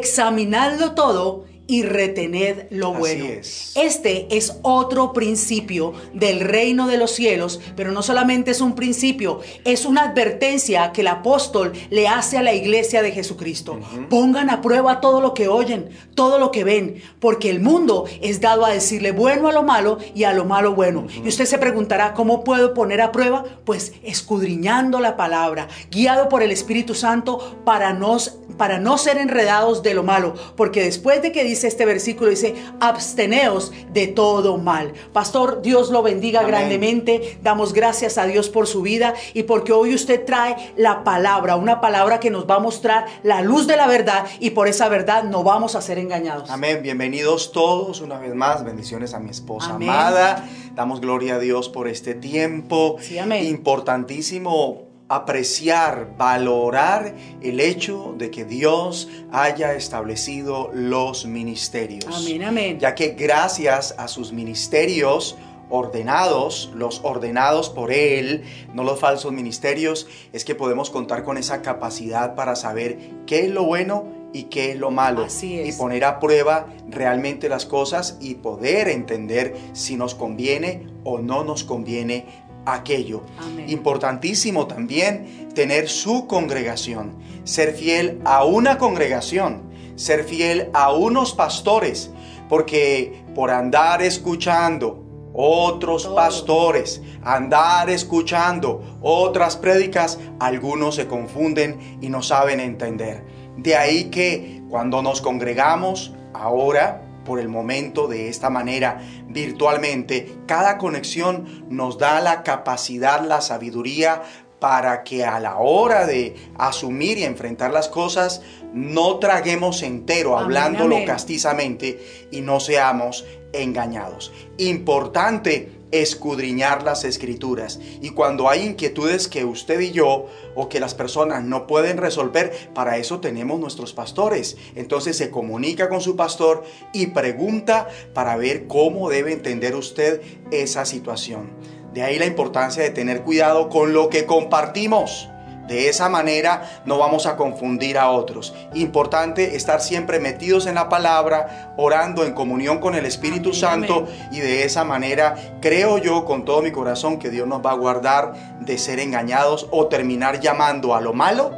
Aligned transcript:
examinadlo 0.00 0.94
todo 0.94 1.44
y 1.70 1.84
retened 1.84 2.66
lo 2.70 2.92
bueno. 2.94 3.26
es. 3.26 3.72
Este 3.76 4.26
es 4.36 4.58
otro 4.62 5.12
principio 5.12 5.92
del 6.12 6.40
reino 6.40 6.88
de 6.88 6.96
los 6.96 7.12
cielos, 7.12 7.60
pero 7.76 7.92
no 7.92 8.02
solamente 8.02 8.50
es 8.50 8.60
un 8.60 8.74
principio, 8.74 9.38
es 9.64 9.84
una 9.84 10.02
advertencia 10.02 10.90
que 10.90 11.02
el 11.02 11.06
apóstol 11.06 11.72
le 11.90 12.08
hace 12.08 12.38
a 12.38 12.42
la 12.42 12.54
iglesia 12.54 13.02
de 13.02 13.12
Jesucristo. 13.12 13.78
Pongan 14.08 14.50
a 14.50 14.62
prueba 14.62 15.00
todo 15.00 15.20
lo 15.20 15.32
que 15.32 15.46
oyen, 15.46 15.90
todo 16.16 16.40
lo 16.40 16.50
que 16.50 16.64
ven, 16.64 17.00
porque 17.20 17.50
el 17.50 17.60
mundo 17.60 18.04
es 18.20 18.40
dado 18.40 18.66
a 18.66 18.70
decirle 18.70 19.12
bueno 19.12 19.46
a 19.46 19.52
lo 19.52 19.62
malo 19.62 19.98
y 20.12 20.24
a 20.24 20.32
lo 20.32 20.44
malo 20.46 20.74
bueno. 20.74 21.06
Y 21.24 21.28
usted 21.28 21.44
se 21.44 21.58
preguntará, 21.58 22.14
¿cómo 22.14 22.42
puedo 22.42 22.74
poner 22.74 23.00
a 23.00 23.12
prueba? 23.12 23.44
Pues 23.64 23.92
escudriñando 24.02 24.98
la 24.98 25.16
palabra, 25.16 25.68
guiado 25.88 26.28
por 26.28 26.42
el 26.42 26.50
Espíritu 26.50 26.96
Santo 26.96 27.60
para 27.64 27.92
no, 27.92 28.16
para 28.56 28.80
no 28.80 28.98
ser 28.98 29.18
enredados 29.18 29.84
de 29.84 29.94
lo 29.94 30.02
malo, 30.02 30.34
porque 30.56 30.82
después 30.82 31.22
de 31.22 31.30
que 31.30 31.44
dice 31.44 31.59
este 31.64 31.84
versículo, 31.86 32.30
dice, 32.30 32.54
absteneos 32.80 33.72
de 33.92 34.06
todo 34.06 34.58
mal. 34.58 34.92
Pastor, 35.12 35.62
Dios 35.62 35.90
lo 35.90 36.02
bendiga 36.02 36.40
Amén. 36.40 36.52
grandemente. 36.52 37.38
Damos 37.42 37.72
gracias 37.72 38.18
a 38.18 38.26
Dios 38.26 38.48
por 38.48 38.66
su 38.66 38.82
vida 38.82 39.14
y 39.34 39.44
porque 39.44 39.72
hoy 39.72 39.94
usted 39.94 40.24
trae 40.24 40.72
la 40.76 41.04
palabra, 41.04 41.56
una 41.56 41.80
palabra 41.80 42.20
que 42.20 42.30
nos 42.30 42.48
va 42.48 42.56
a 42.56 42.60
mostrar 42.60 43.06
la 43.22 43.42
luz 43.42 43.66
de 43.66 43.76
la 43.76 43.86
verdad 43.86 44.26
y 44.40 44.50
por 44.50 44.68
esa 44.68 44.88
verdad 44.88 45.24
no 45.24 45.42
vamos 45.42 45.74
a 45.74 45.82
ser 45.82 45.98
engañados. 45.98 46.50
Amén. 46.50 46.80
Bienvenidos 46.82 47.52
todos 47.52 48.00
una 48.00 48.18
vez 48.18 48.34
más. 48.34 48.64
Bendiciones 48.64 49.14
a 49.14 49.20
mi 49.20 49.30
esposa 49.30 49.74
Amén. 49.74 49.88
amada. 49.88 50.48
Damos 50.74 51.00
gloria 51.00 51.36
a 51.36 51.38
Dios 51.38 51.68
por 51.68 51.88
este 51.88 52.14
tiempo. 52.14 52.96
Sí, 53.00 53.18
amén. 53.18 53.46
Importantísimo 53.46 54.89
apreciar, 55.10 56.14
valorar 56.16 57.16
el 57.42 57.58
hecho 57.58 58.14
de 58.16 58.30
que 58.30 58.44
Dios 58.44 59.08
haya 59.32 59.74
establecido 59.74 60.70
los 60.72 61.26
ministerios. 61.26 62.06
Amén, 62.06 62.44
amén. 62.44 62.78
Ya 62.78 62.94
que 62.94 63.08
gracias 63.08 63.92
a 63.98 64.06
sus 64.06 64.32
ministerios 64.32 65.36
ordenados, 65.68 66.70
los 66.76 67.00
ordenados 67.02 67.70
por 67.70 67.92
Él, 67.92 68.44
no 68.72 68.84
los 68.84 69.00
falsos 69.00 69.32
ministerios, 69.32 70.06
es 70.32 70.44
que 70.44 70.54
podemos 70.54 70.90
contar 70.90 71.24
con 71.24 71.38
esa 71.38 71.60
capacidad 71.60 72.36
para 72.36 72.54
saber 72.54 72.98
qué 73.26 73.46
es 73.46 73.50
lo 73.50 73.64
bueno 73.64 74.04
y 74.32 74.44
qué 74.44 74.70
es 74.70 74.78
lo 74.78 74.92
malo. 74.92 75.24
Así 75.24 75.58
es. 75.58 75.74
Y 75.74 75.78
poner 75.78 76.04
a 76.04 76.20
prueba 76.20 76.68
realmente 76.88 77.48
las 77.48 77.66
cosas 77.66 78.16
y 78.20 78.36
poder 78.36 78.88
entender 78.88 79.56
si 79.72 79.96
nos 79.96 80.14
conviene 80.14 80.86
o 81.02 81.18
no 81.18 81.42
nos 81.42 81.64
conviene 81.64 82.26
aquello. 82.66 83.22
Amén. 83.38 83.68
Importantísimo 83.68 84.66
también 84.66 85.48
tener 85.54 85.88
su 85.88 86.26
congregación, 86.26 87.16
ser 87.44 87.74
fiel 87.74 88.20
a 88.24 88.44
una 88.44 88.78
congregación, 88.78 89.62
ser 89.96 90.24
fiel 90.24 90.70
a 90.72 90.92
unos 90.92 91.34
pastores, 91.34 92.10
porque 92.48 93.22
por 93.34 93.50
andar 93.50 94.02
escuchando 94.02 95.04
otros 95.32 96.04
Todo. 96.04 96.16
pastores, 96.16 97.02
andar 97.22 97.88
escuchando 97.90 98.98
otras 99.00 99.56
prédicas, 99.56 100.18
algunos 100.38 100.96
se 100.96 101.06
confunden 101.06 101.98
y 102.00 102.08
no 102.08 102.22
saben 102.22 102.60
entender. 102.60 103.24
De 103.56 103.76
ahí 103.76 104.04
que 104.04 104.62
cuando 104.68 105.02
nos 105.02 105.20
congregamos 105.20 106.14
ahora, 106.32 107.02
por 107.24 107.40
el 107.40 107.48
momento 107.48 108.08
de 108.08 108.28
esta 108.28 108.50
manera 108.50 109.00
virtualmente, 109.28 110.32
cada 110.46 110.78
conexión 110.78 111.64
nos 111.68 111.98
da 111.98 112.20
la 112.20 112.42
capacidad, 112.42 113.24
la 113.24 113.40
sabiduría 113.40 114.22
para 114.60 115.02
que 115.04 115.24
a 115.24 115.40
la 115.40 115.56
hora 115.56 116.06
de 116.06 116.36
asumir 116.58 117.18
y 117.18 117.24
enfrentar 117.24 117.72
las 117.72 117.88
cosas 117.88 118.42
no 118.74 119.18
traguemos 119.18 119.82
entero 119.82 120.36
Amén, 120.36 120.44
hablándolo 120.44 120.96
amén. 120.96 121.08
castizamente 121.08 122.28
y 122.30 122.42
no 122.42 122.60
seamos 122.60 123.24
engañados. 123.52 124.32
Importante 124.58 125.79
escudriñar 125.92 126.82
las 126.82 127.04
escrituras 127.04 127.80
y 128.00 128.10
cuando 128.10 128.48
hay 128.48 128.64
inquietudes 128.64 129.28
que 129.28 129.44
usted 129.44 129.80
y 129.80 129.92
yo 129.92 130.26
o 130.54 130.68
que 130.68 130.80
las 130.80 130.94
personas 130.94 131.44
no 131.44 131.66
pueden 131.66 131.96
resolver, 131.96 132.70
para 132.74 132.96
eso 132.98 133.20
tenemos 133.20 133.60
nuestros 133.60 133.92
pastores. 133.92 134.56
Entonces 134.74 135.16
se 135.16 135.30
comunica 135.30 135.88
con 135.88 136.00
su 136.00 136.16
pastor 136.16 136.64
y 136.92 137.08
pregunta 137.08 137.88
para 138.14 138.36
ver 138.36 138.66
cómo 138.66 139.10
debe 139.10 139.32
entender 139.32 139.74
usted 139.74 140.20
esa 140.50 140.84
situación. 140.84 141.50
De 141.92 142.02
ahí 142.02 142.18
la 142.18 142.26
importancia 142.26 142.82
de 142.82 142.90
tener 142.90 143.22
cuidado 143.22 143.68
con 143.68 143.92
lo 143.92 144.08
que 144.08 144.24
compartimos. 144.24 145.28
De 145.70 145.88
esa 145.88 146.08
manera 146.08 146.68
no 146.84 146.98
vamos 146.98 147.26
a 147.26 147.36
confundir 147.36 147.96
a 147.96 148.10
otros. 148.10 148.52
Importante 148.74 149.54
estar 149.54 149.80
siempre 149.80 150.18
metidos 150.18 150.66
en 150.66 150.74
la 150.74 150.88
palabra, 150.88 151.72
orando 151.76 152.24
en 152.24 152.32
comunión 152.32 152.80
con 152.80 152.96
el 152.96 153.06
Espíritu 153.06 153.50
Amén, 153.50 153.60
Santo 153.60 154.08
y 154.32 154.40
de 154.40 154.64
esa 154.64 154.82
manera 154.82 155.36
creo 155.60 155.98
yo 155.98 156.24
con 156.24 156.44
todo 156.44 156.60
mi 156.60 156.72
corazón 156.72 157.20
que 157.20 157.30
Dios 157.30 157.46
nos 157.46 157.64
va 157.64 157.70
a 157.70 157.74
guardar 157.74 158.34
de 158.58 158.78
ser 158.78 158.98
engañados 158.98 159.68
o 159.70 159.86
terminar 159.86 160.40
llamando 160.40 160.92
a 160.92 161.00
lo 161.00 161.12
malo 161.12 161.52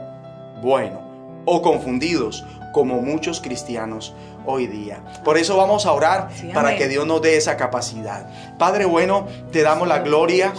bueno 0.61 1.01
o 1.47 1.63
confundidos 1.63 2.45
como 2.73 3.01
muchos 3.01 3.41
cristianos 3.41 4.15
hoy 4.45 4.67
día. 4.67 5.03
Por 5.25 5.39
eso 5.39 5.57
vamos 5.57 5.87
a 5.87 5.93
orar 5.93 6.29
Sí, 6.35 6.51
para 6.53 6.77
que 6.77 6.87
Dios 6.87 7.07
nos 7.07 7.23
dé 7.23 7.39
esa 7.39 7.57
capacidad. 7.57 8.29
Padre 8.59 8.85
bueno, 8.85 9.27
te 9.53 9.63
damos 9.63 9.89
la 9.89 10.01
gloria. 10.01 10.53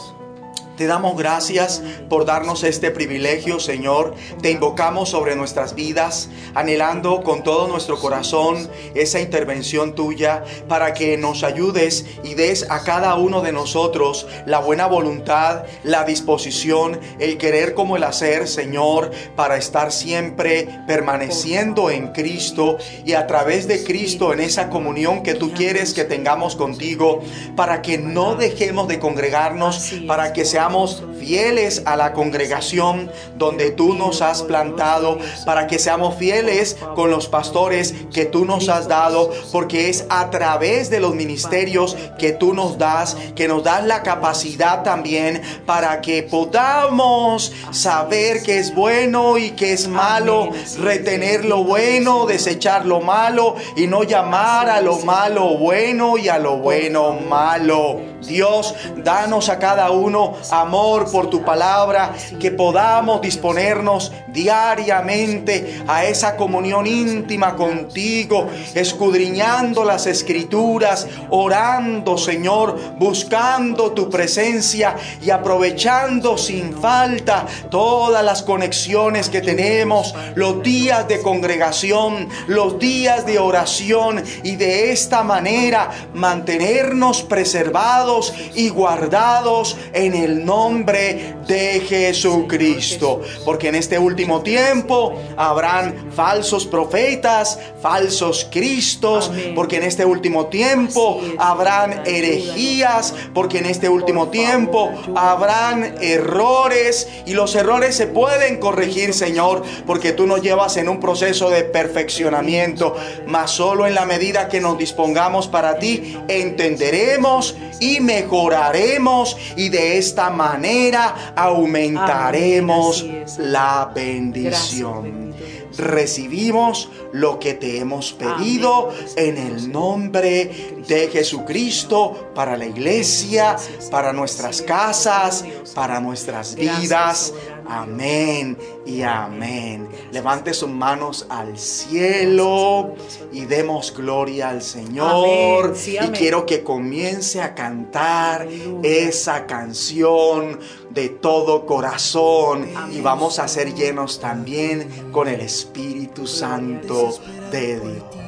Te 0.77 0.87
damos 0.87 1.15
gracias 1.15 1.83
por 2.09 2.25
darnos 2.25 2.63
este 2.63 2.89
privilegio, 2.89 3.59
Señor. 3.59 4.15
Te 4.41 4.49
invocamos 4.49 5.09
sobre 5.09 5.35
nuestras 5.35 5.75
vidas, 5.75 6.29
anhelando 6.55 7.21
con 7.21 7.43
todo 7.43 7.67
nuestro 7.67 7.99
corazón 7.99 8.67
esa 8.95 9.19
intervención 9.19 9.93
tuya 9.93 10.43
para 10.67 10.95
que 10.95 11.15
nos 11.15 11.43
ayudes 11.43 12.05
y 12.23 12.33
des 12.33 12.65
a 12.71 12.83
cada 12.83 13.13
uno 13.15 13.41
de 13.41 13.51
nosotros 13.51 14.25
la 14.47 14.57
buena 14.57 14.87
voluntad, 14.87 15.63
la 15.83 16.05
disposición, 16.05 16.99
el 17.19 17.37
querer 17.37 17.75
como 17.75 17.95
el 17.95 18.03
hacer, 18.03 18.47
Señor, 18.47 19.11
para 19.35 19.57
estar 19.57 19.91
siempre 19.91 20.67
permaneciendo 20.87 21.91
en 21.91 22.07
Cristo 22.13 22.77
y 23.05 23.13
a 23.13 23.27
través 23.27 23.67
de 23.67 23.83
Cristo 23.83 24.33
en 24.33 24.39
esa 24.39 24.71
comunión 24.71 25.21
que 25.21 25.35
tú 25.35 25.51
quieres 25.53 25.93
que 25.93 26.03
tengamos 26.03 26.55
contigo, 26.55 27.21
para 27.55 27.83
que 27.83 27.99
no 27.99 28.33
dejemos 28.35 28.87
de 28.87 28.97
congregarnos, 28.97 29.93
para 30.07 30.33
que 30.33 30.45
seamos 30.63 31.03
fieles 31.23 31.83
a 31.85 31.95
la 31.95 32.13
congregación 32.13 33.09
donde 33.37 33.71
tú 33.71 33.93
nos 33.93 34.21
has 34.21 34.43
plantado, 34.43 35.17
para 35.45 35.67
que 35.67 35.79
seamos 35.79 36.15
fieles 36.15 36.75
con 36.95 37.09
los 37.09 37.27
pastores 37.27 37.93
que 38.13 38.25
tú 38.25 38.45
nos 38.45 38.67
has 38.67 38.87
dado, 38.87 39.31
porque 39.51 39.89
es 39.89 40.05
a 40.09 40.29
través 40.29 40.89
de 40.89 40.99
los 40.99 41.15
ministerios 41.15 41.95
que 42.19 42.33
tú 42.33 42.53
nos 42.53 42.77
das, 42.77 43.15
que 43.35 43.47
nos 43.47 43.63
das 43.63 43.85
la 43.85 44.03
capacidad 44.03 44.83
también 44.83 45.41
para 45.65 46.01
que 46.01 46.23
podamos 46.23 47.53
saber 47.71 48.43
que 48.43 48.59
es 48.59 48.75
bueno 48.75 49.37
y 49.37 49.51
que 49.51 49.73
es 49.73 49.87
malo, 49.87 50.49
retener 50.79 51.45
lo 51.45 51.63
bueno, 51.63 52.25
desechar 52.25 52.85
lo 52.85 52.99
malo 52.99 53.55
y 53.77 53.87
no 53.87 54.03
llamar 54.03 54.69
a 54.69 54.81
lo 54.81 54.99
malo 54.99 55.57
bueno 55.57 56.17
y 56.17 56.27
a 56.27 56.37
lo 56.37 56.57
bueno 56.57 57.13
malo. 57.13 58.13
Dios, 58.27 58.73
danos 58.97 59.49
a 59.49 59.59
cada 59.59 59.91
uno 59.91 60.35
amor 60.49 61.09
por 61.13 61.29
tu 61.29 61.45
palabra, 61.45 62.11
que 62.39 62.49
podamos 62.49 63.21
disponernos 63.21 64.11
diariamente 64.29 65.83
a 65.87 66.05
esa 66.05 66.35
comunión 66.35 66.87
íntima 66.87 67.55
contigo, 67.55 68.47
escudriñando 68.73 69.83
las 69.83 70.07
escrituras, 70.07 71.05
orando, 71.29 72.17
Señor, 72.17 72.97
buscando 72.97 73.91
tu 73.91 74.09
presencia 74.09 74.95
y 75.21 75.29
aprovechando 75.29 76.35
sin 76.35 76.75
falta 76.75 77.45
todas 77.69 78.25
las 78.25 78.41
conexiones 78.41 79.29
que 79.29 79.41
tenemos, 79.41 80.15
los 80.33 80.63
días 80.63 81.07
de 81.07 81.21
congregación, 81.21 82.27
los 82.47 82.79
días 82.79 83.27
de 83.27 83.37
oración 83.37 84.23
y 84.41 84.55
de 84.55 84.91
esta 84.91 85.21
manera 85.21 85.91
mantenernos 86.15 87.21
preservados 87.21 88.33
y 88.55 88.69
guardados 88.69 89.77
en 89.93 90.15
el 90.15 90.43
nombre 90.43 91.02
de 91.47 91.81
Jesucristo. 91.81 93.21
Porque 93.45 93.69
en 93.69 93.75
este 93.75 93.99
último 93.99 94.41
tiempo 94.41 95.13
habrán 95.37 96.11
falsos 96.11 96.65
profetas, 96.65 97.59
falsos 97.81 98.47
cristos, 98.51 99.29
Amén. 99.29 99.53
porque 99.55 99.77
en 99.77 99.83
este 99.83 100.05
último 100.05 100.47
tiempo 100.47 101.21
es, 101.23 101.33
habrán 101.37 102.03
herejías, 102.05 103.13
porque 103.33 103.59
en 103.59 103.65
este 103.65 103.89
último 103.89 104.29
tiempo 104.29 104.91
habrán 105.15 105.95
errores 106.01 107.07
y 107.25 107.33
los 107.33 107.55
errores 107.55 107.95
se 107.95 108.07
pueden 108.07 108.57
corregir, 108.57 109.13
Señor, 109.13 109.63
porque 109.85 110.13
tú 110.13 110.27
nos 110.27 110.41
llevas 110.41 110.77
en 110.77 110.89
un 110.89 110.99
proceso 110.99 111.49
de 111.49 111.63
perfeccionamiento, 111.63 112.95
mas 113.27 113.51
solo 113.51 113.87
en 113.87 113.95
la 113.95 114.05
medida 114.05 114.47
que 114.47 114.61
nos 114.61 114.77
dispongamos 114.77 115.47
para 115.47 115.79
ti, 115.79 116.17
entenderemos 116.27 117.55
y 117.79 117.99
mejoraremos 117.99 119.37
y 119.55 119.69
de 119.69 119.97
esta 119.97 120.29
manera 120.29 120.82
manera 120.83 121.33
aumentaremos 121.35 123.01
Amén, 123.01 123.25
la 123.37 123.91
bendición. 123.93 125.33
Recibimos 125.77 126.89
lo 127.13 127.39
que 127.39 127.55
te 127.55 127.79
hemos 127.79 128.13
pedido 128.13 128.89
Amén. 128.89 129.07
en 129.17 129.37
el 129.37 129.71
nombre 129.71 130.83
de 130.87 131.09
Jesucristo 131.11 132.31
para 132.35 132.55
la 132.57 132.65
iglesia, 132.65 133.55
para 133.89 134.13
nuestras 134.13 134.61
casas, 134.61 135.43
para 135.73 135.99
nuestras 135.99 136.55
vidas. 136.55 137.33
Amén 137.67 138.57
y 138.85 139.01
amén. 139.01 139.87
Levante 140.11 140.53
sus 140.53 140.69
manos 140.69 141.25
al 141.29 141.57
cielo 141.57 142.95
y 143.31 143.45
demos 143.45 143.93
gloria 143.95 144.49
al 144.49 144.61
Señor. 144.61 145.75
Y 145.85 146.07
quiero 146.09 146.45
que 146.45 146.63
comience 146.63 147.41
a 147.41 147.55
cantar 147.55 148.47
esa 148.83 149.45
canción 149.45 150.59
de 150.89 151.09
todo 151.09 151.65
corazón. 151.65 152.67
Y 152.91 153.01
vamos 153.01 153.39
a 153.39 153.47
ser 153.47 153.73
llenos 153.73 154.19
también 154.19 155.11
con 155.11 155.27
el 155.27 155.41
Espíritu 155.41 156.27
Santo 156.27 157.17
de 157.51 157.79
Dios. 157.79 158.23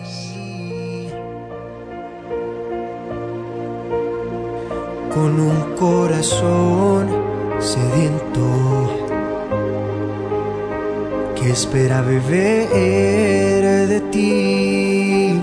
con 5.15 5.39
un 5.39 5.75
corazón 5.77 7.07
sediento 7.57 9.04
espera 11.51 12.01
beber 12.01 13.87
de 13.87 14.01
ti. 14.11 15.41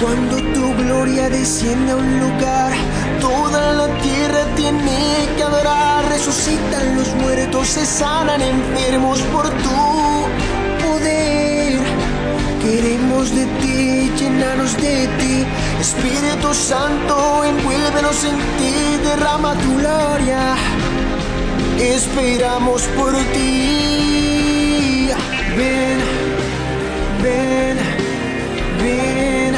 Cuando 0.00 0.36
tu 0.54 0.74
gloria 0.82 1.28
desciende 1.28 1.92
a 1.92 1.96
un 1.96 2.20
lugar, 2.20 2.72
toda 3.20 3.72
la 3.74 3.86
tierra 3.98 4.44
tiene 4.56 5.28
que 5.36 5.42
adorar. 5.42 6.04
Resucitan 6.08 6.96
los 6.96 7.14
muertos, 7.16 7.68
se 7.68 7.86
sanan 7.86 8.40
enfermos 8.42 9.20
por 9.32 9.48
tu 9.48 9.82
poder. 10.84 11.78
Queremos 12.62 13.34
de 13.34 13.46
ti, 13.60 14.12
llenarnos 14.18 14.76
de 14.76 15.08
ti. 15.18 15.44
Espíritu 15.80 16.52
Santo, 16.52 17.44
envuélvenos 17.44 18.24
en 18.24 18.38
ti, 18.58 18.74
derrama 19.04 19.54
tu 19.54 19.76
gloria. 19.78 20.56
Esperamos 21.78 22.82
por 22.96 23.12
ti. 23.32 25.10
Ven, 25.56 25.98
ven, 27.22 27.76
ven. 28.82 29.54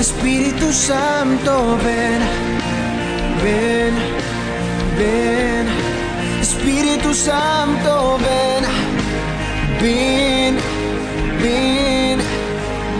Espíritu 0.00 0.72
Santo, 0.72 1.78
ven, 1.84 2.20
ven, 3.42 3.94
ven. 4.98 5.66
Espíritu 6.40 7.14
Santo, 7.14 8.18
ven, 8.18 8.64
ven, 9.80 10.56
ven. 11.40 12.18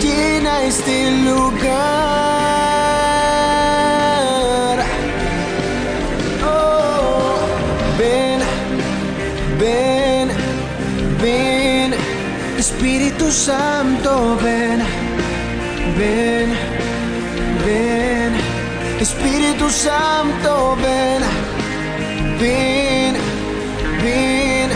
Llena 0.00 0.62
este 0.62 1.10
lugar. 1.22 2.33
Santo, 13.34 14.38
ven, 14.40 14.80
ven, 15.98 16.50
ven, 17.66 18.32
Espíritu 19.00 19.68
Santo, 19.70 20.76
ven, 20.76 21.20
ven, 22.40 23.16
ven, 24.02 24.70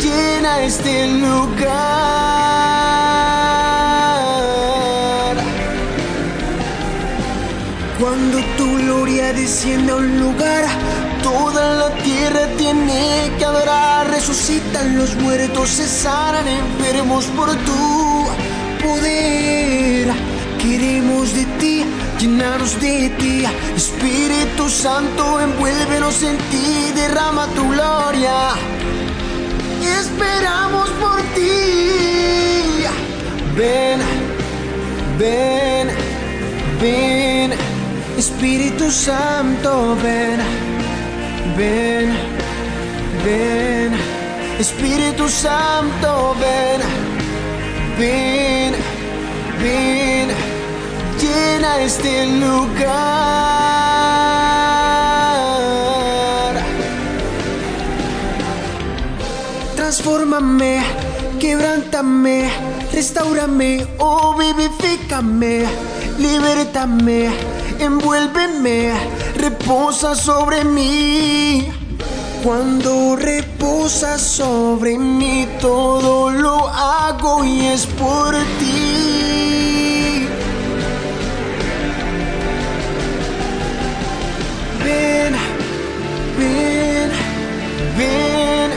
llena 0.00 0.62
este 0.62 1.06
lugar. 1.18 1.74
Cuando 7.98 8.38
tu 8.56 8.78
gloria 8.78 9.32
desciende 9.32 9.90
a 9.92 9.96
un 9.96 10.20
lugar, 10.20 10.64
Resucitan 14.46 14.98
los 14.98 15.16
muertos, 15.16 15.70
se 15.70 15.88
sanan 15.88 16.46
enfermos 16.46 17.24
por 17.34 17.48
tu 17.48 18.26
poder. 18.86 20.06
Queremos 20.60 21.32
de 21.34 21.46
ti, 21.58 21.82
llenarnos 22.20 22.78
de 22.78 23.08
ti. 23.18 23.44
Espíritu 23.74 24.68
Santo, 24.68 25.40
envuélvenos 25.40 26.22
en 26.22 26.36
ti, 26.50 26.92
derrama 26.94 27.46
tu 27.54 27.66
gloria. 27.70 28.50
Esperamos 29.98 30.90
por 31.00 31.22
ti. 31.34 32.84
Ven, 33.56 34.00
ven, 35.18 35.88
ven, 36.82 37.54
Espíritu 38.18 38.90
Santo, 38.90 39.96
ven, 40.02 40.38
ven, 41.56 42.12
ven, 43.24 44.13
Espíritu 44.58 45.28
Santo, 45.28 46.36
ven, 46.38 46.80
ven, 47.98 48.72
ven, 49.60 50.28
llena 51.20 51.80
este 51.80 52.26
lugar. 52.26 52.94
Transfórmame, 59.74 60.82
quebrántame, 61.40 62.48
restaurame, 62.92 63.84
oh 63.98 64.36
vivifícame, 64.36 65.64
libértame, 66.18 67.28
envuélveme, 67.80 68.92
reposa 69.36 70.14
sobre 70.14 70.64
mí. 70.64 71.68
Cuando 72.44 73.16
reposa 73.64 74.18
sobre 74.18 74.98
mí, 74.98 75.48
todo 75.60 76.30
lo 76.30 76.68
hago 76.68 77.44
y 77.44 77.66
es 77.66 77.86
por 77.86 78.34
ti. 78.58 80.26
Ven, 84.84 85.34
ven, 86.38 87.10
ven, 87.96 88.70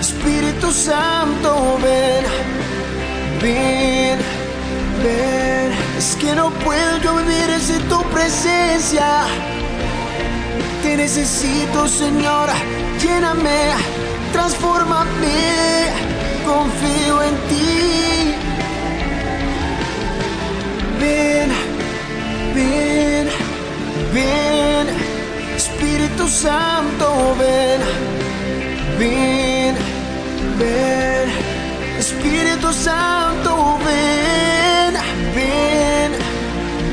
Espíritu 0.00 0.72
Santo, 0.72 1.78
ven, 1.82 2.24
ven, 3.42 4.18
ven. 5.02 5.72
Es 5.98 6.16
que 6.16 6.34
no 6.34 6.50
puedo 6.64 6.96
yo 6.98 7.16
vivir 7.16 7.60
sin 7.60 7.82
tu 7.88 8.02
presencia. 8.04 9.24
Te 10.82 10.96
necesito, 10.96 11.88
Señor, 11.88 12.48
lléname, 13.00 13.72
transfórmame, 14.34 15.92
confío 16.44 17.22
en 17.22 17.34
ti. 17.48 18.34
Ven, 21.00 21.50
ven, 22.56 23.26
ven, 24.12 24.86
Espíritu 25.56 26.26
Santo, 26.28 27.06
ven, 27.38 27.80
ven, 28.98 29.74
ven, 30.58 31.26
Espíritu 32.04 32.72
Santo, 32.72 33.78
ven, 33.86 34.92
ven, 35.36 36.10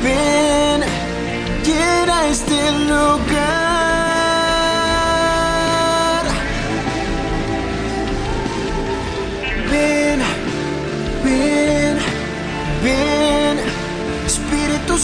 ven, 0.04 0.80
llena 1.66 2.28
este 2.28 2.72
lugar. 2.90 3.41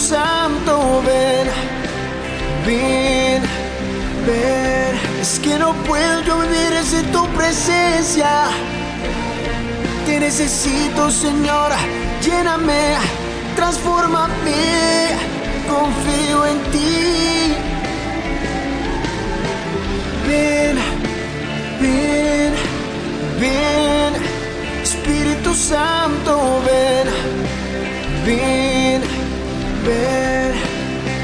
Santo, 0.08 1.02
ven, 1.04 1.46
ven, 2.64 3.42
ven. 4.26 5.20
Es 5.20 5.38
que 5.38 5.58
no 5.58 5.74
puedo 5.84 6.22
yo 6.22 6.38
vivir 6.38 6.82
sin 6.82 7.12
tu 7.12 7.26
presencia. 7.36 8.44
Te 10.06 10.18
necesito, 10.18 11.10
Señor, 11.10 11.72
lléname, 12.22 12.96
transfórmame, 13.54 15.08
confío 15.68 16.46
en 16.46 16.58
ti. 16.72 17.54
Ven, 20.26 20.76
ven, 21.82 22.54
ven, 23.38 24.12
Espíritu 24.82 25.54
Santo, 25.54 26.62
ven, 26.64 27.08
ven, 28.24 29.17
Ven, 29.86 30.52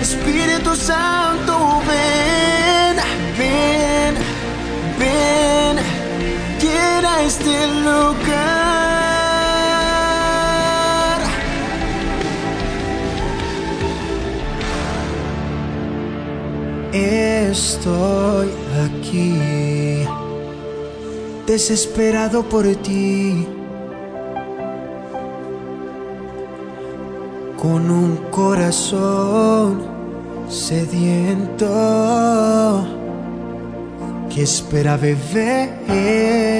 Espíritu 0.00 0.74
Santo, 0.76 1.54
ven, 1.88 2.96
ven, 3.38 4.14
ven, 4.98 5.76
quiera 6.60 7.22
este 7.22 7.66
lugar. 7.86 8.74
Estoy 16.92 18.48
aquí, 18.84 20.04
desesperado 21.46 22.42
por 22.42 22.64
ti. 22.76 23.46
Con 27.60 27.90
un 27.90 28.03
corazón 28.34 29.84
sediento 30.48 31.64
que 34.28 34.42
espera 34.42 34.96
beber. 34.96 36.53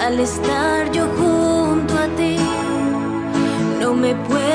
al 0.00 0.18
estar 0.18 0.90
yo 0.92 1.06
junto 1.18 1.94
a 1.94 2.06
ti, 2.16 2.36
no 3.78 3.94
me 3.94 4.14
puedo. 4.14 4.49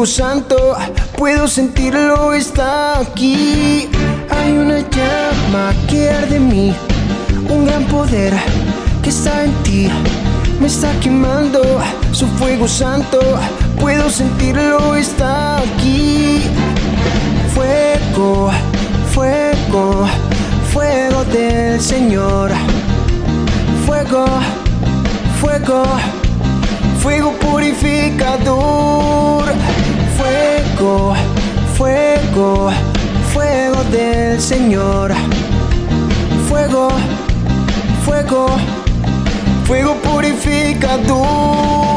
Fuego 0.00 0.06
santo, 0.06 0.76
puedo 1.18 1.46
sentirlo, 1.46 2.32
está 2.32 3.00
aquí. 3.00 3.86
Hay 4.30 4.52
una 4.52 4.78
llama 4.78 5.74
que 5.90 6.08
arde 6.08 6.36
en 6.36 6.48
mí, 6.48 6.74
un 7.50 7.66
gran 7.66 7.84
poder 7.84 8.32
que 9.02 9.10
está 9.10 9.44
en 9.44 9.52
ti. 9.62 9.90
Me 10.58 10.68
está 10.68 10.90
quemando 11.00 11.60
su 12.12 12.26
fuego 12.38 12.66
santo, 12.66 13.20
puedo 13.78 14.08
sentirlo, 14.08 14.94
está 14.94 15.58
aquí. 15.58 16.44
Fuego, 17.52 18.50
fuego, 19.12 20.06
fuego 20.72 21.24
del 21.24 21.78
Señor. 21.78 22.52
Fuego, 23.84 24.24
fuego, 25.42 25.84
fuego 27.02 27.32
purificador. 27.32 29.20
Fuego, 30.30 31.14
fuego, 31.76 32.70
fuego 33.32 33.84
del 33.90 34.40
Señor. 34.40 35.12
Fuego, 36.48 36.88
fuego, 38.04 38.46
fuego 39.66 39.94
purificador. 39.96 41.89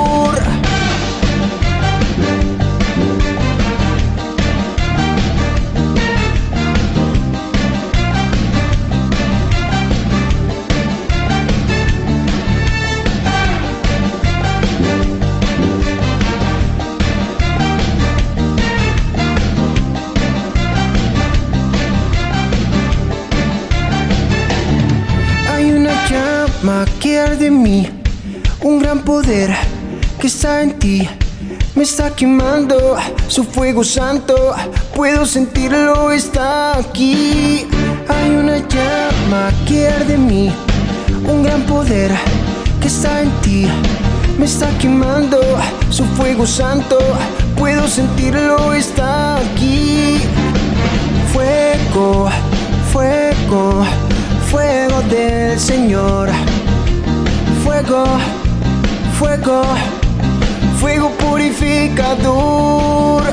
Que 27.03 27.19
arde 27.19 27.47
en 27.47 27.61
mí, 27.61 27.89
un 28.61 28.79
gran 28.79 28.99
poder 28.99 29.53
que 30.21 30.27
está 30.27 30.61
en 30.63 30.79
ti. 30.79 31.05
Me 31.75 31.83
está 31.83 32.15
quemando 32.15 32.95
su 33.27 33.43
fuego 33.43 33.83
santo, 33.83 34.55
puedo 34.95 35.25
sentirlo, 35.25 36.11
está 36.11 36.77
aquí. 36.77 37.67
Hay 38.07 38.29
una 38.29 38.59
llama 38.69 39.51
que 39.67 39.89
arde 39.89 40.13
en 40.13 40.27
mí, 40.27 40.53
un 41.27 41.43
gran 41.43 41.63
poder 41.63 42.09
que 42.79 42.87
está 42.87 43.21
en 43.21 43.31
ti. 43.41 43.67
Me 44.39 44.45
está 44.45 44.69
quemando 44.77 45.41
su 45.89 46.05
fuego 46.05 46.47
santo, 46.47 46.97
puedo 47.57 47.85
sentirlo, 47.85 48.71
está 48.73 49.39
aquí. 49.39 50.21
Fuego, 51.33 52.29
fuego, 52.93 53.83
fuego 54.49 55.01
del 55.09 55.59
Señor. 55.59 56.29
Fuego, 57.73 58.05
fuego, 59.17 59.65
fuego 60.79 61.09
purificador. 61.17 63.23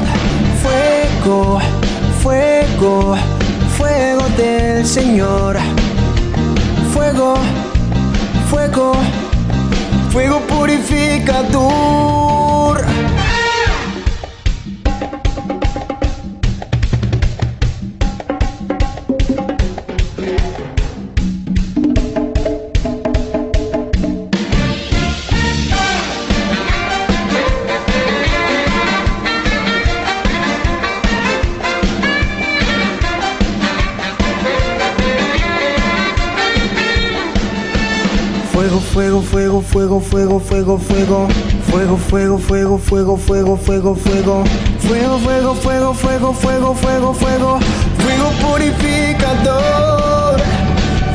Fuego, 0.62 1.60
fuego, 2.22 3.18
fuego 3.76 4.24
del 4.38 4.86
Señor. 4.86 5.58
Fuego, 6.94 7.34
fuego, 8.48 8.94
fuego 10.10 10.40
purificador. 10.48 12.82
Fuego, 39.00 39.22
fuego, 39.22 39.62
fuego, 39.62 39.98
fuego, 39.98 40.38
fuego, 40.38 40.38
fuego, 40.40 40.78
fuego. 40.78 41.28
Fuego, 41.70 41.96
fuego, 41.96 42.38
fuego, 42.38 42.76
fuego, 42.76 43.16
fuego, 43.16 43.56
fuego, 43.56 43.94
fuego. 43.94 44.44
Fuego, 44.78 45.18
fuego, 45.18 45.54
fuego, 45.54 45.94
fuego, 45.94 46.34
fuego, 46.34 46.74
fuego, 46.74 47.14
fuego. 47.14 47.60
Purificador. 48.42 50.38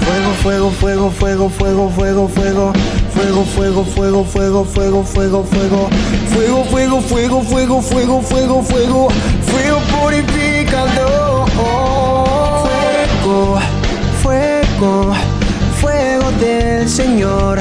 Fuego, 0.02 0.34
fuego, 0.42 0.72
fuego, 0.72 1.10
fuego, 1.12 1.50
fuego, 1.50 1.90
fuego, 1.90 2.28
fuego. 2.28 2.74
Fuego, 3.14 3.46
fuego, 3.46 3.84
fuego, 3.84 4.24
fuego, 4.24 4.64
fuego, 4.66 5.04
fuego, 5.04 5.44
fuego. 5.44 5.90
Fuego, 6.34 6.64
fuego, 6.64 7.02
fuego, 7.02 7.42
fuego, 7.44 7.82
fuego, 7.84 8.22
fuego, 8.24 8.64
fuego. 8.64 9.10
Fuego 9.46 9.80
purificador. 9.92 11.46
Fuego, 13.22 13.60
fuego, 14.24 15.14
fuego 15.86 16.32
del 16.40 16.90
Señor. 16.90 17.60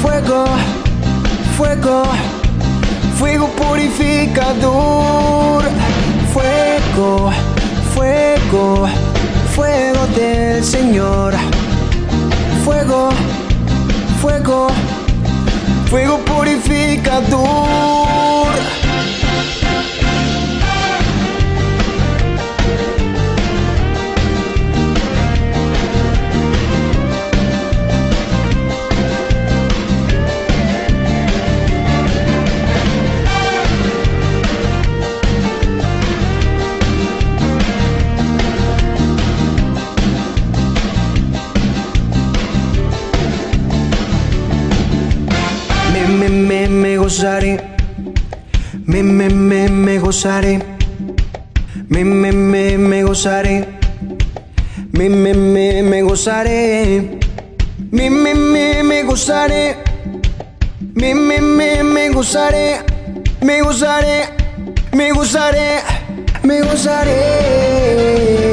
Fuego, 0.00 0.44
fuego, 1.56 2.04
fuego 3.18 3.48
purificador. 3.60 5.64
Fuego, 6.32 7.32
fuego, 7.94 8.86
fuego 9.56 10.06
del 10.16 10.62
Señor. 10.62 11.34
Fuego, 12.64 13.10
fuego, 14.20 14.68
fuego 15.90 16.18
purificador. 16.18 18.33
Me, 46.34 46.66
me, 46.68 46.96
gozaré. 46.98 47.60
Me, 48.86 49.04
me, 49.04 49.28
me, 49.28 49.68
me 49.68 49.98
gozaré. 50.00 50.58
Me, 51.88 52.04
me, 52.04 52.32
me, 52.32 52.76
me 52.76 53.04
gozaré. 53.04 53.64
Me, 54.90 55.08
me, 55.08 55.32
me, 55.32 55.82
me 55.84 56.02
gozaré. 56.02 57.20
Me, 57.92 58.10
me, 58.10 58.34
me, 58.34 58.82
me 58.82 59.02
gozaré. 59.04 59.76
Me, 60.94 61.14
me, 61.14 61.40
me, 61.40 61.84
me 61.84 62.08
gozaré. 62.10 62.80
Me 63.40 63.62
gozaré. 63.62 64.28
Me 64.92 65.12
gozaré. 65.12 65.82
Me 66.42 66.62
gozaré. 66.62 68.43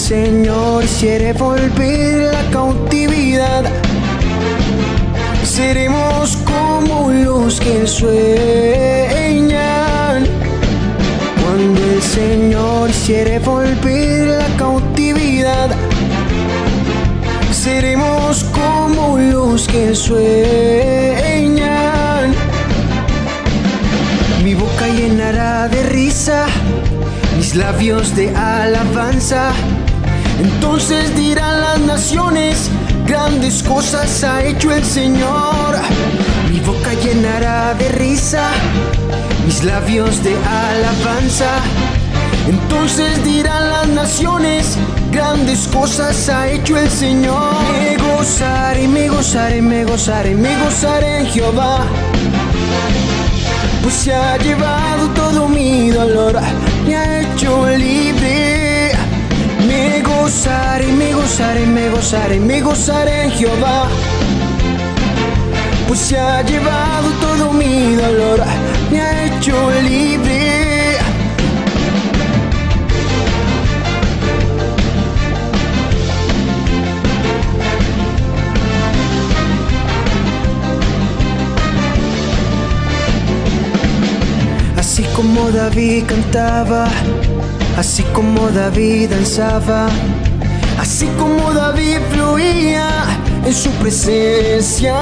Señor 0.00 0.84
quiere 0.98 1.32
volver 1.34 2.32
la 2.32 2.42
cautividad, 2.50 3.64
seremos 5.44 6.36
como 6.38 7.12
los 7.12 7.60
que 7.60 7.86
sueñan. 7.86 8.16
Cuando 11.40 11.80
el 11.84 12.02
Señor 12.02 12.90
quiere 13.06 13.38
volver 13.40 14.38
la 14.38 14.48
cautividad, 14.56 15.70
seremos 17.52 18.44
como 18.44 19.18
los 19.18 19.68
que 19.68 19.94
sueñan. 19.94 20.24
Mi 24.42 24.54
boca 24.54 24.88
llenará 24.88 25.68
de 25.68 25.82
risa 25.84 26.46
mis 27.40 27.54
labios 27.54 28.14
de 28.16 28.28
alabanza. 28.36 29.52
Entonces 30.40 31.14
dirán 31.16 31.60
las 31.60 31.80
naciones, 31.80 32.70
grandes 33.06 33.62
cosas 33.62 34.24
ha 34.24 34.42
hecho 34.42 34.72
el 34.72 34.82
Señor. 34.82 35.76
Mi 36.50 36.60
boca 36.60 36.94
llenará 36.94 37.74
de 37.74 37.90
risa, 37.90 38.48
mis 39.44 39.62
labios 39.64 40.22
de 40.24 40.34
alabanza. 40.36 41.50
Entonces 42.48 43.22
dirán 43.22 43.68
las 43.70 43.88
naciones, 43.88 44.78
grandes 45.12 45.68
cosas 45.68 46.28
ha 46.30 46.48
hecho 46.48 46.78
el 46.78 46.88
Señor. 46.88 47.54
Me 47.78 47.96
gozaré, 47.98 48.88
me 48.88 49.08
gozaré, 49.08 49.60
me 49.60 49.84
gozaré, 49.84 50.34
me 50.34 50.56
gozaré 50.64 51.20
en 51.20 51.26
Jehová. 51.26 51.84
Pues 53.82 53.94
se 53.94 54.14
ha 54.14 54.38
llevado 54.38 55.08
todo 55.14 55.48
mi 55.48 55.90
dolor, 55.90 56.40
me 56.86 56.96
ha 56.96 57.20
hecho 57.20 57.66
libre. 57.76 58.09
Gozaré, 60.30 60.86
me 60.92 61.12
gozaré, 61.12 61.66
me 61.66 61.90
gozaré, 61.90 62.38
me 62.38 62.60
gozaré 62.60 63.24
en 63.24 63.30
Jehová. 63.32 63.88
Pues 65.88 65.98
se 65.98 66.16
ha 66.16 66.40
llevado 66.42 67.08
todo 67.20 67.52
mi 67.52 67.96
dolor, 67.96 68.40
me 68.92 69.00
ha 69.00 69.24
hecho 69.26 69.56
libre. 69.82 70.98
Así 84.78 85.02
como 85.16 85.50
David 85.50 86.04
cantaba, 86.06 86.86
así 87.76 88.04
como 88.12 88.48
David 88.50 89.10
danzaba, 89.10 89.88
así 90.80 91.06
como 91.18 91.52
David 91.52 91.98
fluía 92.10 92.88
en 93.44 93.52
su 93.52 93.70
presencia, 93.82 94.94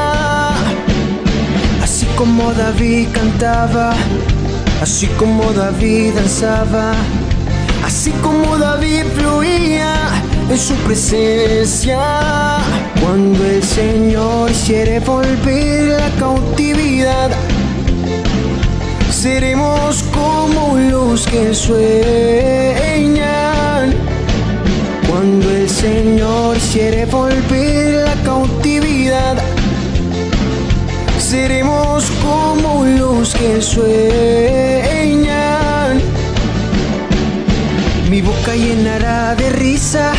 así 1.82 2.06
como 2.16 2.52
David 2.52 3.08
cantaba, 3.12 3.94
así 4.82 5.06
como 5.18 5.52
David 5.52 6.14
danzaba, 6.14 6.94
así 7.84 8.10
como 8.22 8.58
David 8.58 9.04
fluía 9.16 9.94
en 10.50 10.58
su 10.58 10.74
presencia. 10.86 12.00
Cuando 13.00 13.44
el 13.44 13.62
Señor 13.62 14.50
quiere 14.66 14.98
volver 14.98 16.00
la 16.00 16.10
cautividad, 16.18 17.30
seremos 19.10 20.02
como 20.12 20.76
los 20.76 21.24
que 21.28 21.54
sueñan. 21.54 23.58
Cuando 25.18 25.50
el 25.50 25.68
Señor 25.68 26.57
quiere 26.72 27.04
volver 27.07 28.04
la 28.04 28.14
cautividad, 28.22 29.37
seremos 31.18 32.04
como 32.22 32.85
los 32.85 33.35
que 33.35 33.61
sueñan. 33.61 33.90
Mi 38.09 38.22
boca 38.22 38.54
llenará 38.54 39.35
de 39.35 39.50
risa, 39.50 40.12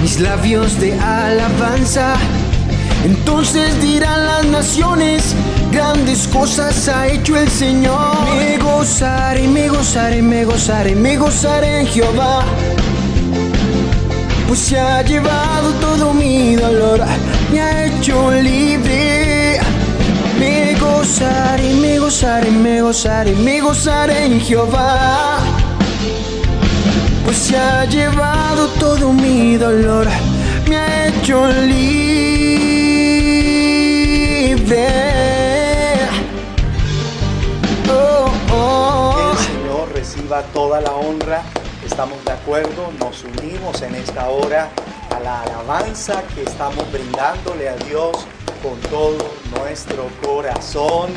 mis 0.00 0.18
labios 0.18 0.80
de 0.80 0.98
alabanza. 0.98 2.14
Entonces 3.04 3.78
dirán 3.82 4.24
las 4.24 4.46
naciones, 4.46 5.34
grandes 5.70 6.26
cosas 6.28 6.88
ha 6.88 7.06
hecho 7.06 7.36
el 7.36 7.50
Señor. 7.50 8.16
Me 8.38 8.56
gozaré, 8.56 9.46
me 9.46 9.68
gozaré, 9.68 10.22
me 10.22 10.46
gozaré, 10.46 10.94
me 10.94 11.18
gozaré 11.18 11.80
en 11.80 11.86
Jehová. 11.88 12.46
Pues 14.46 14.60
se 14.60 14.78
ha 14.78 15.02
llevado 15.02 15.72
todo 15.80 16.14
mi 16.14 16.54
dolor, 16.54 17.00
me 17.50 17.60
ha 17.60 17.86
hecho 17.86 18.30
libre. 18.30 19.58
Me 20.38 20.74
gozaré, 20.78 21.74
me 21.74 21.98
gozaré, 21.98 22.50
me 22.50 22.80
gozaré, 22.80 23.32
me 23.32 23.60
gozaré 23.60 24.26
en 24.26 24.40
Jehová. 24.40 25.38
Pues 27.24 27.36
se 27.38 27.56
ha 27.56 27.84
llevado 27.86 28.68
todo 28.78 29.12
mi 29.12 29.56
dolor, 29.56 30.06
me 30.68 30.76
ha 30.76 31.08
hecho 31.08 31.48
libre. 31.48 31.96
Oh, 37.90 38.30
Que 38.46 38.52
oh. 38.52 39.32
el 39.32 39.38
Señor 39.38 39.92
reciba 39.92 40.42
toda 40.54 40.80
la 40.80 40.92
honra. 40.92 41.42
Estamos 41.96 42.22
de 42.26 42.32
acuerdo, 42.32 42.92
nos 43.00 43.24
unimos 43.24 43.80
en 43.80 43.94
esta 43.94 44.28
hora 44.28 44.68
a 45.08 45.18
la 45.18 45.40
alabanza 45.44 46.22
que 46.34 46.42
estamos 46.42 46.92
brindándole 46.92 47.70
a 47.70 47.76
Dios 47.76 48.26
con 48.62 48.78
todo 48.90 49.16
nuestro 49.58 50.06
corazón. 50.22 51.14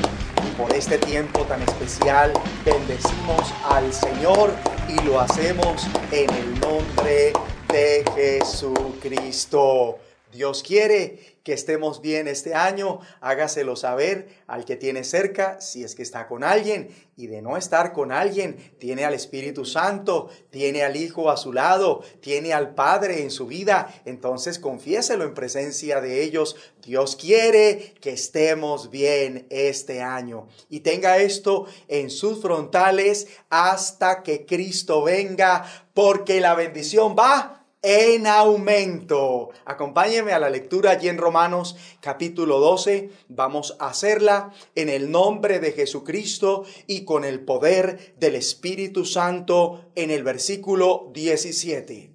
Y 0.48 0.52
por 0.56 0.74
este 0.74 0.98
tiempo 0.98 1.42
tan 1.42 1.62
especial 1.64 2.32
bendecimos 2.64 3.54
al 3.70 3.92
Señor 3.92 4.54
y 4.88 5.04
lo 5.04 5.20
hacemos 5.20 5.86
en 6.14 6.30
el 6.30 6.58
nombre 6.62 7.34
de 7.68 8.06
Jesucristo. 8.16 9.98
Dios 10.32 10.62
quiere 10.62 11.40
que 11.44 11.54
estemos 11.54 12.02
bien 12.02 12.28
este 12.28 12.54
año, 12.54 13.00
hágaselo 13.22 13.76
saber 13.76 14.28
al 14.46 14.66
que 14.66 14.76
tiene 14.76 15.04
cerca, 15.04 15.60
si 15.62 15.84
es 15.84 15.96
que 15.96 16.04
está 16.04 16.28
con 16.28 16.44
alguien, 16.44 16.90
y 17.18 17.26
de 17.26 17.42
no 17.42 17.58
estar 17.58 17.92
con 17.92 18.12
alguien, 18.12 18.58
tiene 18.78 19.06
al 19.06 19.16
Espíritu 19.16 19.66
Santo, 19.66 20.30
tiene 20.52 20.84
al 20.84 20.96
Hijo 20.96 21.32
a 21.32 21.38
su 21.38 21.52
lado, 21.52 22.04
tiene 22.22 22.54
al 22.54 22.76
Padre 22.76 23.24
en 23.24 23.32
su 23.32 23.48
vida, 23.48 23.92
entonces 24.06 24.60
confiéselo 24.60 25.24
en 25.24 25.34
presencia 25.34 26.02
de 26.02 26.22
ellos. 26.24 26.56
Dios 26.86 27.16
quiere 27.16 27.96
que 28.00 28.12
estemos 28.12 28.92
bien 28.92 29.48
este 29.50 30.02
año. 30.02 30.48
Y 30.70 30.82
tenga 30.82 31.18
esto 31.18 31.66
en 31.88 32.12
sus 32.12 32.42
frontales 32.42 33.28
hasta 33.50 34.22
que 34.22 34.46
Cristo 34.46 35.04
venga, 35.04 35.66
porque 35.94 36.40
la 36.40 36.54
bendición 36.54 37.16
va 37.18 37.59
en 37.82 38.28
aumento. 38.28 39.50
Acompáñeme 39.66 40.34
a 40.34 40.40
la 40.40 40.50
lectura 40.50 40.92
allí 40.92 41.08
en 41.08 41.18
Romanos 41.18 41.78
capítulo 42.02 42.60
12. 42.60 43.10
Vamos 43.30 43.78
a 43.80 43.88
hacerla 43.88 44.52
en 44.76 44.90
el 44.90 45.12
nombre 45.12 45.60
de 45.60 45.72
Jesucristo 45.72 46.66
y 46.88 47.06
con 47.06 47.24
el 47.24 47.46
poder 47.46 48.16
del 48.18 48.36
Espíritu 48.36 49.06
Santo 49.06 49.92
en 49.96 50.12
el 50.12 50.24
versículo 50.24 51.10
17. 51.14 52.14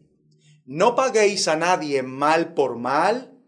No 0.67 0.95
paguéis 0.95 1.49
a 1.49 1.57
nadie 1.57 2.03
mal 2.03 2.55
por 2.55 2.77
mal, 2.77 3.39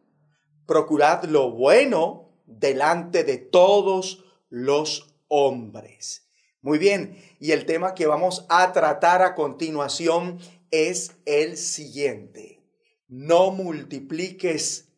procurad 0.66 1.24
lo 1.24 1.50
bueno 1.50 2.30
delante 2.46 3.24
de 3.24 3.38
todos 3.38 4.24
los 4.48 5.16
hombres. 5.28 6.26
Muy 6.66 6.78
bien, 6.78 7.22
y 7.38 7.52
el 7.52 7.64
tema 7.64 7.94
que 7.94 8.06
vamos 8.06 8.44
a 8.48 8.72
tratar 8.72 9.22
a 9.22 9.34
continuación 9.34 10.40
es 10.70 11.12
el 11.24 11.56
siguiente. 11.56 12.62
No 13.08 13.50
multipliques 13.50 14.88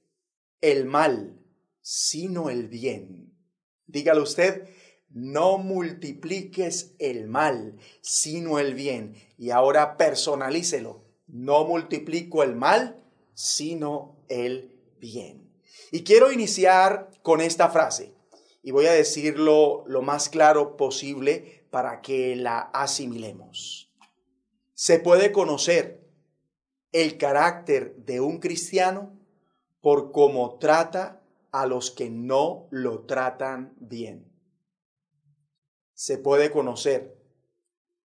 el 0.61 0.85
mal, 0.85 1.39
sino 1.81 2.51
el 2.51 2.69
bien. 2.69 3.35
Dígalo 3.87 4.23
usted, 4.23 4.69
no 5.11 5.59
multipliques 5.59 6.95
el 6.99 7.27
mal, 7.27 7.77
sino 8.01 8.59
el 8.59 8.75
bien. 8.75 9.15
Y 9.37 9.51
ahora 9.51 9.97
personalícelo. 9.97 11.05
No 11.27 11.65
multiplico 11.65 12.43
el 12.43 12.55
mal, 12.55 13.03
sino 13.35 14.17
el 14.29 14.79
bien. 15.01 15.53
Y 15.91 16.03
quiero 16.05 16.33
iniciar 16.33 17.11
con 17.23 17.41
esta 17.41 17.71
frase. 17.71 18.15
Y 18.63 18.71
voy 18.71 18.87
a 18.87 18.93
decirlo 18.93 19.85
lo 19.87 20.03
más 20.03 20.29
claro 20.29 20.77
posible 20.77 21.67
para 21.71 22.01
que 22.01 22.37
la 22.37 22.59
asimilemos. 22.59 23.88
Se 24.81 25.01
puede 25.01 25.33
conocer 25.33 26.09
el 26.93 27.19
carácter 27.19 27.97
de 27.97 28.21
un 28.21 28.39
cristiano 28.39 29.19
por 29.81 30.13
cómo 30.13 30.57
trata 30.59 31.21
a 31.51 31.67
los 31.67 31.91
que 31.91 32.11
no 32.11 32.69
lo 32.71 33.05
tratan 33.05 33.75
bien. 33.81 34.33
Se 35.95 36.17
puede 36.17 36.53
conocer 36.53 37.21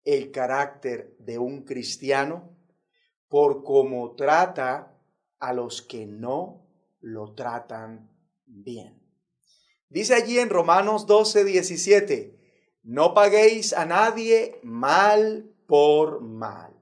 el 0.04 0.30
carácter 0.30 1.16
de 1.20 1.38
un 1.38 1.64
cristiano 1.64 2.54
por 3.28 3.64
cómo 3.64 4.14
trata 4.14 4.94
a 5.38 5.54
los 5.54 5.80
que 5.80 6.04
no 6.04 6.68
lo 7.00 7.32
tratan 7.32 8.10
bien. 8.44 9.02
Dice 9.88 10.12
allí 10.12 10.38
en 10.38 10.50
Romanos 10.50 11.06
12, 11.06 11.44
17, 11.44 12.38
no 12.82 13.14
paguéis 13.14 13.72
a 13.72 13.86
nadie 13.86 14.60
mal 14.62 15.47
por 15.68 16.22
mal. 16.22 16.72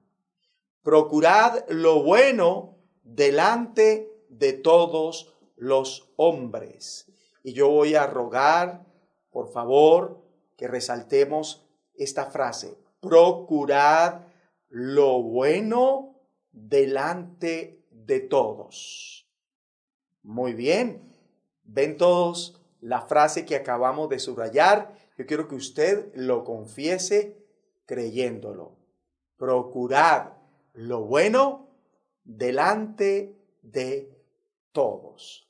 Procurad 0.83 1.69
lo 1.69 2.05
bueno 2.05 2.79
delante 3.03 4.09
de 4.29 4.53
todos 4.53 5.35
los 5.57 6.13
hombres. 6.15 7.11
Y 7.43 7.53
yo 7.53 7.69
voy 7.69 7.97
a 7.97 8.07
rogar, 8.07 8.87
por 9.31 9.51
favor, 9.51 10.23
que 10.57 10.69
resaltemos 10.69 11.67
esta 11.95 12.27
frase. 12.27 12.79
Procurad 13.01 14.23
lo 14.69 15.21
bueno 15.21 16.21
delante 16.53 17.85
de 17.91 18.21
todos. 18.21 19.29
Muy 20.23 20.53
bien. 20.55 21.03
¿Ven 21.65 21.97
todos 21.97 22.63
la 22.81 23.01
frase 23.01 23.45
que 23.45 23.57
acabamos 23.57 24.09
de 24.09 24.21
subrayar? 24.21 24.95
Yo 25.19 25.27
quiero 25.27 25.49
que 25.49 25.57
usted 25.57 26.15
lo 26.15 26.45
confiese 26.45 27.45
creyéndolo. 27.85 28.76
Procurad 29.37 30.33
lo 30.73 31.03
bueno 31.03 31.69
delante 32.25 33.37
de 33.63 34.11
todos. 34.73 35.47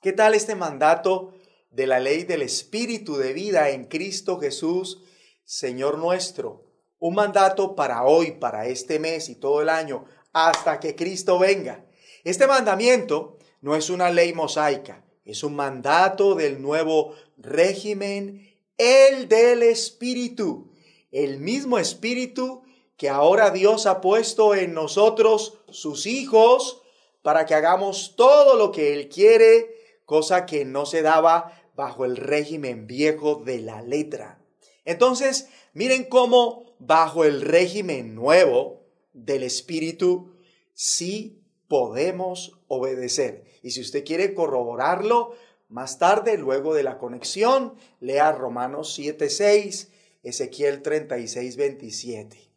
¿Qué 0.00 0.12
tal 0.12 0.34
este 0.34 0.56
mandato 0.56 1.32
de 1.70 1.86
la 1.86 2.00
ley 2.00 2.24
del 2.24 2.42
Espíritu 2.42 3.16
de 3.16 3.32
vida 3.32 3.70
en 3.70 3.84
Cristo 3.84 4.38
Jesús, 4.40 5.02
Señor 5.44 5.98
nuestro? 5.98 6.64
Un 6.98 7.14
mandato 7.14 7.76
para 7.76 8.04
hoy, 8.04 8.32
para 8.32 8.66
este 8.66 8.98
mes 8.98 9.28
y 9.28 9.36
todo 9.36 9.62
el 9.62 9.68
año, 9.68 10.04
hasta 10.32 10.80
que 10.80 10.96
Cristo 10.96 11.38
venga. 11.38 11.84
Este 12.24 12.48
mandamiento 12.48 13.38
no 13.60 13.76
es 13.76 13.90
una 13.90 14.10
ley 14.10 14.32
mosaica, 14.32 15.04
es 15.24 15.44
un 15.44 15.54
mandato 15.54 16.34
del 16.34 16.60
nuevo 16.60 17.14
régimen, 17.36 18.56
el 18.76 19.28
del 19.28 19.62
Espíritu, 19.62 20.72
el 21.12 21.38
mismo 21.38 21.78
Espíritu 21.78 22.62
que 22.98 23.08
ahora 23.08 23.50
Dios 23.50 23.86
ha 23.86 24.00
puesto 24.00 24.56
en 24.56 24.74
nosotros, 24.74 25.58
sus 25.70 26.04
hijos, 26.06 26.82
para 27.22 27.46
que 27.46 27.54
hagamos 27.54 28.14
todo 28.16 28.56
lo 28.56 28.72
que 28.72 28.92
Él 28.92 29.08
quiere, 29.08 29.70
cosa 30.04 30.46
que 30.46 30.64
no 30.64 30.84
se 30.84 31.02
daba 31.02 31.62
bajo 31.76 32.04
el 32.04 32.16
régimen 32.16 32.88
viejo 32.88 33.36
de 33.36 33.60
la 33.60 33.82
letra. 33.82 34.42
Entonces, 34.84 35.48
miren 35.74 36.04
cómo 36.04 36.74
bajo 36.80 37.24
el 37.24 37.40
régimen 37.40 38.16
nuevo 38.16 38.82
del 39.12 39.44
Espíritu, 39.44 40.32
sí 40.74 41.40
podemos 41.68 42.58
obedecer. 42.66 43.44
Y 43.62 43.70
si 43.70 43.80
usted 43.80 44.04
quiere 44.04 44.34
corroborarlo, 44.34 45.34
más 45.68 46.00
tarde, 46.00 46.36
luego 46.36 46.74
de 46.74 46.82
la 46.82 46.98
conexión, 46.98 47.74
lea 48.00 48.32
Romanos 48.32 48.98
7:6, 48.98 49.88
Ezequiel 50.24 50.82
36:27. 50.82 52.47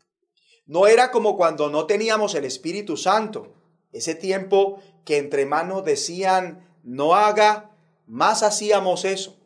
No 0.72 0.88
era 0.88 1.12
como 1.12 1.36
cuando 1.36 1.70
no 1.70 1.86
teníamos 1.86 2.34
el 2.34 2.46
Espíritu 2.46 2.96
Santo, 2.96 3.52
ese 3.92 4.16
tiempo 4.16 4.82
que 5.04 5.18
entre 5.18 5.46
manos 5.46 5.84
decían 5.84 6.66
no 6.82 7.14
haga, 7.14 7.76
más 8.06 8.42
hacíamos 8.42 9.04
eso. 9.04 9.38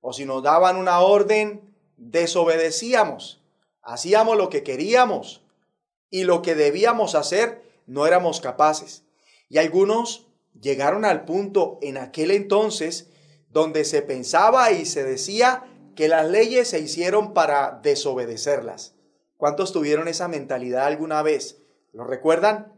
O 0.00 0.12
si 0.12 0.24
nos 0.24 0.42
daban 0.42 0.76
una 0.76 0.98
orden, 0.98 1.72
desobedecíamos, 1.98 3.44
hacíamos 3.80 4.36
lo 4.36 4.48
que 4.48 4.64
queríamos 4.64 5.40
y 6.10 6.24
lo 6.24 6.42
que 6.42 6.56
debíamos 6.56 7.14
hacer 7.14 7.62
no 7.86 8.04
éramos 8.04 8.40
capaces. 8.40 9.04
Y 9.48 9.58
algunos 9.58 10.26
llegaron 10.60 11.04
al 11.04 11.26
punto 11.26 11.78
en 11.80 11.96
aquel 11.96 12.32
entonces 12.32 13.08
donde 13.50 13.84
se 13.84 14.02
pensaba 14.02 14.72
y 14.72 14.84
se 14.84 15.04
decía 15.04 15.62
que 15.94 16.08
las 16.08 16.28
leyes 16.28 16.70
se 16.70 16.80
hicieron 16.80 17.34
para 17.34 17.78
desobedecerlas. 17.84 18.95
¿Cuántos 19.46 19.72
tuvieron 19.72 20.08
esa 20.08 20.26
mentalidad 20.26 20.86
alguna 20.86 21.22
vez? 21.22 21.58
¿Lo 21.92 22.02
recuerdan? 22.02 22.72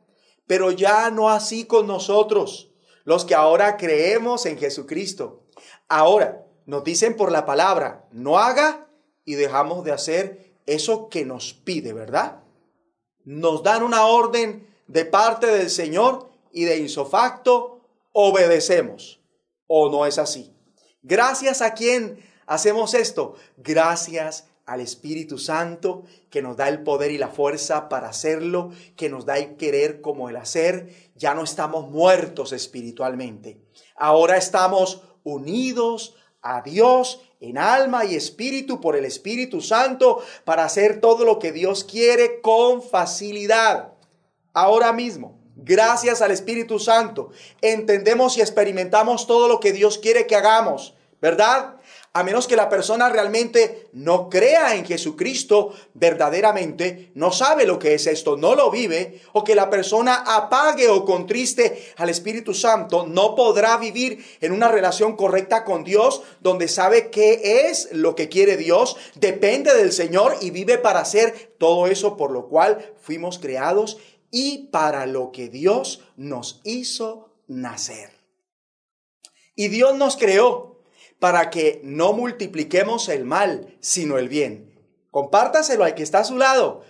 Pero 0.47 0.71
ya 0.71 1.11
no 1.11 1.31
así 1.31 1.65
con 1.65 1.87
nosotros, 1.87 2.71
los 3.05 3.25
que 3.25 3.35
ahora 3.35 3.79
creemos 3.79 4.45
en 4.45 4.59
Jesucristo. 4.59 5.47
Ahora 5.89 6.45
nos 6.67 6.85
dicen 6.85 7.17
por 7.17 7.33
la 7.33 7.47
palabra, 7.47 8.05
no 8.13 8.39
haga 8.39 8.87
y 9.25 9.37
dejamos 9.37 9.83
de 9.83 9.93
hacer 9.93 10.53
eso 10.67 11.09
que 11.09 11.25
nos 11.25 11.55
pide, 11.55 11.95
¿verdad? 11.95 12.43
Nos 13.25 13.63
dan 13.63 13.83
una 13.83 14.05
orden 14.05 14.69
de 14.89 15.07
parte 15.07 15.47
del 15.47 15.71
Señor 15.71 16.29
y 16.53 16.65
de 16.65 16.77
insofacto 16.77 17.81
obedecemos. 18.13 19.23
¿O 19.67 19.89
no 19.89 20.05
es 20.05 20.19
así? 20.19 20.55
Gracias 21.01 21.63
a 21.63 21.73
quién 21.73 22.23
hacemos 22.45 22.93
esto. 22.93 23.37
Gracias 23.57 24.48
al 24.69 24.83
Espíritu 24.83 25.39
Santo 25.39 26.05
que 26.31 26.43
nos 26.43 26.57
da 26.59 26.69
el 26.69 26.83
poder 26.83 27.11
y 27.11 27.19
la 27.19 27.29
fuerza 27.29 27.89
para 27.89 28.11
hacerlo, 28.11 28.71
que 28.97 29.09
nos 29.09 29.25
da 29.25 29.39
el 29.39 29.57
querer 29.57 30.03
como 30.03 30.29
el 30.29 30.37
hacer. 30.37 31.11
Ya 31.17 31.35
no 31.35 31.43
estamos 31.43 31.89
muertos 31.89 32.53
espiritualmente. 32.53 33.59
Ahora 33.97 34.37
estamos 34.37 35.03
unidos 35.25 36.15
a 36.43 36.61
Dios 36.61 37.23
en 37.41 37.57
alma 37.57 38.05
y 38.05 38.15
espíritu 38.15 38.81
por 38.81 38.95
el 38.95 39.07
Espíritu 39.07 39.63
Santo 39.63 40.23
para 40.45 40.65
hacer 40.65 41.01
todo 41.01 41.25
lo 41.25 41.39
que 41.39 41.51
Dios 41.51 41.85
quiere 41.85 42.41
con 42.43 42.83
facilidad. 42.83 43.95
Ahora 44.53 44.93
mismo, 44.93 45.39
gracias 45.57 46.21
al 46.21 46.31
Espíritu 46.31 46.79
Santo, 46.79 47.31
entendemos 47.63 48.37
y 48.37 48.43
experimentamos 48.43 49.27
todo 49.27 49.49
lo 49.49 49.61
que 49.61 49.73
Dios 49.73 49.97
quiere 49.97 50.27
que 50.27 50.37
hagamos, 50.37 50.95
¿verdad? 51.23 51.78
A 52.15 52.23
menos 52.23 52.47
que 52.47 52.57
la 52.57 52.69
persona 52.69 53.09
realmente 53.09 53.89
no 53.93 54.29
crea 54.31 54.75
en 54.75 54.85
Jesucristo 54.85 55.75
verdaderamente, 55.95 57.13
no 57.15 57.31
sabe 57.33 57.67
lo 57.67 57.79
que 57.79 57.95
es 57.95 58.07
esto, 58.07 58.37
no 58.37 58.55
lo 58.55 58.71
vive, 58.71 59.21
o 59.33 59.45
que 59.45 59.55
la 59.55 59.69
persona 59.69 60.25
apague 60.27 60.89
o 60.89 61.05
contriste 61.05 61.93
al 61.97 62.09
Espíritu 62.09 62.55
Santo, 62.55 63.07
no 63.07 63.35
podrá 63.35 63.77
vivir 63.77 64.25
en 64.41 64.53
una 64.53 64.69
relación 64.69 65.17
correcta 65.17 65.65
con 65.65 65.85
Dios, 65.85 66.23
donde 66.41 66.69
sabe 66.69 67.11
qué 67.11 67.69
es 67.69 67.91
lo 67.93 68.15
que 68.15 68.29
quiere 68.29 68.57
Dios, 68.57 68.97
depende 69.15 69.75
del 69.75 69.93
Señor 69.93 70.37
y 70.41 70.51
vive 70.51 70.79
para 70.79 71.01
hacer 71.01 71.55
todo 71.59 71.87
eso 71.87 72.17
por 72.17 72.31
lo 72.31 72.49
cual 72.49 72.95
fuimos 73.01 73.39
creados 73.39 73.99
y 74.31 74.69
para 74.69 75.07
lo 75.07 75.31
que 75.33 75.49
Dios 75.49 76.03
nos 76.17 76.61
hizo 76.65 77.35
nacer. 77.47 78.11
Y 79.55 79.69
Dios 79.69 79.97
nos 79.97 80.17
creó 80.17 80.68
para 81.19 81.51
que 81.51 81.81
no 81.85 82.13
multipliquemos 82.13 83.09
el 83.09 83.25
mal, 83.25 83.77
sino 83.81 84.19
el 84.19 84.29
bien. 84.29 84.73
Compártaselo 85.11 85.85
al 85.85 85.95
que 85.95 86.03
está 86.03 86.21
a 86.21 86.25
su 86.25 86.37
lado. 86.37 86.83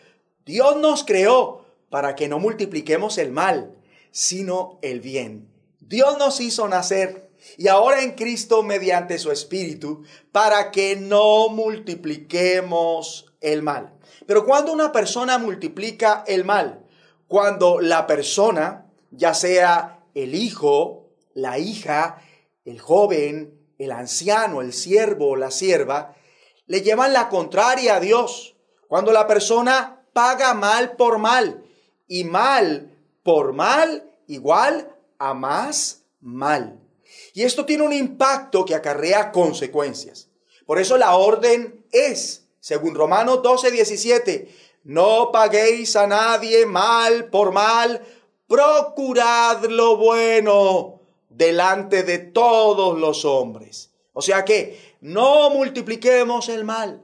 Dios 0.44 0.76
nos 0.76 1.04
creó 1.04 1.64
para 1.90 2.14
que 2.14 2.28
no 2.28 2.38
multipliquemos 2.38 3.18
el 3.18 3.30
mal, 3.30 3.74
sino 4.10 4.78
el 4.82 5.00
bien. 5.00 5.48
Dios 5.80 6.18
nos 6.18 6.40
hizo 6.40 6.68
nacer 6.68 7.30
y 7.56 7.68
ahora 7.68 8.02
en 8.02 8.12
Cristo 8.12 8.62
mediante 8.62 9.18
su 9.18 9.30
Espíritu 9.30 10.04
para 10.32 10.70
que 10.70 10.96
no 10.96 11.48
multipliquemos 11.48 13.32
el 13.40 13.62
mal. 13.62 13.94
Pero 14.26 14.44
cuando 14.44 14.72
una 14.72 14.92
persona 14.92 15.38
multiplica 15.38 16.24
el 16.26 16.44
mal, 16.44 16.84
cuando 17.28 17.80
la 17.80 18.06
persona, 18.06 18.86
ya 19.10 19.32
sea 19.34 20.00
el 20.14 20.34
hijo, 20.34 21.10
la 21.34 21.58
hija, 21.58 22.22
el 22.64 22.80
joven, 22.80 23.57
el 23.78 23.92
anciano, 23.92 24.60
el 24.60 24.72
siervo 24.72 25.30
o 25.30 25.36
la 25.36 25.50
sierva, 25.50 26.16
le 26.66 26.82
llevan 26.82 27.12
la 27.12 27.28
contraria 27.28 27.96
a 27.96 28.00
Dios. 28.00 28.56
Cuando 28.88 29.12
la 29.12 29.26
persona 29.26 30.02
paga 30.12 30.52
mal 30.54 30.96
por 30.96 31.18
mal 31.18 31.64
y 32.06 32.24
mal 32.24 32.90
por 33.22 33.52
mal 33.52 34.10
igual 34.26 34.94
a 35.18 35.34
más 35.34 36.02
mal. 36.20 36.80
Y 37.34 37.42
esto 37.42 37.64
tiene 37.64 37.84
un 37.84 37.92
impacto 37.92 38.64
que 38.64 38.74
acarrea 38.74 39.32
consecuencias. 39.32 40.28
Por 40.66 40.78
eso 40.78 40.98
la 40.98 41.16
orden 41.16 41.84
es, 41.92 42.44
según 42.60 42.94
Romanos 42.94 43.42
12, 43.42 43.70
17, 43.70 44.54
no 44.84 45.30
paguéis 45.32 45.96
a 45.96 46.06
nadie 46.06 46.66
mal 46.66 47.26
por 47.26 47.52
mal, 47.52 48.02
procurad 48.46 49.64
lo 49.66 49.96
bueno 49.96 50.97
delante 51.28 52.02
de 52.02 52.18
todos 52.18 52.98
los 52.98 53.24
hombres. 53.24 53.92
O 54.12 54.22
sea 54.22 54.44
que 54.44 54.96
no 55.00 55.50
multipliquemos 55.50 56.48
el 56.48 56.64
mal, 56.64 57.02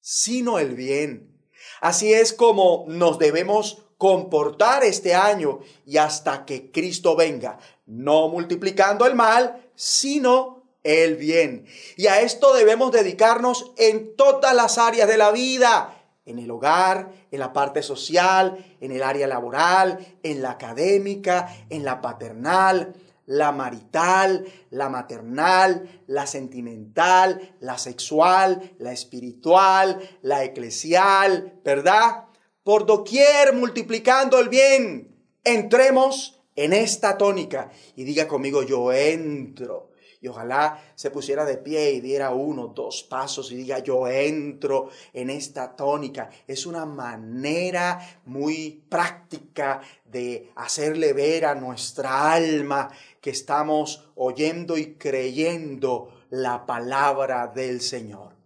sino 0.00 0.58
el 0.58 0.74
bien. 0.74 1.38
Así 1.80 2.12
es 2.12 2.32
como 2.32 2.84
nos 2.88 3.18
debemos 3.18 3.84
comportar 3.98 4.82
este 4.82 5.14
año 5.14 5.60
y 5.84 5.98
hasta 5.98 6.46
que 6.46 6.70
Cristo 6.70 7.16
venga, 7.16 7.58
no 7.86 8.28
multiplicando 8.28 9.06
el 9.06 9.14
mal, 9.14 9.70
sino 9.74 10.64
el 10.82 11.16
bien. 11.16 11.66
Y 11.96 12.06
a 12.06 12.20
esto 12.20 12.54
debemos 12.54 12.92
dedicarnos 12.92 13.72
en 13.76 14.16
todas 14.16 14.54
las 14.54 14.78
áreas 14.78 15.06
de 15.06 15.18
la 15.18 15.30
vida, 15.30 16.02
en 16.24 16.38
el 16.38 16.50
hogar, 16.50 17.12
en 17.30 17.40
la 17.40 17.52
parte 17.52 17.82
social, 17.82 18.76
en 18.80 18.92
el 18.92 19.02
área 19.02 19.26
laboral, 19.26 20.16
en 20.22 20.42
la 20.42 20.52
académica, 20.52 21.54
en 21.68 21.84
la 21.84 22.00
paternal, 22.00 22.94
la 23.30 23.52
marital, 23.52 24.44
la 24.70 24.88
maternal, 24.88 26.02
la 26.08 26.26
sentimental, 26.26 27.54
la 27.60 27.78
sexual, 27.78 28.74
la 28.78 28.90
espiritual, 28.90 30.00
la 30.22 30.42
eclesial, 30.42 31.60
¿verdad? 31.64 32.24
Por 32.64 32.86
doquier 32.86 33.54
multiplicando 33.54 34.40
el 34.40 34.48
bien. 34.48 35.14
Entremos 35.44 36.40
en 36.56 36.72
esta 36.72 37.16
tónica 37.16 37.70
y 37.94 38.02
diga 38.02 38.26
conmigo, 38.26 38.64
yo 38.64 38.92
entro. 38.92 39.90
Y 40.22 40.28
ojalá 40.28 40.92
se 40.96 41.10
pusiera 41.10 41.46
de 41.46 41.56
pie 41.56 41.92
y 41.92 42.00
diera 42.00 42.30
uno, 42.30 42.66
dos 42.66 43.02
pasos 43.04 43.50
y 43.52 43.56
diga, 43.56 43.78
yo 43.78 44.06
entro 44.06 44.90
en 45.14 45.30
esta 45.30 45.74
tónica. 45.74 46.28
Es 46.46 46.66
una 46.66 46.84
manera 46.84 48.20
muy 48.26 48.84
práctica 48.90 49.80
de 50.04 50.52
hacerle 50.56 51.14
ver 51.14 51.46
a 51.46 51.54
nuestra 51.54 52.32
alma 52.32 52.90
que 53.20 53.30
estamos 53.30 54.10
oyendo 54.14 54.76
y 54.76 54.94
creyendo 54.94 56.08
la 56.30 56.66
palabra 56.66 57.48
del 57.48 57.80
Señor. 57.80 58.36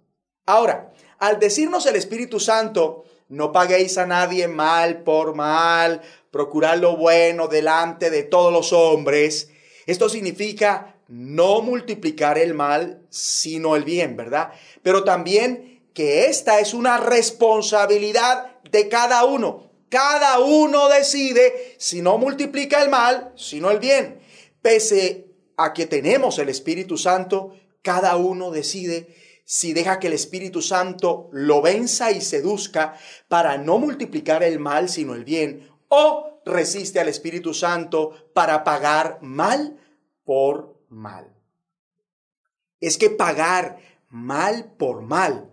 Ahora, 0.47 0.93
al 1.19 1.39
decirnos 1.39 1.87
el 1.87 1.97
Espíritu 1.97 2.41
Santo, 2.41 3.05
no 3.29 3.53
paguéis 3.53 3.97
a 3.99 4.07
nadie 4.07 4.49
mal 4.49 5.03
por 5.03 5.35
mal, 5.35 6.03
procurad 6.31 6.79
lo 6.79 6.97
bueno 6.97 7.49
delante 7.49 8.11
de 8.11 8.25
todos 8.25 8.53
los 8.53 8.73
hombres. 8.73 9.51
Esto 9.87 10.09
significa 10.09 10.97
no 11.09 11.63
multiplicar 11.63 12.39
el 12.39 12.55
mal, 12.55 13.03
sino 13.11 13.77
el 13.77 13.85
bien, 13.85 14.17
¿verdad? 14.17 14.53
Pero 14.83 15.05
también 15.05 15.83
que 15.95 16.27
esta 16.27 16.59
es 16.61 16.75
una 16.75 16.99
responsabilidad 16.99 18.61
de 18.71 18.89
cada 18.89 19.25
uno. 19.25 19.71
Cada 19.89 20.41
uno 20.41 20.89
decide 20.89 21.77
si 21.79 22.03
no 22.03 22.19
multiplica 22.19 22.83
el 22.83 22.91
mal, 22.91 23.33
sino 23.37 23.71
el 23.71 23.79
bien. 23.79 24.21
Pese 24.65 25.27
a 25.59 25.75
que 25.75 25.85
tenemos 25.85 26.39
el 26.39 26.49
Espíritu 26.49 26.97
Santo, 26.97 27.55
cada 27.83 28.17
uno 28.17 28.51
decide 28.51 29.15
si 29.45 29.75
deja 29.75 30.01
que 30.01 30.07
el 30.07 30.15
Espíritu 30.15 30.63
Santo 30.63 31.29
lo 31.33 31.61
venza 31.61 32.13
y 32.13 32.23
seduzca 32.23 32.99
para 33.29 33.59
no 33.59 33.77
multiplicar 33.77 34.43
el 34.43 34.59
mal 34.59 34.89
sino 34.89 35.15
el 35.15 35.23
bien, 35.23 35.69
o 35.89 36.41
resiste 36.47 36.99
al 36.99 37.09
Espíritu 37.09 37.53
Santo 37.53 38.31
para 38.33 38.65
pagar 38.65 39.19
mal 39.21 39.79
por 40.25 40.81
mal. 40.89 41.37
Es 42.81 42.97
que 42.97 43.11
pagar 43.11 43.81
mal 44.09 44.73
por 44.79 45.03
mal 45.03 45.51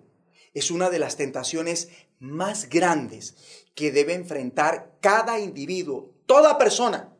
es 0.53 0.71
una 0.71 0.89
de 0.89 0.99
las 0.99 1.17
tentaciones 1.17 1.89
más 2.19 2.69
grandes 2.69 3.35
que 3.75 3.91
debe 3.91 4.13
enfrentar 4.13 4.95
cada 5.01 5.37
individuo, 5.37 6.13
toda 6.25 6.57
persona, 6.57 7.10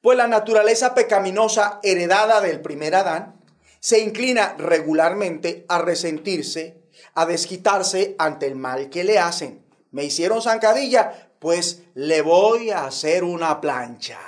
pues 0.00 0.16
la 0.16 0.28
naturaleza 0.28 0.94
pecaminosa 0.94 1.80
heredada 1.82 2.40
del 2.40 2.60
primer 2.60 2.94
Adán 2.94 3.40
se 3.80 4.00
inclina 4.00 4.54
regularmente 4.58 5.64
a 5.68 5.78
resentirse, 5.78 6.82
a 7.14 7.26
desquitarse 7.26 8.14
ante 8.18 8.46
el 8.46 8.56
mal 8.56 8.90
que 8.90 9.04
le 9.04 9.18
hacen. 9.18 9.64
Me 9.90 10.04
hicieron 10.04 10.42
zancadilla, 10.42 11.32
pues 11.38 11.82
le 11.94 12.22
voy 12.22 12.70
a 12.70 12.86
hacer 12.86 13.24
una 13.24 13.60
plancha. 13.60 14.18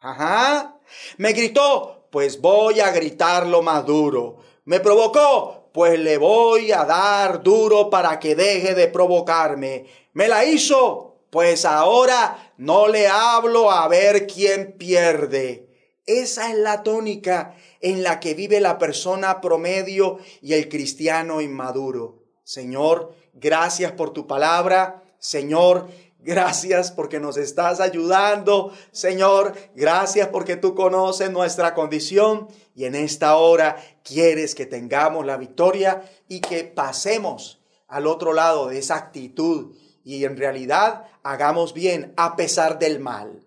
Ajá. 0.00 0.78
Me 1.18 1.32
gritó, 1.32 2.08
pues 2.10 2.40
voy 2.40 2.80
a 2.80 2.90
gritarlo 2.90 3.62
más 3.62 3.84
duro. 3.84 4.38
Me 4.64 4.80
provocó, 4.80 5.70
pues 5.72 5.98
le 5.98 6.16
voy 6.18 6.72
a 6.72 6.84
dar 6.84 7.42
duro 7.42 7.90
para 7.90 8.18
que 8.18 8.34
deje 8.34 8.74
de 8.74 8.88
provocarme. 8.88 9.86
Me 10.12 10.28
la 10.28 10.44
hizo, 10.44 11.16
pues 11.30 11.64
ahora 11.64 12.45
no 12.56 12.88
le 12.88 13.08
hablo 13.08 13.70
a 13.70 13.86
ver 13.88 14.26
quién 14.26 14.72
pierde. 14.78 15.68
Esa 16.06 16.50
es 16.50 16.58
la 16.58 16.82
tónica 16.82 17.56
en 17.80 18.02
la 18.02 18.20
que 18.20 18.34
vive 18.34 18.60
la 18.60 18.78
persona 18.78 19.40
promedio 19.40 20.18
y 20.40 20.54
el 20.54 20.68
cristiano 20.68 21.40
inmaduro. 21.40 22.22
Señor, 22.44 23.14
gracias 23.34 23.92
por 23.92 24.10
tu 24.12 24.26
palabra. 24.26 25.02
Señor, 25.18 25.88
Gracias 26.26 26.90
porque 26.90 27.20
nos 27.20 27.36
estás 27.36 27.78
ayudando, 27.78 28.72
Señor. 28.90 29.54
Gracias 29.76 30.26
porque 30.26 30.56
tú 30.56 30.74
conoces 30.74 31.30
nuestra 31.30 31.72
condición 31.72 32.48
y 32.74 32.86
en 32.86 32.96
esta 32.96 33.36
hora 33.36 33.76
quieres 34.02 34.56
que 34.56 34.66
tengamos 34.66 35.24
la 35.24 35.36
victoria 35.36 36.02
y 36.26 36.40
que 36.40 36.64
pasemos 36.64 37.62
al 37.86 38.08
otro 38.08 38.32
lado 38.32 38.66
de 38.66 38.78
esa 38.78 38.96
actitud 38.96 39.76
y 40.06 40.24
en 40.24 40.36
realidad 40.36 41.08
hagamos 41.24 41.74
bien 41.74 42.14
a 42.16 42.36
pesar 42.36 42.78
del 42.78 43.00
mal. 43.00 43.44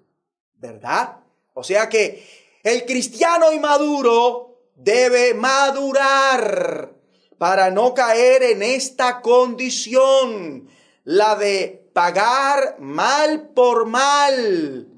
¿Verdad? 0.56 1.20
O 1.54 1.64
sea 1.64 1.88
que 1.88 2.22
el 2.64 2.86
cristiano 2.86 3.54
inmaduro 3.54 4.60
debe 4.76 5.34
madurar 5.34 6.92
para 7.38 7.72
no 7.72 7.94
caer 7.94 8.44
en 8.44 8.62
esta 8.62 9.22
condición, 9.22 10.68
la 11.06 11.38
de 11.38 11.90
pagar 11.94 12.76
mal 12.80 13.52
por 13.56 13.86
mal, 13.86 14.90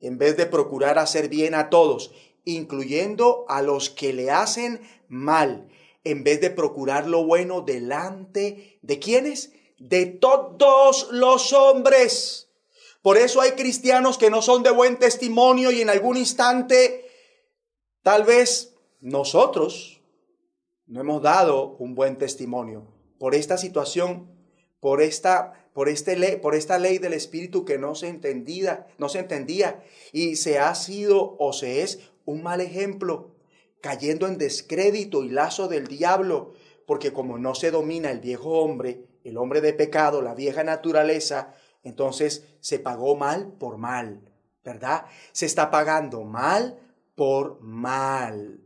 en 0.00 0.18
vez 0.18 0.38
de 0.38 0.46
procurar 0.46 0.98
hacer 0.98 1.28
bien 1.28 1.54
a 1.54 1.68
todos, 1.68 2.12
incluyendo 2.46 3.44
a 3.48 3.60
los 3.60 3.90
que 3.90 4.14
le 4.14 4.30
hacen 4.30 4.80
mal, 5.08 5.68
en 6.02 6.24
vez 6.24 6.40
de 6.40 6.48
procurar 6.48 7.06
lo 7.06 7.26
bueno 7.26 7.60
delante 7.60 8.78
de 8.80 8.98
quienes? 8.98 9.52
De 9.86 10.06
todos 10.06 11.08
los 11.10 11.52
hombres. 11.52 12.48
Por 13.02 13.18
eso 13.18 13.42
hay 13.42 13.50
cristianos 13.50 14.16
que 14.16 14.30
no 14.30 14.40
son 14.40 14.62
de 14.62 14.70
buen 14.70 14.98
testimonio 14.98 15.70
y 15.70 15.82
en 15.82 15.90
algún 15.90 16.16
instante 16.16 17.04
tal 18.02 18.24
vez 18.24 18.72
nosotros 19.02 20.00
no 20.86 21.02
hemos 21.02 21.20
dado 21.20 21.76
un 21.78 21.94
buen 21.94 22.16
testimonio 22.16 22.86
por 23.18 23.34
esta 23.34 23.58
situación, 23.58 24.30
por 24.80 25.02
esta, 25.02 25.68
por 25.74 25.90
este 25.90 26.16
ley, 26.16 26.36
por 26.36 26.54
esta 26.54 26.78
ley 26.78 26.96
del 26.96 27.12
espíritu 27.12 27.66
que 27.66 27.76
no 27.76 27.94
se 27.94 28.08
entendía, 28.08 28.86
no 28.96 29.10
se 29.10 29.18
entendía 29.18 29.84
y 30.12 30.36
se 30.36 30.58
ha 30.58 30.74
sido 30.74 31.36
o 31.38 31.52
se 31.52 31.82
es 31.82 32.00
un 32.24 32.42
mal 32.42 32.62
ejemplo, 32.62 33.34
cayendo 33.82 34.26
en 34.28 34.38
descrédito 34.38 35.24
y 35.24 35.28
lazo 35.28 35.68
del 35.68 35.88
diablo, 35.88 36.54
porque 36.86 37.12
como 37.12 37.36
no 37.36 37.54
se 37.54 37.70
domina 37.70 38.10
el 38.10 38.20
viejo 38.20 38.62
hombre, 38.62 39.04
el 39.24 39.38
hombre 39.38 39.60
de 39.60 39.72
pecado, 39.72 40.22
la 40.22 40.34
vieja 40.34 40.62
naturaleza, 40.62 41.54
entonces 41.82 42.44
se 42.60 42.78
pagó 42.78 43.16
mal 43.16 43.52
por 43.58 43.78
mal, 43.78 44.20
¿verdad? 44.62 45.06
Se 45.32 45.46
está 45.46 45.70
pagando 45.70 46.22
mal 46.22 46.78
por 47.14 47.60
mal. 47.60 48.60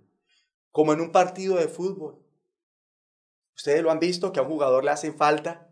Como 0.70 0.92
en 0.92 1.00
un 1.00 1.10
partido 1.10 1.56
de 1.56 1.68
fútbol. 1.68 2.18
Ustedes 3.56 3.82
lo 3.82 3.90
han 3.90 3.98
visto 3.98 4.32
que 4.32 4.40
a 4.40 4.42
un 4.42 4.48
jugador 4.48 4.84
le 4.84 4.90
hacen 4.90 5.16
falta 5.16 5.68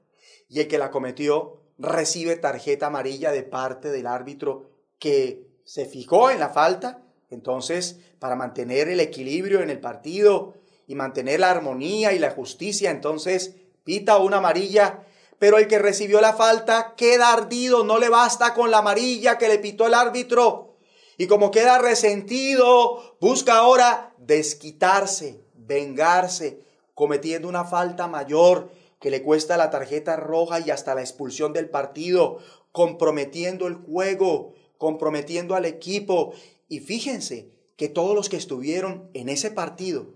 y 0.49 0.61
el 0.61 0.69
que 0.69 0.79
la 0.79 0.91
cometió 0.91 1.63
recibe 1.79 2.37
tarjeta 2.37 2.87
amarilla 2.87 3.31
de 3.31 3.43
parte 3.43 3.91
del 3.91 4.07
árbitro 4.07 4.71
que 4.99 5.47
se 5.65 5.87
fijó 5.87 6.31
en 6.31 6.41
la 6.41 6.49
falta. 6.49 7.03
Entonces, 7.31 8.01
para 8.19 8.37
mantener 8.37 8.89
el 8.89 9.01
equilibrio 9.01 9.61
en 9.61 9.71
el 9.71 9.81
partido 9.81 10.55
y 10.87 10.95
mantener 10.95 11.41
la 11.41 11.51
armonía 11.51 12.13
y 12.13 12.19
la 12.19 12.31
justicia, 12.31 12.91
entonces 12.91 13.57
pita 13.87 14.19
una 14.19 14.37
amarilla 14.37 15.07
pero 15.39 15.59
el 15.59 15.69
que 15.69 15.79
recibió 15.79 16.21
la 16.21 16.33
falta 16.33 16.95
queda 16.97 17.33
ardido, 17.33 17.85
no 17.85 17.99
le 17.99 18.09
basta 18.09 18.55
con 18.55 18.71
la 18.71 18.79
amarilla 18.79 19.39
que 19.39 19.49
le 19.49 19.59
pitó 19.59 19.87
el 19.87 19.95
árbitro. 19.95 20.77
Y 21.19 21.27
como 21.27 21.51
queda 21.51 21.79
resentido, 21.79 23.17
busca 23.21 23.57
ahora 23.57 24.15
desquitarse, 24.19 25.45
vengarse, 25.55 26.63
cometiendo 26.95 27.49
una 27.49 27.65
falta 27.65 28.07
mayor 28.07 28.71
que 29.01 29.11
le 29.11 29.23
cuesta 29.23 29.57
la 29.57 29.71
tarjeta 29.71 30.17
roja 30.17 30.61
y 30.61 30.71
hasta 30.71 30.95
la 30.95 31.03
expulsión 31.03 31.53
del 31.53 31.69
partido, 31.69 32.39
comprometiendo 32.73 33.67
el 33.67 33.75
juego, 33.75 34.55
comprometiendo 34.79 35.55
al 35.55 35.67
equipo. 35.67 36.33
Y 36.69 36.81
fíjense 36.81 37.51
que 37.77 37.89
todos 37.89 38.15
los 38.15 38.31
que 38.31 38.37
estuvieron 38.37 39.11
en 39.13 39.29
ese 39.29 39.51
partido 39.51 40.15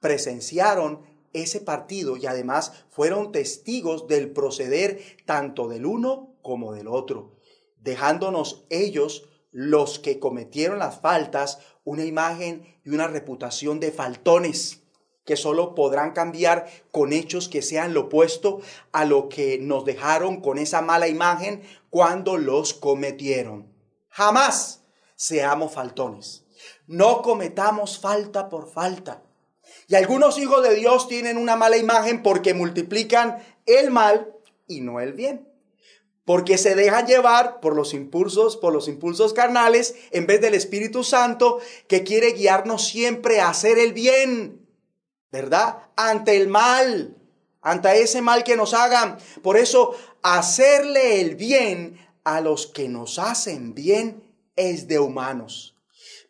presenciaron 0.00 1.11
ese 1.32 1.60
partido 1.60 2.16
y 2.16 2.26
además 2.26 2.84
fueron 2.90 3.32
testigos 3.32 4.06
del 4.06 4.30
proceder 4.30 5.00
tanto 5.24 5.68
del 5.68 5.86
uno 5.86 6.34
como 6.42 6.72
del 6.72 6.88
otro, 6.88 7.36
dejándonos 7.80 8.64
ellos, 8.70 9.28
los 9.50 9.98
que 9.98 10.18
cometieron 10.18 10.78
las 10.78 11.00
faltas, 11.00 11.58
una 11.84 12.04
imagen 12.04 12.66
y 12.84 12.90
una 12.90 13.06
reputación 13.06 13.80
de 13.80 13.92
faltones 13.92 14.82
que 15.24 15.36
solo 15.36 15.74
podrán 15.74 16.12
cambiar 16.12 16.66
con 16.90 17.12
hechos 17.12 17.48
que 17.48 17.62
sean 17.62 17.94
lo 17.94 18.02
opuesto 18.02 18.60
a 18.92 19.04
lo 19.04 19.28
que 19.28 19.58
nos 19.58 19.84
dejaron 19.84 20.40
con 20.40 20.58
esa 20.58 20.82
mala 20.82 21.08
imagen 21.08 21.62
cuando 21.90 22.36
los 22.38 22.74
cometieron. 22.74 23.72
Jamás 24.08 24.84
seamos 25.14 25.72
faltones. 25.72 26.44
No 26.86 27.22
cometamos 27.22 27.98
falta 27.98 28.48
por 28.48 28.68
falta. 28.68 29.22
Y 29.88 29.94
algunos 29.94 30.38
hijos 30.38 30.62
de 30.62 30.74
Dios 30.74 31.08
tienen 31.08 31.36
una 31.36 31.56
mala 31.56 31.76
imagen 31.76 32.22
porque 32.22 32.54
multiplican 32.54 33.38
el 33.66 33.90
mal 33.90 34.34
y 34.66 34.80
no 34.80 35.00
el 35.00 35.12
bien. 35.12 35.48
Porque 36.24 36.56
se 36.56 36.74
dejan 36.76 37.06
llevar 37.06 37.60
por 37.60 37.74
los 37.74 37.94
impulsos, 37.94 38.56
por 38.56 38.72
los 38.72 38.86
impulsos 38.86 39.32
carnales, 39.32 39.96
en 40.12 40.26
vez 40.26 40.40
del 40.40 40.54
Espíritu 40.54 41.02
Santo 41.02 41.58
que 41.88 42.04
quiere 42.04 42.32
guiarnos 42.32 42.86
siempre 42.86 43.40
a 43.40 43.48
hacer 43.48 43.78
el 43.78 43.92
bien, 43.92 44.66
¿verdad? 45.32 45.78
Ante 45.96 46.36
el 46.36 46.46
mal, 46.46 47.16
ante 47.60 48.02
ese 48.02 48.22
mal 48.22 48.44
que 48.44 48.56
nos 48.56 48.72
hagan. 48.72 49.18
Por 49.42 49.56
eso, 49.56 49.96
hacerle 50.22 51.20
el 51.20 51.34
bien 51.34 51.98
a 52.22 52.40
los 52.40 52.68
que 52.68 52.88
nos 52.88 53.18
hacen 53.18 53.74
bien 53.74 54.22
es 54.54 54.86
de 54.86 55.00
humanos. 55.00 55.76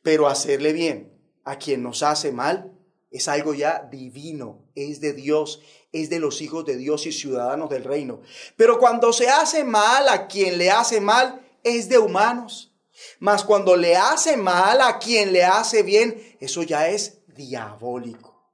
Pero 0.02 0.26
hacerle 0.26 0.72
bien 0.72 1.12
a 1.44 1.58
quien 1.58 1.82
nos 1.82 2.02
hace 2.02 2.32
mal 2.32 2.71
es 3.12 3.28
algo 3.28 3.52
ya 3.52 3.88
divino, 3.90 4.64
es 4.74 5.00
de 5.00 5.12
Dios, 5.12 5.60
es 5.92 6.08
de 6.08 6.18
los 6.18 6.40
hijos 6.40 6.64
de 6.64 6.76
Dios 6.76 7.06
y 7.06 7.12
ciudadanos 7.12 7.68
del 7.68 7.84
reino. 7.84 8.22
Pero 8.56 8.78
cuando 8.78 9.12
se 9.12 9.28
hace 9.28 9.64
mal 9.64 10.08
a 10.08 10.26
quien 10.26 10.56
le 10.56 10.70
hace 10.70 11.00
mal, 11.00 11.46
es 11.62 11.90
de 11.90 11.98
humanos. 11.98 12.72
Mas 13.18 13.44
cuando 13.44 13.76
le 13.76 13.96
hace 13.96 14.36
mal 14.38 14.80
a 14.80 14.98
quien 14.98 15.32
le 15.32 15.44
hace 15.44 15.82
bien, 15.82 16.36
eso 16.40 16.62
ya 16.62 16.88
es 16.88 17.18
diabólico. 17.26 18.50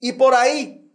Y 0.00 0.12
por 0.12 0.34
ahí 0.34 0.92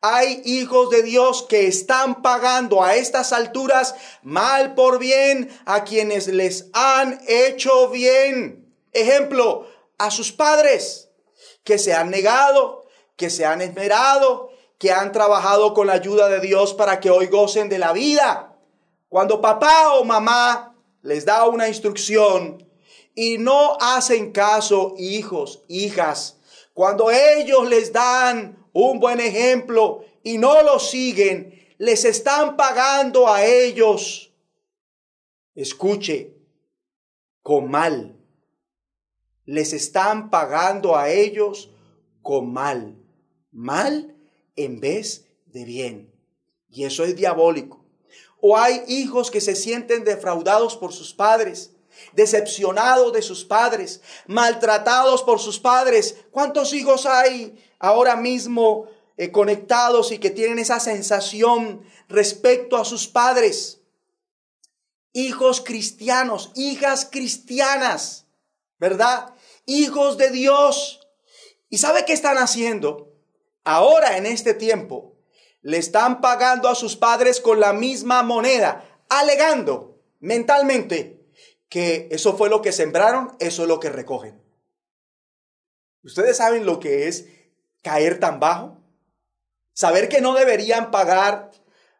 hay 0.00 0.40
hijos 0.46 0.88
de 0.88 1.02
Dios 1.02 1.42
que 1.42 1.66
están 1.66 2.22
pagando 2.22 2.82
a 2.82 2.96
estas 2.96 3.34
alturas 3.34 3.94
mal 4.22 4.74
por 4.74 4.98
bien 4.98 5.50
a 5.66 5.84
quienes 5.84 6.28
les 6.28 6.70
han 6.72 7.20
hecho 7.28 7.90
bien. 7.90 8.74
Ejemplo, 8.92 9.66
a 9.98 10.10
sus 10.10 10.32
padres 10.32 11.05
que 11.66 11.78
se 11.78 11.92
han 11.92 12.10
negado, 12.10 12.86
que 13.16 13.28
se 13.28 13.44
han 13.44 13.60
esmerado, 13.60 14.50
que 14.78 14.92
han 14.92 15.10
trabajado 15.10 15.74
con 15.74 15.88
la 15.88 15.94
ayuda 15.94 16.28
de 16.28 16.40
Dios 16.40 16.72
para 16.72 17.00
que 17.00 17.10
hoy 17.10 17.26
gocen 17.26 17.68
de 17.68 17.78
la 17.78 17.92
vida. 17.92 18.56
Cuando 19.08 19.40
papá 19.40 19.94
o 19.94 20.04
mamá 20.04 20.74
les 21.02 21.24
da 21.24 21.46
una 21.46 21.68
instrucción 21.68 22.64
y 23.14 23.38
no 23.38 23.76
hacen 23.80 24.30
caso, 24.30 24.94
hijos, 24.96 25.64
hijas, 25.66 26.38
cuando 26.72 27.10
ellos 27.10 27.68
les 27.68 27.92
dan 27.92 28.64
un 28.72 29.00
buen 29.00 29.18
ejemplo 29.18 30.04
y 30.22 30.38
no 30.38 30.62
lo 30.62 30.78
siguen, 30.78 31.74
les 31.78 32.04
están 32.04 32.56
pagando 32.56 33.28
a 33.28 33.44
ellos. 33.44 34.32
Escuche, 35.54 36.36
con 37.42 37.70
mal. 37.70 38.15
Les 39.46 39.72
están 39.72 40.30
pagando 40.30 40.96
a 40.96 41.08
ellos 41.10 41.70
con 42.22 42.52
mal. 42.52 42.96
Mal 43.50 44.14
en 44.56 44.80
vez 44.80 45.26
de 45.46 45.64
bien. 45.64 46.12
Y 46.68 46.84
eso 46.84 47.04
es 47.04 47.16
diabólico. 47.16 47.84
O 48.40 48.58
hay 48.58 48.82
hijos 48.86 49.30
que 49.30 49.40
se 49.40 49.56
sienten 49.56 50.04
defraudados 50.04 50.76
por 50.76 50.92
sus 50.92 51.14
padres, 51.14 51.72
decepcionados 52.12 53.12
de 53.14 53.22
sus 53.22 53.44
padres, 53.44 54.02
maltratados 54.26 55.22
por 55.22 55.40
sus 55.40 55.58
padres. 55.58 56.18
¿Cuántos 56.30 56.74
hijos 56.74 57.06
hay 57.06 57.58
ahora 57.78 58.16
mismo 58.16 58.88
eh, 59.18 59.30
conectados 59.32 60.12
y 60.12 60.18
que 60.18 60.30
tienen 60.30 60.58
esa 60.58 60.78
sensación 60.78 61.82
respecto 62.08 62.76
a 62.76 62.84
sus 62.84 63.06
padres. 63.08 63.80
Hijos 65.14 65.62
cristianos, 65.62 66.52
hijas 66.54 67.08
cristianas, 67.10 68.26
¿verdad? 68.78 69.32
Hijos 69.66 70.16
de 70.16 70.30
Dios. 70.30 71.06
¿Y 71.68 71.78
sabe 71.78 72.04
qué 72.04 72.12
están 72.12 72.38
haciendo? 72.38 73.12
Ahora 73.64 74.16
en 74.16 74.26
este 74.26 74.54
tiempo 74.54 75.16
le 75.60 75.78
están 75.78 76.20
pagando 76.20 76.68
a 76.68 76.76
sus 76.76 76.94
padres 76.94 77.40
con 77.40 77.58
la 77.58 77.72
misma 77.72 78.22
moneda, 78.22 79.02
alegando 79.08 80.00
mentalmente 80.20 81.26
que 81.68 82.08
eso 82.12 82.36
fue 82.36 82.48
lo 82.48 82.62
que 82.62 82.70
sembraron, 82.70 83.36
eso 83.40 83.62
es 83.62 83.68
lo 83.68 83.80
que 83.80 83.90
recogen. 83.90 84.40
¿Ustedes 86.04 86.36
saben 86.36 86.64
lo 86.64 86.78
que 86.78 87.08
es 87.08 87.26
caer 87.82 88.20
tan 88.20 88.38
bajo? 88.38 88.78
Saber 89.72 90.08
que 90.08 90.20
no 90.20 90.34
deberían 90.34 90.92
pagar 90.92 91.50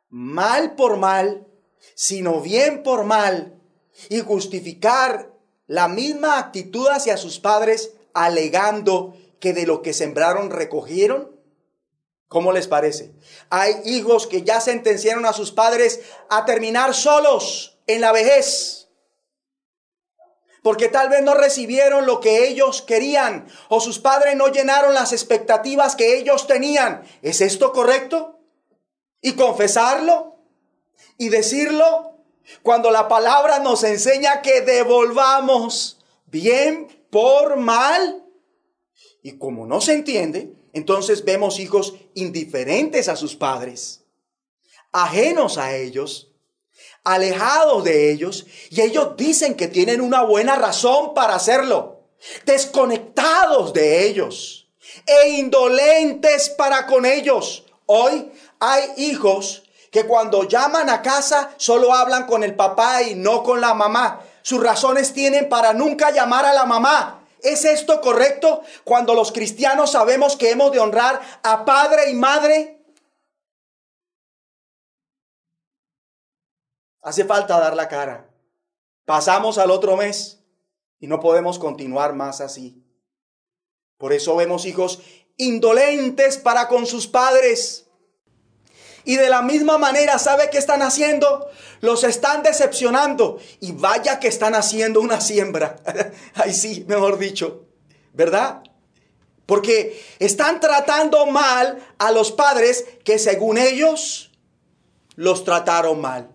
mal 0.08 0.76
por 0.76 0.96
mal, 0.96 1.48
sino 1.96 2.40
bien 2.40 2.84
por 2.84 3.02
mal, 3.02 3.60
y 4.08 4.20
justificar 4.20 5.35
la 5.66 5.88
misma 5.88 6.38
actitud 6.38 6.88
hacia 6.88 7.16
sus 7.16 7.38
padres 7.38 7.92
alegando 8.14 9.16
que 9.40 9.52
de 9.52 9.66
lo 9.66 9.82
que 9.82 9.92
sembraron 9.92 10.50
recogieron. 10.50 11.34
¿Cómo 12.28 12.52
les 12.52 12.66
parece? 12.66 13.12
Hay 13.50 13.74
hijos 13.84 14.26
que 14.26 14.42
ya 14.42 14.60
sentenciaron 14.60 15.26
a 15.26 15.32
sus 15.32 15.52
padres 15.52 16.00
a 16.28 16.44
terminar 16.44 16.94
solos 16.94 17.78
en 17.86 18.00
la 18.00 18.12
vejez 18.12 18.86
porque 20.66 20.88
tal 20.88 21.08
vez 21.08 21.22
no 21.22 21.34
recibieron 21.34 22.06
lo 22.06 22.18
que 22.18 22.48
ellos 22.48 22.82
querían 22.82 23.46
o 23.68 23.78
sus 23.78 24.00
padres 24.00 24.34
no 24.34 24.48
llenaron 24.48 24.94
las 24.94 25.12
expectativas 25.12 25.94
que 25.94 26.18
ellos 26.18 26.48
tenían. 26.48 27.04
¿Es 27.22 27.40
esto 27.40 27.72
correcto? 27.72 28.40
Y 29.20 29.34
confesarlo 29.34 30.40
y 31.18 31.28
decirlo 31.28 32.05
cuando 32.62 32.90
la 32.90 33.08
palabra 33.08 33.58
nos 33.58 33.84
enseña 33.84 34.42
que 34.42 34.60
devolvamos 34.60 35.98
bien 36.26 36.88
por 37.10 37.56
mal. 37.56 38.24
Y 39.22 39.38
como 39.38 39.66
no 39.66 39.80
se 39.80 39.94
entiende, 39.94 40.52
entonces 40.72 41.24
vemos 41.24 41.58
hijos 41.58 41.94
indiferentes 42.14 43.08
a 43.08 43.16
sus 43.16 43.34
padres, 43.34 44.04
ajenos 44.92 45.58
a 45.58 45.74
ellos, 45.76 46.32
alejados 47.02 47.84
de 47.84 48.12
ellos 48.12 48.46
y 48.70 48.80
ellos 48.82 49.16
dicen 49.16 49.54
que 49.54 49.68
tienen 49.68 50.00
una 50.00 50.22
buena 50.22 50.56
razón 50.56 51.14
para 51.14 51.34
hacerlo, 51.34 52.02
desconectados 52.44 53.72
de 53.72 54.06
ellos 54.06 54.68
e 55.06 55.30
indolentes 55.30 56.50
para 56.50 56.86
con 56.86 57.06
ellos. 57.06 57.64
Hoy 57.86 58.30
hay 58.58 58.82
hijos 58.96 59.62
que 59.96 60.06
cuando 60.06 60.42
llaman 60.42 60.90
a 60.90 61.00
casa 61.00 61.54
solo 61.56 61.94
hablan 61.94 62.26
con 62.26 62.44
el 62.44 62.54
papá 62.54 63.00
y 63.00 63.14
no 63.14 63.42
con 63.42 63.62
la 63.62 63.72
mamá. 63.72 64.20
Sus 64.42 64.62
razones 64.62 65.14
tienen 65.14 65.48
para 65.48 65.72
nunca 65.72 66.10
llamar 66.10 66.44
a 66.44 66.52
la 66.52 66.66
mamá. 66.66 67.26
¿Es 67.40 67.64
esto 67.64 68.02
correcto 68.02 68.60
cuando 68.84 69.14
los 69.14 69.32
cristianos 69.32 69.92
sabemos 69.92 70.36
que 70.36 70.50
hemos 70.50 70.70
de 70.70 70.80
honrar 70.80 71.22
a 71.42 71.64
padre 71.64 72.10
y 72.10 72.14
madre? 72.14 72.78
Hace 77.00 77.24
falta 77.24 77.58
dar 77.58 77.74
la 77.74 77.88
cara. 77.88 78.28
Pasamos 79.06 79.56
al 79.56 79.70
otro 79.70 79.96
mes 79.96 80.44
y 81.00 81.06
no 81.06 81.20
podemos 81.20 81.58
continuar 81.58 82.12
más 82.12 82.42
así. 82.42 82.84
Por 83.96 84.12
eso 84.12 84.36
vemos 84.36 84.66
hijos 84.66 85.00
indolentes 85.38 86.36
para 86.36 86.68
con 86.68 86.84
sus 86.84 87.06
padres. 87.06 87.85
Y 89.06 89.16
de 89.16 89.30
la 89.30 89.40
misma 89.40 89.78
manera, 89.78 90.18
¿sabe 90.18 90.50
qué 90.50 90.58
están 90.58 90.82
haciendo? 90.82 91.48
Los 91.80 92.02
están 92.02 92.42
decepcionando. 92.42 93.38
Y 93.60 93.70
vaya 93.72 94.18
que 94.18 94.26
están 94.26 94.56
haciendo 94.56 95.00
una 95.00 95.20
siembra. 95.20 95.76
Ay, 96.34 96.52
sí, 96.52 96.84
mejor 96.88 97.16
dicho. 97.16 97.64
¿Verdad? 98.12 98.64
Porque 99.46 100.04
están 100.18 100.58
tratando 100.58 101.24
mal 101.26 101.78
a 101.98 102.10
los 102.10 102.32
padres 102.32 102.84
que 103.04 103.20
según 103.20 103.58
ellos 103.58 104.32
los 105.14 105.44
trataron 105.44 106.00
mal 106.00 106.30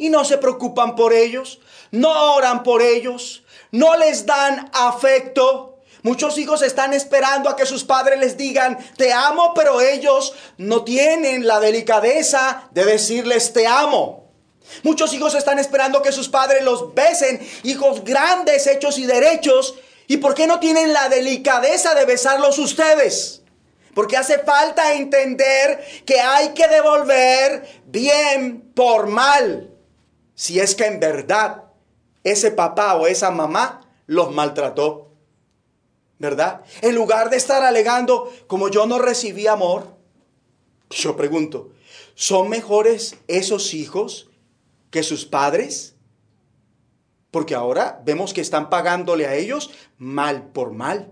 y 0.00 0.08
no 0.08 0.24
se 0.24 0.38
preocupan 0.38 0.94
por 0.94 1.12
ellos, 1.12 1.60
no 1.90 2.34
oran 2.34 2.62
por 2.62 2.82
ellos, 2.82 3.42
no 3.72 3.96
les 3.96 4.24
dan 4.24 4.70
afecto. 4.72 5.69
Muchos 6.02 6.38
hijos 6.38 6.62
están 6.62 6.94
esperando 6.94 7.50
a 7.50 7.56
que 7.56 7.66
sus 7.66 7.84
padres 7.84 8.18
les 8.18 8.36
digan, 8.36 8.78
te 8.96 9.12
amo, 9.12 9.52
pero 9.54 9.80
ellos 9.80 10.34
no 10.56 10.84
tienen 10.84 11.46
la 11.46 11.60
delicadeza 11.60 12.68
de 12.72 12.84
decirles, 12.84 13.52
te 13.52 13.66
amo. 13.66 14.30
Muchos 14.82 15.12
hijos 15.12 15.34
están 15.34 15.58
esperando 15.58 16.00
que 16.02 16.12
sus 16.12 16.28
padres 16.28 16.64
los 16.64 16.94
besen, 16.94 17.40
hijos 17.64 18.04
grandes, 18.04 18.66
hechos 18.66 18.98
y 18.98 19.06
derechos. 19.06 19.74
¿Y 20.06 20.18
por 20.18 20.34
qué 20.34 20.46
no 20.46 20.58
tienen 20.58 20.92
la 20.92 21.08
delicadeza 21.08 21.94
de 21.94 22.04
besarlos 22.04 22.58
ustedes? 22.58 23.42
Porque 23.94 24.16
hace 24.16 24.38
falta 24.38 24.94
entender 24.94 25.84
que 26.06 26.20
hay 26.20 26.50
que 26.50 26.68
devolver 26.68 27.82
bien 27.86 28.72
por 28.74 29.06
mal 29.08 29.70
si 30.34 30.58
es 30.58 30.74
que 30.74 30.86
en 30.86 31.00
verdad 31.00 31.64
ese 32.24 32.50
papá 32.50 32.94
o 32.94 33.06
esa 33.06 33.30
mamá 33.30 33.82
los 34.06 34.30
maltrató. 34.30 35.09
¿Verdad? 36.20 36.60
En 36.82 36.94
lugar 36.94 37.30
de 37.30 37.38
estar 37.38 37.64
alegando, 37.64 38.30
como 38.46 38.68
yo 38.68 38.84
no 38.84 38.98
recibí 38.98 39.46
amor, 39.46 39.96
yo 40.90 41.16
pregunto, 41.16 41.70
¿son 42.14 42.50
mejores 42.50 43.16
esos 43.26 43.72
hijos 43.72 44.28
que 44.90 45.02
sus 45.02 45.24
padres? 45.24 45.96
Porque 47.30 47.54
ahora 47.54 48.02
vemos 48.04 48.34
que 48.34 48.42
están 48.42 48.68
pagándole 48.68 49.26
a 49.26 49.34
ellos 49.34 49.70
mal 49.96 50.48
por 50.48 50.72
mal. 50.72 51.10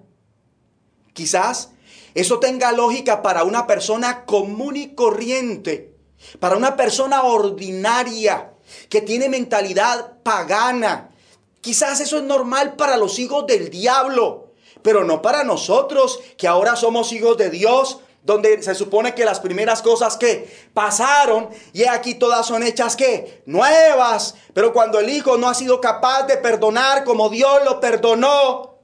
Quizás 1.14 1.70
eso 2.14 2.38
tenga 2.38 2.72
lógica 2.72 3.22
para 3.22 3.44
una 3.44 3.66
persona 3.66 4.26
común 4.26 4.76
y 4.76 4.94
corriente, 4.94 5.96
para 6.38 6.58
una 6.58 6.76
persona 6.76 7.22
ordinaria, 7.22 8.52
que 8.90 9.00
tiene 9.00 9.30
mentalidad 9.30 10.18
pagana. 10.22 11.08
Quizás 11.62 12.00
eso 12.00 12.18
es 12.18 12.24
normal 12.24 12.76
para 12.76 12.98
los 12.98 13.18
hijos 13.18 13.46
del 13.46 13.70
diablo, 13.70 14.47
pero 14.82 15.04
no 15.04 15.22
para 15.22 15.44
nosotros 15.44 16.20
que 16.36 16.48
ahora 16.48 16.76
somos 16.76 17.12
hijos 17.12 17.36
de 17.36 17.50
Dios, 17.50 18.00
donde 18.22 18.62
se 18.62 18.74
supone 18.74 19.14
que 19.14 19.24
las 19.24 19.40
primeras 19.40 19.80
cosas 19.80 20.16
que 20.16 20.68
pasaron 20.74 21.48
y 21.72 21.84
aquí 21.84 22.14
todas 22.14 22.46
son 22.46 22.62
hechas 22.62 22.96
que 22.96 23.42
nuevas, 23.46 24.34
pero 24.52 24.72
cuando 24.72 24.98
el 24.98 25.08
hijo 25.08 25.38
no 25.38 25.48
ha 25.48 25.54
sido 25.54 25.80
capaz 25.80 26.24
de 26.24 26.36
perdonar 26.36 27.04
como 27.04 27.28
Dios 27.30 27.64
lo 27.64 27.80
perdonó, 27.80 28.78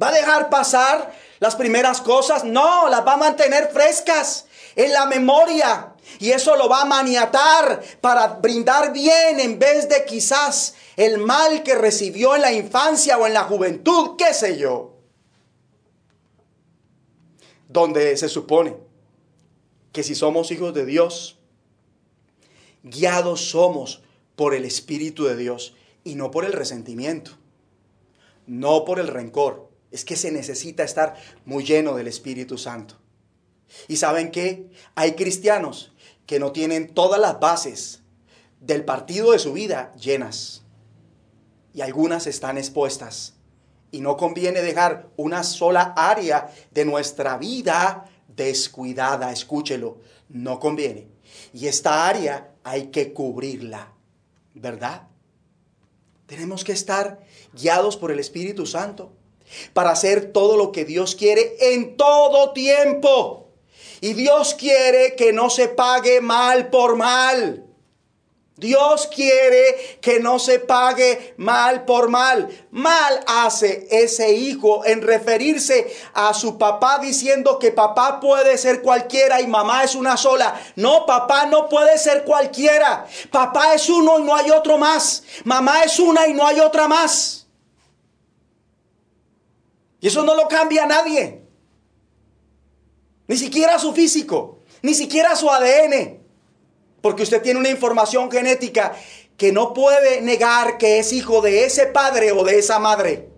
va 0.00 0.08
a 0.08 0.12
dejar 0.12 0.50
pasar 0.50 1.12
las 1.40 1.56
primeras 1.56 2.00
cosas, 2.00 2.44
no, 2.44 2.88
las 2.88 3.04
va 3.06 3.14
a 3.14 3.16
mantener 3.16 3.70
frescas 3.72 4.46
en 4.76 4.92
la 4.92 5.06
memoria. 5.06 5.94
Y 6.18 6.32
eso 6.32 6.56
lo 6.56 6.68
va 6.68 6.82
a 6.82 6.86
maniatar 6.86 7.80
para 8.00 8.26
brindar 8.26 8.92
bien 8.92 9.40
en 9.40 9.58
vez 9.58 9.88
de 9.88 10.04
quizás 10.04 10.74
el 10.96 11.18
mal 11.18 11.62
que 11.62 11.74
recibió 11.74 12.36
en 12.36 12.42
la 12.42 12.52
infancia 12.52 13.16
o 13.16 13.26
en 13.26 13.34
la 13.34 13.44
juventud, 13.44 14.16
qué 14.18 14.34
sé 14.34 14.58
yo. 14.58 14.89
Donde 17.72 18.16
se 18.16 18.28
supone 18.28 18.76
que 19.92 20.02
si 20.02 20.14
somos 20.14 20.50
hijos 20.50 20.74
de 20.74 20.84
Dios, 20.84 21.38
guiados 22.82 23.50
somos 23.50 24.02
por 24.36 24.54
el 24.54 24.64
Espíritu 24.64 25.24
de 25.24 25.36
Dios 25.36 25.74
y 26.02 26.14
no 26.14 26.30
por 26.30 26.44
el 26.44 26.52
resentimiento, 26.52 27.32
no 28.46 28.84
por 28.84 28.98
el 28.98 29.08
rencor. 29.08 29.70
Es 29.90 30.04
que 30.04 30.16
se 30.16 30.30
necesita 30.30 30.82
estar 30.82 31.16
muy 31.44 31.64
lleno 31.64 31.96
del 31.96 32.08
Espíritu 32.08 32.58
Santo. 32.58 32.96
Y 33.88 33.96
saben 33.96 34.30
que 34.30 34.70
hay 34.94 35.12
cristianos 35.12 35.92
que 36.26 36.38
no 36.38 36.52
tienen 36.52 36.94
todas 36.94 37.20
las 37.20 37.40
bases 37.40 38.00
del 38.60 38.84
partido 38.84 39.32
de 39.32 39.38
su 39.38 39.52
vida 39.52 39.92
llenas. 39.96 40.62
Y 41.74 41.82
algunas 41.82 42.26
están 42.26 42.58
expuestas. 42.58 43.34
Y 43.90 44.00
no 44.00 44.16
conviene 44.16 44.62
dejar 44.62 45.08
una 45.16 45.42
sola 45.42 45.94
área 45.96 46.52
de 46.70 46.84
nuestra 46.84 47.36
vida 47.38 48.08
descuidada. 48.28 49.32
Escúchelo, 49.32 49.98
no 50.28 50.60
conviene. 50.60 51.08
Y 51.52 51.66
esta 51.66 52.08
área 52.08 52.52
hay 52.62 52.88
que 52.88 53.12
cubrirla, 53.12 53.92
¿verdad? 54.54 55.08
Tenemos 56.26 56.62
que 56.62 56.72
estar 56.72 57.20
guiados 57.52 57.96
por 57.96 58.12
el 58.12 58.20
Espíritu 58.20 58.66
Santo 58.66 59.12
para 59.72 59.90
hacer 59.90 60.32
todo 60.32 60.56
lo 60.56 60.70
que 60.70 60.84
Dios 60.84 61.16
quiere 61.16 61.56
en 61.60 61.96
todo 61.96 62.52
tiempo. 62.52 63.48
Y 64.00 64.14
Dios 64.14 64.54
quiere 64.54 65.16
que 65.16 65.32
no 65.32 65.50
se 65.50 65.68
pague 65.68 66.20
mal 66.20 66.70
por 66.70 66.96
mal. 66.96 67.66
Dios 68.60 69.06
quiere 69.06 69.98
que 70.02 70.20
no 70.20 70.38
se 70.38 70.58
pague 70.58 71.34
mal 71.38 71.86
por 71.86 72.10
mal. 72.10 72.46
Mal 72.70 73.24
hace 73.26 73.88
ese 73.90 74.34
hijo 74.34 74.84
en 74.84 75.00
referirse 75.00 75.90
a 76.12 76.34
su 76.34 76.58
papá 76.58 76.98
diciendo 76.98 77.58
que 77.58 77.72
papá 77.72 78.20
puede 78.20 78.58
ser 78.58 78.82
cualquiera 78.82 79.40
y 79.40 79.46
mamá 79.46 79.82
es 79.82 79.94
una 79.94 80.18
sola. 80.18 80.60
No, 80.76 81.06
papá 81.06 81.46
no 81.46 81.70
puede 81.70 81.96
ser 81.96 82.24
cualquiera. 82.24 83.06
Papá 83.30 83.72
es 83.72 83.88
uno 83.88 84.18
y 84.18 84.24
no 84.24 84.36
hay 84.36 84.50
otro 84.50 84.76
más. 84.76 85.22
Mamá 85.44 85.82
es 85.82 85.98
una 85.98 86.28
y 86.28 86.34
no 86.34 86.46
hay 86.46 86.60
otra 86.60 86.86
más. 86.86 87.46
Y 90.00 90.08
eso 90.08 90.22
no 90.22 90.34
lo 90.34 90.48
cambia 90.48 90.84
a 90.84 90.86
nadie. 90.86 91.42
Ni 93.26 93.38
siquiera 93.38 93.78
su 93.78 93.94
físico, 93.94 94.58
ni 94.82 94.92
siquiera 94.92 95.34
su 95.34 95.48
ADN. 95.48 96.19
Porque 97.00 97.22
usted 97.22 97.42
tiene 97.42 97.60
una 97.60 97.70
información 97.70 98.30
genética 98.30 98.94
que 99.36 99.52
no 99.52 99.72
puede 99.72 100.20
negar 100.20 100.76
que 100.76 100.98
es 100.98 101.12
hijo 101.12 101.40
de 101.40 101.64
ese 101.64 101.86
padre 101.86 102.32
o 102.32 102.44
de 102.44 102.58
esa 102.58 102.78
madre. 102.78 103.30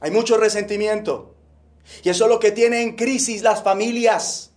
Hay 0.00 0.10
mucho 0.10 0.36
resentimiento. 0.36 1.34
Y 2.02 2.08
eso 2.08 2.24
es 2.24 2.30
lo 2.30 2.40
que 2.40 2.50
tiene 2.50 2.82
en 2.82 2.96
crisis 2.96 3.42
las 3.42 3.62
familias. 3.62 4.52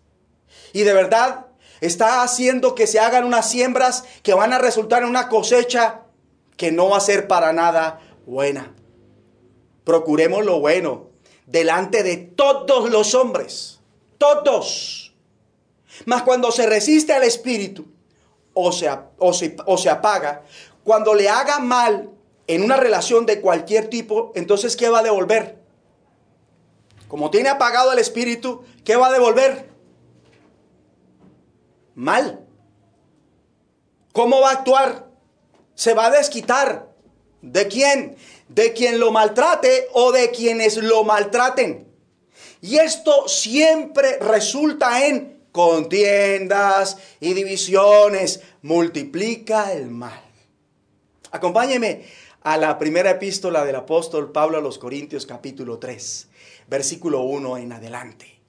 Y 0.74 0.84
de 0.84 0.94
verdad 0.94 1.48
está 1.82 2.24
haciendo 2.24 2.76
que 2.76 2.88
se 2.88 3.00
hagan 3.00 3.26
unas 3.26 3.50
siembras 3.50 4.04
que 4.24 4.34
van 4.34 4.54
a 4.54 4.58
resultar 4.58 5.04
en 5.04 5.10
una 5.10 5.30
cosecha 5.30 6.02
que 6.56 6.72
no 6.72 6.90
va 6.90 6.98
a 6.98 7.02
ser 7.02 7.28
para 7.28 7.54
nada 7.54 8.00
buena. 8.26 8.74
Procuremos 9.84 10.46
lo 10.46 10.60
bueno 10.60 11.10
delante 11.46 12.04
de 12.04 12.18
todos 12.18 12.90
los 12.90 13.16
hombres. 13.16 13.80
Todos. 14.18 15.07
Mas 16.06 16.24
cuando 16.24 16.52
se 16.52 16.66
resiste 16.66 17.14
al 17.14 17.24
Espíritu 17.24 17.86
o 18.54 18.72
se, 18.72 18.90
o 19.18 19.34
se, 19.34 19.56
o 19.66 19.78
se 19.78 19.90
apaga, 19.90 20.44
cuando 20.84 21.14
le 21.14 21.30
haga 21.30 21.60
mal 21.60 22.10
en 22.48 22.64
una 22.64 22.78
relación 22.78 23.26
de 23.26 23.42
cualquier 23.42 23.90
tipo, 23.90 24.32
entonces 24.36 24.76
¿qué 24.76 24.90
va 24.90 25.00
a 25.00 25.04
devolver? 25.04 25.58
Como 27.08 27.30
tiene 27.30 27.50
apagado 27.50 27.92
el 27.92 28.00
Espíritu, 28.00 28.64
¿qué 28.84 28.96
va 28.96 29.08
a 29.08 29.14
devolver? 29.14 29.70
Mal. 31.96 32.46
¿Cómo 34.14 34.42
va 34.42 34.50
a 34.50 34.54
actuar? 34.54 35.08
Se 35.76 35.94
va 35.94 36.08
a 36.08 36.12
desquitar. 36.12 36.90
¿De 37.42 37.68
quién? 37.68 38.18
De 38.50 38.74
quien 38.74 39.00
lo 39.00 39.12
maltrate 39.12 39.88
o 39.94 40.12
de 40.12 40.32
quienes 40.32 40.78
lo 40.78 41.04
maltraten. 41.04 41.88
Y 42.62 42.78
esto 42.78 43.28
siempre 43.28 44.18
resulta 44.20 45.06
en 45.06 45.37
contiendas 45.58 46.98
y 47.20 47.34
divisiones, 47.34 48.42
multiplica 48.62 49.74
el 49.74 49.90
mal. 49.90 50.22
Acompáñeme 51.32 52.06
a 52.44 52.58
la 52.58 52.78
primera 52.78 53.10
epístola 53.10 53.66
del 53.66 53.78
apóstol 53.78 54.32
Pablo 54.32 54.60
a 54.60 54.62
los 54.62 54.78
Corintios 54.78 55.26
capítulo 55.26 55.80
3, 55.80 56.28
versículo 56.68 57.22
1 57.22 57.58
en 57.58 57.72
adelante. 57.72 58.40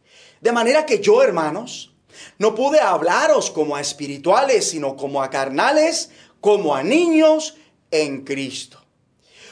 De 0.42 0.52
manera 0.52 0.84
que 0.84 1.00
yo, 1.00 1.22
hermanos, 1.22 1.94
no 2.36 2.54
pude 2.54 2.78
hablaros 2.78 3.50
como 3.50 3.74
a 3.74 3.80
espirituales, 3.80 4.68
sino 4.68 4.94
como 4.94 5.22
a 5.22 5.30
carnales, 5.30 6.10
como 6.42 6.76
a 6.76 6.82
niños 6.82 7.56
en 7.90 8.22
Cristo. 8.22 8.84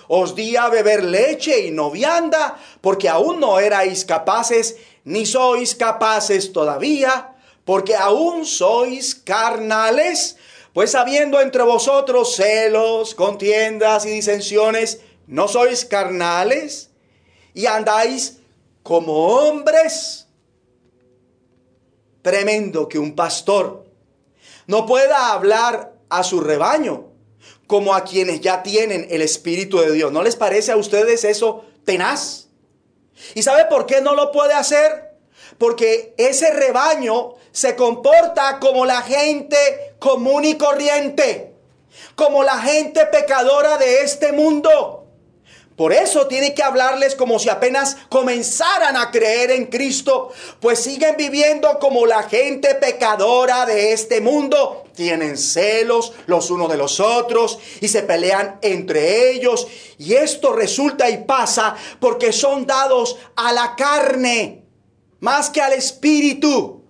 Os 0.09 0.35
di 0.35 0.57
a 0.57 0.69
beber 0.69 1.03
leche 1.05 1.67
y 1.67 1.71
no 1.71 1.91
vianda, 1.91 2.59
porque 2.83 3.09
aún 3.09 3.41
no 3.41 3.59
erais 3.59 4.05
capaces, 4.05 4.77
ni 5.05 5.25
sois 5.25 5.75
capaces 5.75 6.53
todavía, 6.53 7.33
porque 7.67 7.97
aún 7.97 8.47
sois 8.47 9.17
carnales, 9.17 10.37
pues 10.73 10.95
habiendo 10.95 11.41
entre 11.41 11.64
vosotros 11.64 12.37
celos, 12.37 13.17
contiendas 13.17 14.07
y 14.07 14.11
disensiones, 14.11 15.01
¿no 15.27 15.49
sois 15.49 15.85
carnales? 15.85 16.91
Y 17.55 17.67
andáis 17.67 18.39
como 18.85 19.12
hombres. 19.27 20.29
Tremendo 22.23 22.89
que 22.89 23.01
un 23.01 23.17
pastor 23.17 23.85
no 24.69 24.87
pueda 24.87 25.33
hablar 25.33 25.93
a 26.09 26.23
su 26.23 26.41
rebaño 26.41 27.09
como 27.67 27.97
a 27.97 28.05
quienes 28.05 28.41
ya 28.41 28.62
tienen 28.62 29.09
el 29.11 29.23
Espíritu 29.23 29.79
de 29.81 29.91
Dios. 29.91 30.12
¿No 30.12 30.23
les 30.23 30.37
parece 30.37 30.71
a 30.71 30.77
ustedes 30.77 31.25
eso 31.25 31.64
tenaz? 31.85 32.47
¿Y 33.35 33.43
sabe 33.43 33.64
por 33.64 33.87
qué 33.87 34.01
no 34.01 34.14
lo 34.14 34.31
puede 34.31 34.55
hacer? 34.55 35.16
Porque 35.59 36.15
ese 36.17 36.51
rebaño 36.53 37.35
se 37.53 37.75
comporta 37.75 38.59
como 38.61 38.85
la 38.85 39.03
gente 39.03 39.57
común 39.99 40.45
y 40.45 40.59
corriente, 40.59 41.55
como 42.15 42.43
la 42.43 42.59
gente 42.59 43.07
pecadora 43.07 43.79
de 43.79 44.03
este 44.03 44.33
mundo. 44.33 45.07
Por 45.77 45.93
eso 45.93 46.27
tiene 46.27 46.55
que 46.55 46.63
hablarles 46.63 47.15
como 47.15 47.39
si 47.39 47.51
apenas 47.51 47.97
comenzaran 48.09 48.97
a 48.97 49.11
creer 49.11 49.51
en 49.51 49.67
Cristo, 49.67 50.33
pues 50.59 50.79
siguen 50.83 51.17
viviendo 51.19 51.79
como 51.79 52.07
la 52.07 52.23
gente 52.23 52.75
pecadora 52.77 53.67
de 53.67 53.93
este 53.93 54.23
mundo. 54.23 54.85
Tienen 54.95 55.37
celos 55.37 56.15
los 56.27 56.51
unos 56.51 56.71
de 56.71 56.79
los 56.79 56.99
otros 56.99 57.59
y 57.83 57.89
se 57.89 58.03
pelean 58.03 58.59
entre 58.63 59.31
ellos. 59.31 59.67
Y 59.99 60.15
esto 60.15 60.55
resulta 60.55 61.11
y 61.11 61.25
pasa 61.25 61.77
porque 62.01 62.33
son 62.33 62.67
dados 62.67 63.19
a 63.37 63.53
la 63.53 63.77
carne 63.77 64.66
más 65.21 65.51
que 65.51 65.61
al 65.61 65.73
espíritu. 65.73 66.85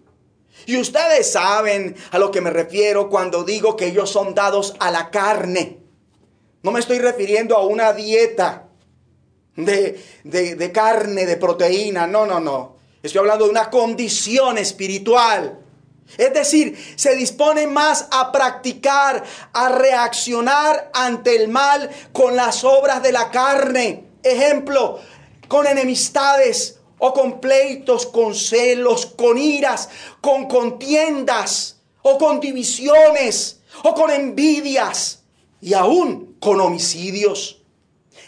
Y 0.67 0.79
ustedes 0.79 1.31
saben 1.31 1.95
a 2.11 2.19
lo 2.19 2.31
que 2.31 2.41
me 2.41 2.51
refiero 2.51 3.09
cuando 3.09 3.45
digo 3.45 3.77
que 3.77 3.87
ellos 3.87 4.11
son 4.11 4.35
dados 4.35 4.75
a 4.81 4.91
la 4.91 5.11
carne. 5.11 5.79
No 6.63 6.73
me 6.73 6.81
estoy 6.81 6.99
refiriendo 6.99 7.57
a 7.57 7.65
una 7.65 7.93
dieta 7.93 8.67
de, 9.55 10.03
de, 10.25 10.73
carne, 10.73 11.27
de 11.27 11.37
proteína. 11.37 12.07
No, 12.07 12.27
no, 12.27 12.41
no. 12.41 12.77
Estoy 13.03 13.21
hablando 13.21 13.45
de 13.45 13.53
una 13.53 13.71
condición 13.71 14.59
espiritual. 14.59 15.61
Es 16.19 16.33
decir, 16.33 16.77
se 16.97 17.15
dispone 17.17 17.67
más 17.67 18.09
a 18.11 18.33
practicar, 18.33 19.25
a 19.53 19.69
reaccionar 19.69 20.91
ante 20.95 21.37
el 21.37 21.49
mal 21.49 21.91
con 22.13 22.37
las 22.37 22.65
obras 22.65 23.03
de 23.03 23.13
la 23.13 23.31
carne. 23.31 24.05
Ejemplo, 24.23 25.01
con 25.49 25.67
enemistades, 25.67 26.76
o 26.99 27.13
con 27.13 27.41
pleitos, 27.41 28.07
con 28.07 28.35
celos, 28.35 29.07
con 29.07 29.39
iras, 29.39 29.89
con 30.21 30.47
contiendas, 30.47 31.77
o 32.03 32.19
con 32.19 32.41
divisiones, 32.41 33.61
o 33.83 33.95
con 33.95 34.11
envidias, 34.11 35.21
y 35.61 35.75
aún 35.75 36.37
con 36.41 36.61
homicidios, 36.61 37.63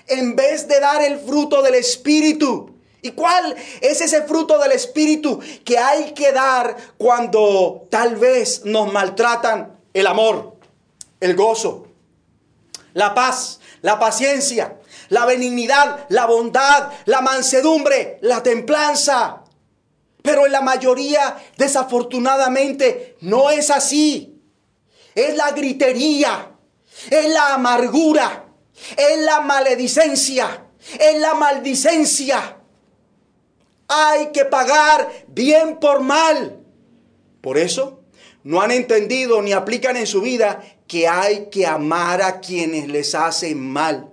en 0.06 0.34
vez 0.34 0.66
de 0.68 0.80
dar 0.80 1.02
el 1.02 1.18
fruto 1.18 1.62
del 1.62 1.74
Espíritu. 1.74 2.74
¿Y 3.00 3.12
cuál 3.12 3.54
es 3.80 4.00
ese 4.00 4.22
fruto 4.22 4.58
del 4.58 4.72
Espíritu 4.72 5.38
que 5.64 5.78
hay 5.78 6.12
que 6.14 6.32
dar 6.32 6.76
cuando 6.96 7.86
tal 7.90 8.16
vez 8.16 8.62
nos 8.64 8.92
maltratan? 8.92 9.78
El 9.94 10.06
amor, 10.06 10.56
el 11.20 11.36
gozo, 11.36 11.86
la 12.94 13.14
paz, 13.14 13.60
la 13.82 13.98
paciencia, 13.98 14.78
la 15.09 15.24
benignidad, 15.26 16.06
la 16.09 16.26
bondad, 16.26 16.92
la 17.06 17.20
mansedumbre, 17.20 18.18
la 18.22 18.42
templanza. 18.42 19.44
Pero 20.22 20.46
en 20.46 20.52
la 20.52 20.61
mayoría, 20.61 21.36
desafortunadamente, 21.56 23.16
no 23.20 23.50
es 23.50 23.70
así. 23.70 24.42
Es 25.14 25.36
la 25.36 25.52
gritería, 25.52 26.52
es 27.11 27.28
la 27.30 27.54
amargura, 27.54 28.44
es 28.96 29.20
la 29.20 29.40
maledicencia, 29.40 30.66
es 30.98 31.18
la 31.18 31.34
maldicencia. 31.34 32.56
Hay 33.88 34.32
que 34.32 34.44
pagar 34.44 35.11
bien 35.28 35.78
por 35.80 36.00
mal. 36.00 36.61
Por 37.40 37.56
eso, 37.56 38.02
no 38.44 38.61
han 38.61 38.70
entendido 38.70 39.40
ni 39.42 39.52
aplican 39.52 39.96
en 39.96 40.06
su 40.06 40.20
vida 40.20 40.62
que 40.86 41.09
hay 41.09 41.48
que 41.50 41.66
amar 41.66 42.22
a 42.22 42.40
quienes 42.40 42.88
les 42.88 43.14
hacen 43.14 43.61
mal. 43.61 44.11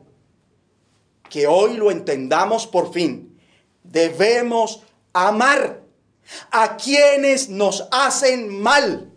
Que 1.30 1.48
hoy 1.48 1.76
lo 1.78 1.92
entendamos 1.92 2.68
por 2.68 2.94
fin. 2.94 3.40
Debemos 3.84 4.84
amar 5.14 5.82
a 6.52 6.78
quienes 6.78 7.50
nos 7.50 7.88
hacen 7.92 8.62
mal. 8.62 9.12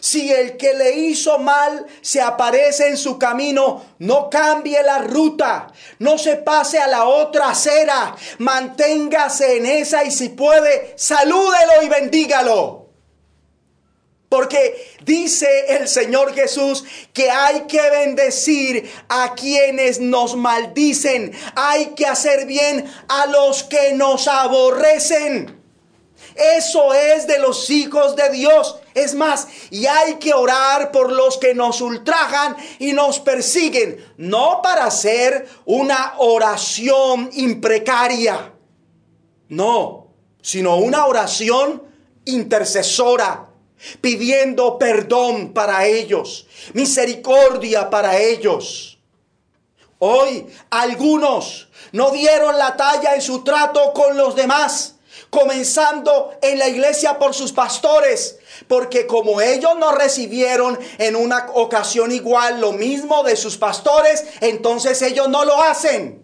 Si 0.00 0.30
el 0.30 0.58
que 0.58 0.74
le 0.74 0.92
hizo 0.98 1.38
mal 1.38 1.86
se 2.02 2.20
aparece 2.20 2.88
en 2.88 2.98
su 2.98 3.18
camino, 3.18 3.82
no 4.00 4.28
cambie 4.28 4.82
la 4.82 4.98
ruta, 4.98 5.68
no 5.98 6.18
se 6.18 6.36
pase 6.36 6.78
a 6.78 6.86
la 6.86 7.06
otra 7.06 7.48
acera, 7.48 8.14
manténgase 8.36 9.56
en 9.56 9.64
esa 9.64 10.04
y 10.04 10.10
si 10.10 10.28
puede, 10.28 10.92
salúdelo 10.98 11.82
y 11.82 11.88
bendígalo. 11.88 12.83
Porque 14.34 14.96
dice 15.04 15.46
el 15.76 15.86
Señor 15.86 16.34
Jesús 16.34 16.82
que 17.12 17.30
hay 17.30 17.68
que 17.68 17.80
bendecir 17.88 18.90
a 19.08 19.32
quienes 19.36 20.00
nos 20.00 20.34
maldicen, 20.34 21.30
hay 21.54 21.94
que 21.94 22.04
hacer 22.04 22.44
bien 22.44 22.84
a 23.06 23.26
los 23.26 23.62
que 23.62 23.94
nos 23.94 24.26
aborrecen. 24.26 25.62
Eso 26.34 26.92
es 26.94 27.28
de 27.28 27.38
los 27.38 27.70
hijos 27.70 28.16
de 28.16 28.28
Dios. 28.30 28.80
Es 28.92 29.14
más, 29.14 29.46
y 29.70 29.86
hay 29.86 30.16
que 30.16 30.34
orar 30.34 30.90
por 30.90 31.12
los 31.12 31.38
que 31.38 31.54
nos 31.54 31.80
ultrajan 31.80 32.56
y 32.80 32.92
nos 32.92 33.20
persiguen, 33.20 34.04
no 34.16 34.62
para 34.64 34.86
hacer 34.86 35.46
una 35.64 36.14
oración 36.18 37.30
imprecaria, 37.34 38.52
no, 39.48 40.08
sino 40.42 40.78
una 40.78 41.06
oración 41.06 41.84
intercesora, 42.24 43.53
pidiendo 44.00 44.78
perdón 44.78 45.52
para 45.52 45.86
ellos, 45.86 46.46
misericordia 46.72 47.90
para 47.90 48.18
ellos. 48.18 48.98
Hoy 49.98 50.46
algunos 50.70 51.68
no 51.92 52.10
dieron 52.10 52.58
la 52.58 52.76
talla 52.76 53.14
en 53.14 53.22
su 53.22 53.44
trato 53.44 53.92
con 53.92 54.16
los 54.16 54.34
demás 54.34 54.94
comenzando 55.34 56.32
en 56.42 56.58
la 56.58 56.68
iglesia 56.68 57.18
por 57.18 57.34
sus 57.34 57.52
pastores, 57.52 58.38
porque 58.68 59.06
como 59.06 59.40
ellos 59.40 59.76
no 59.78 59.92
recibieron 59.92 60.78
en 60.98 61.16
una 61.16 61.48
ocasión 61.54 62.12
igual 62.12 62.60
lo 62.60 62.72
mismo 62.72 63.24
de 63.24 63.34
sus 63.34 63.56
pastores, 63.56 64.24
entonces 64.40 65.02
ellos 65.02 65.28
no 65.28 65.44
lo 65.44 65.60
hacen. 65.60 66.22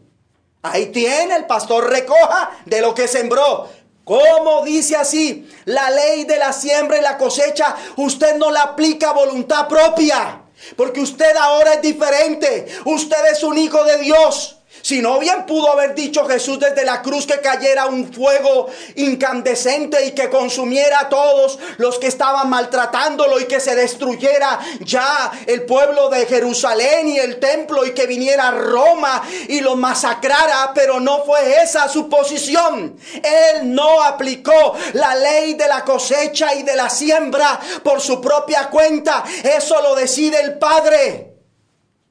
Ahí 0.62 0.86
tiene 0.86 1.36
el 1.36 1.46
pastor 1.46 1.90
recoja 1.90 2.50
de 2.66 2.80
lo 2.80 2.94
que 2.94 3.08
sembró. 3.08 3.68
Como 4.04 4.64
dice 4.64 4.96
así, 4.96 5.48
la 5.66 5.90
ley 5.90 6.24
de 6.24 6.36
la 6.36 6.52
siembra 6.52 6.98
y 6.98 7.02
la 7.02 7.18
cosecha, 7.18 7.76
usted 7.96 8.36
no 8.36 8.50
la 8.50 8.62
aplica 8.62 9.10
a 9.10 9.14
voluntad 9.14 9.68
propia, 9.68 10.42
porque 10.76 11.00
usted 11.00 11.36
ahora 11.36 11.74
es 11.74 11.82
diferente, 11.82 12.66
usted 12.84 13.26
es 13.32 13.42
un 13.42 13.58
hijo 13.58 13.84
de 13.84 13.98
Dios. 13.98 14.59
Si 14.82 15.02
no 15.02 15.18
bien 15.18 15.46
pudo 15.46 15.72
haber 15.72 15.94
dicho 15.94 16.26
Jesús 16.26 16.58
desde 16.58 16.84
la 16.84 17.02
cruz 17.02 17.26
que 17.26 17.40
cayera 17.40 17.86
un 17.86 18.12
fuego 18.12 18.68
incandescente 18.96 20.04
y 20.06 20.12
que 20.12 20.30
consumiera 20.30 21.00
a 21.00 21.08
todos 21.08 21.58
los 21.78 21.98
que 21.98 22.06
estaban 22.06 22.48
maltratándolo 22.48 23.40
y 23.40 23.44
que 23.44 23.60
se 23.60 23.74
destruyera 23.74 24.58
ya 24.80 25.30
el 25.46 25.66
pueblo 25.66 26.08
de 26.08 26.26
Jerusalén 26.26 27.08
y 27.08 27.18
el 27.18 27.38
templo 27.38 27.84
y 27.84 27.92
que 27.92 28.06
viniera 28.06 28.50
Roma 28.50 29.22
y 29.48 29.60
lo 29.60 29.76
masacrara, 29.76 30.72
pero 30.74 31.00
no 31.00 31.24
fue 31.24 31.62
esa 31.62 31.88
su 31.88 32.08
posición. 32.08 32.96
Él 33.14 33.74
no 33.74 34.02
aplicó 34.02 34.74
la 34.94 35.14
ley 35.14 35.54
de 35.54 35.68
la 35.68 35.84
cosecha 35.84 36.54
y 36.54 36.62
de 36.62 36.76
la 36.76 36.88
siembra 36.88 37.60
por 37.82 38.00
su 38.00 38.20
propia 38.20 38.68
cuenta. 38.68 39.24
Eso 39.42 39.80
lo 39.82 39.94
decide 39.94 40.40
el 40.40 40.58
Padre. 40.58 41.34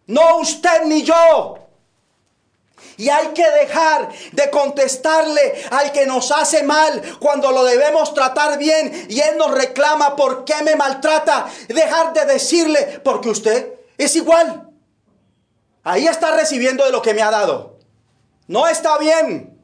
No 0.08 0.38
usted 0.38 0.84
ni 0.86 1.04
yo. 1.04 1.59
Y 3.00 3.08
hay 3.08 3.30
que 3.30 3.50
dejar 3.50 4.10
de 4.34 4.50
contestarle 4.50 5.64
al 5.72 5.94
que 5.94 6.06
nos 6.06 6.32
hace 6.32 6.64
mal 6.64 7.02
cuando 7.22 7.50
lo 7.50 7.64
debemos 7.64 8.14
tratar 8.14 8.60
bien 8.60 9.08
y 9.08 9.22
él 9.22 9.38
nos 9.38 9.52
reclama 9.52 10.18
por 10.18 10.44
qué 10.44 10.62
me 10.66 10.76
maltrata. 10.76 11.50
Dejar 11.70 12.12
de 12.12 12.26
decirle 12.26 13.00
porque 13.02 13.30
usted 13.30 13.74
es 13.98 14.18
igual. 14.18 14.70
Ahí 15.86 16.08
está 16.08 16.36
recibiendo 16.36 16.84
de 16.84 16.92
lo 16.92 17.02
que 17.02 17.14
me 17.14 17.22
ha 17.22 17.32
dado. 17.32 17.80
No 18.48 18.68
está 18.68 18.98
bien. 18.98 19.58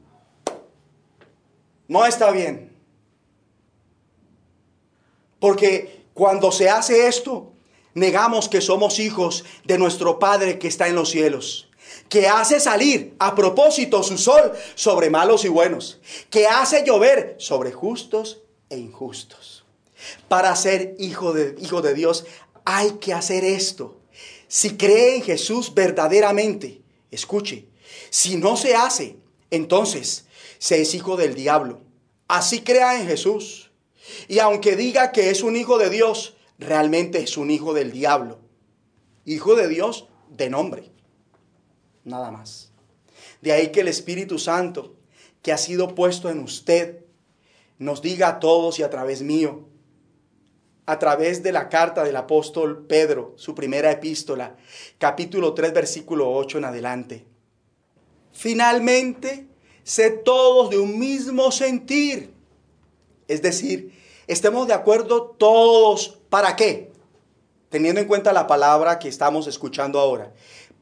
No 1.88 2.06
está 2.06 2.30
bien. 2.30 2.74
Porque 5.38 6.06
cuando 6.14 6.50
se 6.50 6.70
hace 6.70 7.06
esto, 7.06 7.52
negamos 7.92 8.48
que 8.48 8.62
somos 8.62 8.98
hijos 8.98 9.44
de 9.64 9.76
nuestro 9.76 10.18
Padre 10.18 10.58
que 10.58 10.68
está 10.68 10.88
en 10.88 10.94
los 10.94 11.10
cielos 11.10 11.65
que 12.08 12.28
hace 12.28 12.60
salir 12.60 13.14
a 13.18 13.34
propósito 13.34 14.02
su 14.02 14.18
sol 14.18 14.52
sobre 14.74 15.10
malos 15.10 15.44
y 15.44 15.48
buenos, 15.48 16.00
que 16.30 16.46
hace 16.46 16.84
llover 16.84 17.36
sobre 17.38 17.72
justos 17.72 18.42
e 18.70 18.78
injustos. 18.78 19.64
Para 20.28 20.54
ser 20.56 20.94
hijo 20.98 21.32
de, 21.32 21.56
hijo 21.60 21.82
de 21.82 21.94
Dios 21.94 22.24
hay 22.64 22.92
que 22.92 23.12
hacer 23.12 23.44
esto. 23.44 23.96
Si 24.48 24.76
cree 24.76 25.16
en 25.16 25.22
Jesús 25.22 25.74
verdaderamente, 25.74 26.82
escuche, 27.10 27.66
si 28.10 28.36
no 28.36 28.56
se 28.56 28.74
hace, 28.74 29.16
entonces 29.50 30.26
se 30.58 30.80
es 30.80 30.94
hijo 30.94 31.16
del 31.16 31.34
diablo. 31.34 31.80
Así 32.28 32.60
crea 32.60 33.00
en 33.00 33.06
Jesús. 33.06 33.70
Y 34.28 34.38
aunque 34.38 34.76
diga 34.76 35.12
que 35.12 35.30
es 35.30 35.42
un 35.42 35.56
hijo 35.56 35.78
de 35.78 35.90
Dios, 35.90 36.36
realmente 36.58 37.20
es 37.20 37.36
un 37.36 37.50
hijo 37.50 37.74
del 37.74 37.90
diablo. 37.90 38.38
Hijo 39.24 39.56
de 39.56 39.68
Dios 39.68 40.06
de 40.30 40.50
nombre 40.50 40.95
nada 42.06 42.30
más. 42.30 42.70
De 43.42 43.52
ahí 43.52 43.70
que 43.70 43.80
el 43.80 43.88
Espíritu 43.88 44.38
Santo 44.38 44.94
que 45.42 45.52
ha 45.52 45.58
sido 45.58 45.94
puesto 45.94 46.30
en 46.30 46.40
usted 46.40 47.04
nos 47.78 48.00
diga 48.00 48.28
a 48.28 48.40
todos 48.40 48.78
y 48.78 48.82
a 48.82 48.90
través 48.90 49.22
mío, 49.22 49.68
a 50.86 50.98
través 50.98 51.42
de 51.42 51.52
la 51.52 51.68
carta 51.68 52.04
del 52.04 52.16
apóstol 52.16 52.86
Pedro, 52.86 53.34
su 53.36 53.54
primera 53.54 53.90
epístola, 53.90 54.56
capítulo 54.98 55.52
3, 55.52 55.74
versículo 55.74 56.32
8 56.32 56.58
en 56.58 56.64
adelante. 56.64 57.26
Finalmente, 58.32 59.46
sé 59.82 60.10
todos 60.10 60.70
de 60.70 60.78
un 60.78 60.98
mismo 60.98 61.50
sentir. 61.50 62.32
Es 63.28 63.42
decir, 63.42 63.92
estemos 64.26 64.66
de 64.68 64.74
acuerdo 64.74 65.22
todos. 65.22 66.18
¿Para 66.30 66.56
qué? 66.56 66.92
Teniendo 67.68 68.00
en 68.00 68.06
cuenta 68.06 68.32
la 68.32 68.46
palabra 68.46 68.98
que 68.98 69.08
estamos 69.08 69.46
escuchando 69.48 69.98
ahora 69.98 70.32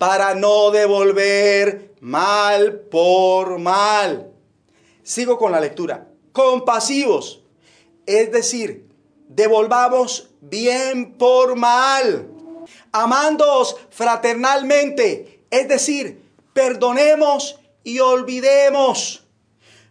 para 0.07 0.35
no 0.35 0.71
devolver 0.71 1.95
mal 2.01 2.81
por 2.91 3.59
mal. 3.59 4.35
Sigo 5.03 5.39
con 5.39 5.51
la 5.51 5.61
lectura. 5.61 6.09
Compasivos, 6.31 7.43
es 8.05 8.31
decir, 8.31 8.87
devolvamos 9.29 10.29
bien 10.43 11.15
por 11.15 11.57
mal. 11.57 12.29
Amándoos 12.93 13.77
fraternalmente, 13.89 15.47
es 15.49 15.69
decir, 15.69 16.21
perdonemos 16.53 17.59
y 17.83 18.01
olvidemos. 18.01 19.24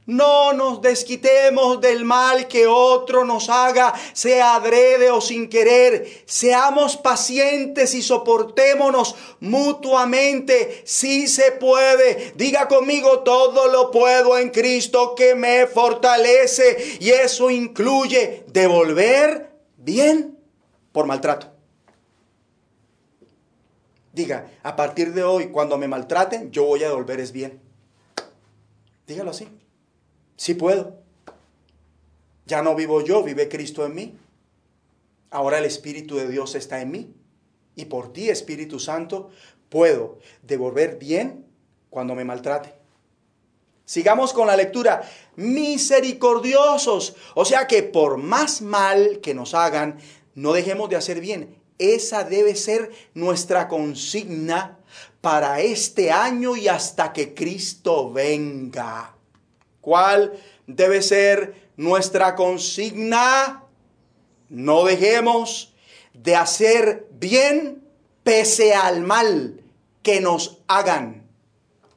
No 0.05 0.51
nos 0.51 0.81
desquitemos 0.81 1.79
del 1.79 2.03
mal 2.03 2.47
que 2.49 2.67
otro 2.67 3.23
nos 3.23 3.49
haga, 3.49 3.93
sea 4.11 4.55
adrede 4.55 5.09
o 5.11 5.21
sin 5.21 5.47
querer. 5.49 6.23
Seamos 6.25 6.97
pacientes 6.97 7.93
y 7.93 8.01
soportémonos 8.01 9.15
mutuamente 9.39 10.81
si 10.85 11.27
se 11.27 11.53
puede. 11.53 12.33
Diga 12.35 12.67
conmigo, 12.67 13.19
todo 13.19 13.67
lo 13.67 13.91
puedo 13.91 14.37
en 14.37 14.49
Cristo 14.49 15.15
que 15.15 15.35
me 15.35 15.67
fortalece. 15.67 16.97
Y 16.99 17.11
eso 17.11 17.49
incluye 17.49 18.43
devolver 18.47 19.51
bien 19.77 20.37
por 20.91 21.05
maltrato. 21.05 21.47
Diga, 24.11 24.51
a 24.61 24.75
partir 24.75 25.13
de 25.13 25.23
hoy, 25.23 25.47
cuando 25.47 25.77
me 25.77 25.87
maltraten, 25.87 26.51
yo 26.51 26.65
voy 26.65 26.83
a 26.83 26.89
devolver 26.89 27.19
es 27.19 27.31
bien. 27.31 27.61
Dígalo 29.07 29.31
así. 29.31 29.47
Sí 30.43 30.55
puedo. 30.55 30.97
Ya 32.45 32.61
no 32.61 32.75
vivo 32.75 32.99
yo, 32.99 33.23
vive 33.23 33.47
Cristo 33.47 33.85
en 33.85 33.95
mí. 33.95 34.17
Ahora 35.31 35.57
el 35.57 35.63
Espíritu 35.63 36.17
de 36.17 36.27
Dios 36.27 36.55
está 36.55 36.81
en 36.81 36.91
mí. 36.91 37.13
Y 37.77 37.85
por 37.85 38.11
ti, 38.11 38.27
Espíritu 38.27 38.77
Santo, 38.77 39.29
puedo 39.69 40.19
devolver 40.41 40.97
bien 40.97 41.45
cuando 41.89 42.13
me 42.13 42.25
maltrate. 42.25 42.73
Sigamos 43.85 44.33
con 44.33 44.47
la 44.47 44.57
lectura. 44.57 45.09
Misericordiosos. 45.37 47.15
O 47.35 47.45
sea 47.45 47.65
que 47.65 47.81
por 47.81 48.17
más 48.17 48.61
mal 48.61 49.21
que 49.21 49.33
nos 49.33 49.53
hagan, 49.53 49.97
no 50.35 50.51
dejemos 50.51 50.89
de 50.89 50.97
hacer 50.97 51.21
bien. 51.21 51.55
Esa 51.77 52.25
debe 52.25 52.55
ser 52.55 52.91
nuestra 53.13 53.69
consigna 53.69 54.77
para 55.21 55.61
este 55.61 56.11
año 56.11 56.57
y 56.57 56.67
hasta 56.67 57.13
que 57.13 57.33
Cristo 57.33 58.11
venga. 58.11 59.15
¿Cuál 59.83 60.31
debe 60.65 61.01
ser 61.01 61.71
nuestra 61.75 62.35
consigna? 62.35 63.65
No 64.47 64.85
dejemos 64.85 65.73
de 66.13 66.37
hacer 66.37 67.09
bien 67.11 67.83
pese 68.23 68.73
al 68.75 69.01
mal 69.01 69.61
que 70.01 70.21
nos 70.21 70.59
hagan. 70.69 71.27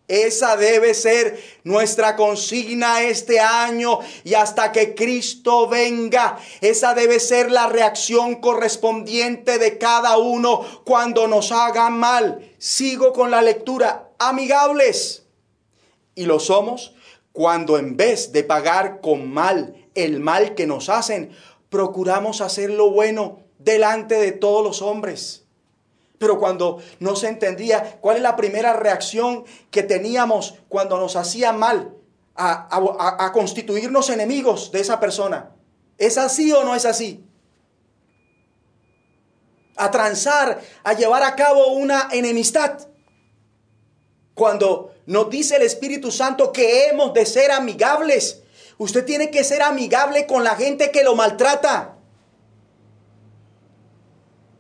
Esa 0.09 0.57
debe 0.57 0.95
ser 0.95 1.41
nuestra 1.63 2.17
consigna 2.17 3.03
este 3.03 3.39
año 3.39 4.01
y 4.25 4.35
hasta 4.35 4.73
que 4.73 4.97
Cristo 4.97 5.69
venga. 5.69 6.41
Esa 6.61 6.93
debe 6.93 7.21
ser 7.21 7.53
la 7.53 7.69
reacción 7.69 8.41
correspondiente 8.41 9.59
de 9.59 9.79
cada 9.79 10.19
uno 10.19 10.83
cuando 10.85 11.29
nos 11.29 11.53
hagan 11.53 11.97
mal. 12.01 12.53
Sigo 12.59 13.13
con 13.13 13.31
la 13.31 13.43
lectura. 13.43 14.11
Amigables. 14.19 15.23
Y 16.17 16.25
lo 16.25 16.41
somos 16.41 16.96
cuando 17.37 17.77
en 17.77 17.99
vez 17.99 18.33
de 18.33 18.45
pagar 18.45 19.03
con 19.03 19.31
mal 19.31 19.75
el 19.95 20.21
mal 20.21 20.55
que 20.55 20.67
nos 20.67 20.89
hacen, 20.89 21.33
procuramos 21.69 22.41
hacer 22.41 22.71
lo 22.71 22.91
bueno 22.91 23.41
delante 23.59 24.15
de 24.15 24.33
todos 24.33 24.65
los 24.65 24.81
hombres. 24.81 25.45
Pero 26.17 26.39
cuando 26.39 26.79
no 26.99 27.15
se 27.15 27.29
entendía 27.29 27.99
cuál 28.01 28.17
es 28.17 28.23
la 28.23 28.37
primera 28.37 28.73
reacción 28.73 29.45
que 29.71 29.83
teníamos 29.83 30.55
cuando 30.71 30.99
nos 30.99 31.15
hacía 31.15 31.53
mal 31.53 31.93
a, 32.37 33.31
constituirnos 33.35 34.09
enemigos 34.09 34.73
de 34.73 34.81
esa 34.81 34.99
persona. 34.99 35.51
¿Es 35.99 36.17
así 36.17 36.51
o 36.53 36.65
no 36.65 36.75
es 36.75 36.87
así? 36.87 37.23
A 39.77 39.91
transar, 39.91 40.59
a 40.85 40.95
llevar 40.95 41.23
a 41.23 41.37
cabo 41.37 41.67
una 41.73 42.09
enemistad. 42.13 42.79
Cuando 44.33 44.96
nos 45.07 45.31
dice 45.31 45.57
el 45.57 45.63
Espíritu 45.63 46.11
Santo 46.11 46.53
que 46.53 46.87
hemos 46.89 47.15
de 47.15 47.27
ser 47.27 47.53
amigables, 47.53 48.43
usted 48.79 49.05
tiene 49.05 49.31
que 49.31 49.45
ser 49.45 49.63
amigable 49.63 50.27
con 50.27 50.45
la 50.45 50.57
gente 50.57 50.91
que 50.91 51.05
lo 51.05 51.15
maltrata. 51.15 51.97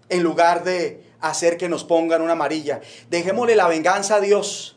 En 0.08 0.22
lugar 0.22 0.62
de 0.62 1.04
hacer 1.20 1.56
que 1.56 1.68
nos 1.68 1.84
pongan 1.84 2.22
una 2.22 2.32
amarilla. 2.32 2.80
Dejémosle 3.10 3.56
la 3.56 3.68
venganza 3.68 4.16
a 4.16 4.20
Dios. 4.20 4.76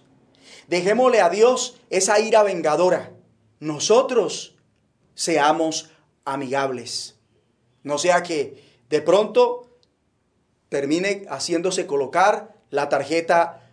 Dejémosle 0.67 1.21
a 1.21 1.29
Dios 1.29 1.77
esa 1.89 2.19
ira 2.19 2.43
vengadora. 2.43 3.11
Nosotros 3.59 4.55
seamos 5.15 5.89
amigables. 6.25 7.17
No 7.83 7.97
sea 7.97 8.23
que 8.23 8.63
de 8.89 9.01
pronto 9.01 9.69
termine 10.69 11.25
haciéndose 11.29 11.87
colocar 11.87 12.55
la 12.69 12.89
tarjeta 12.89 13.67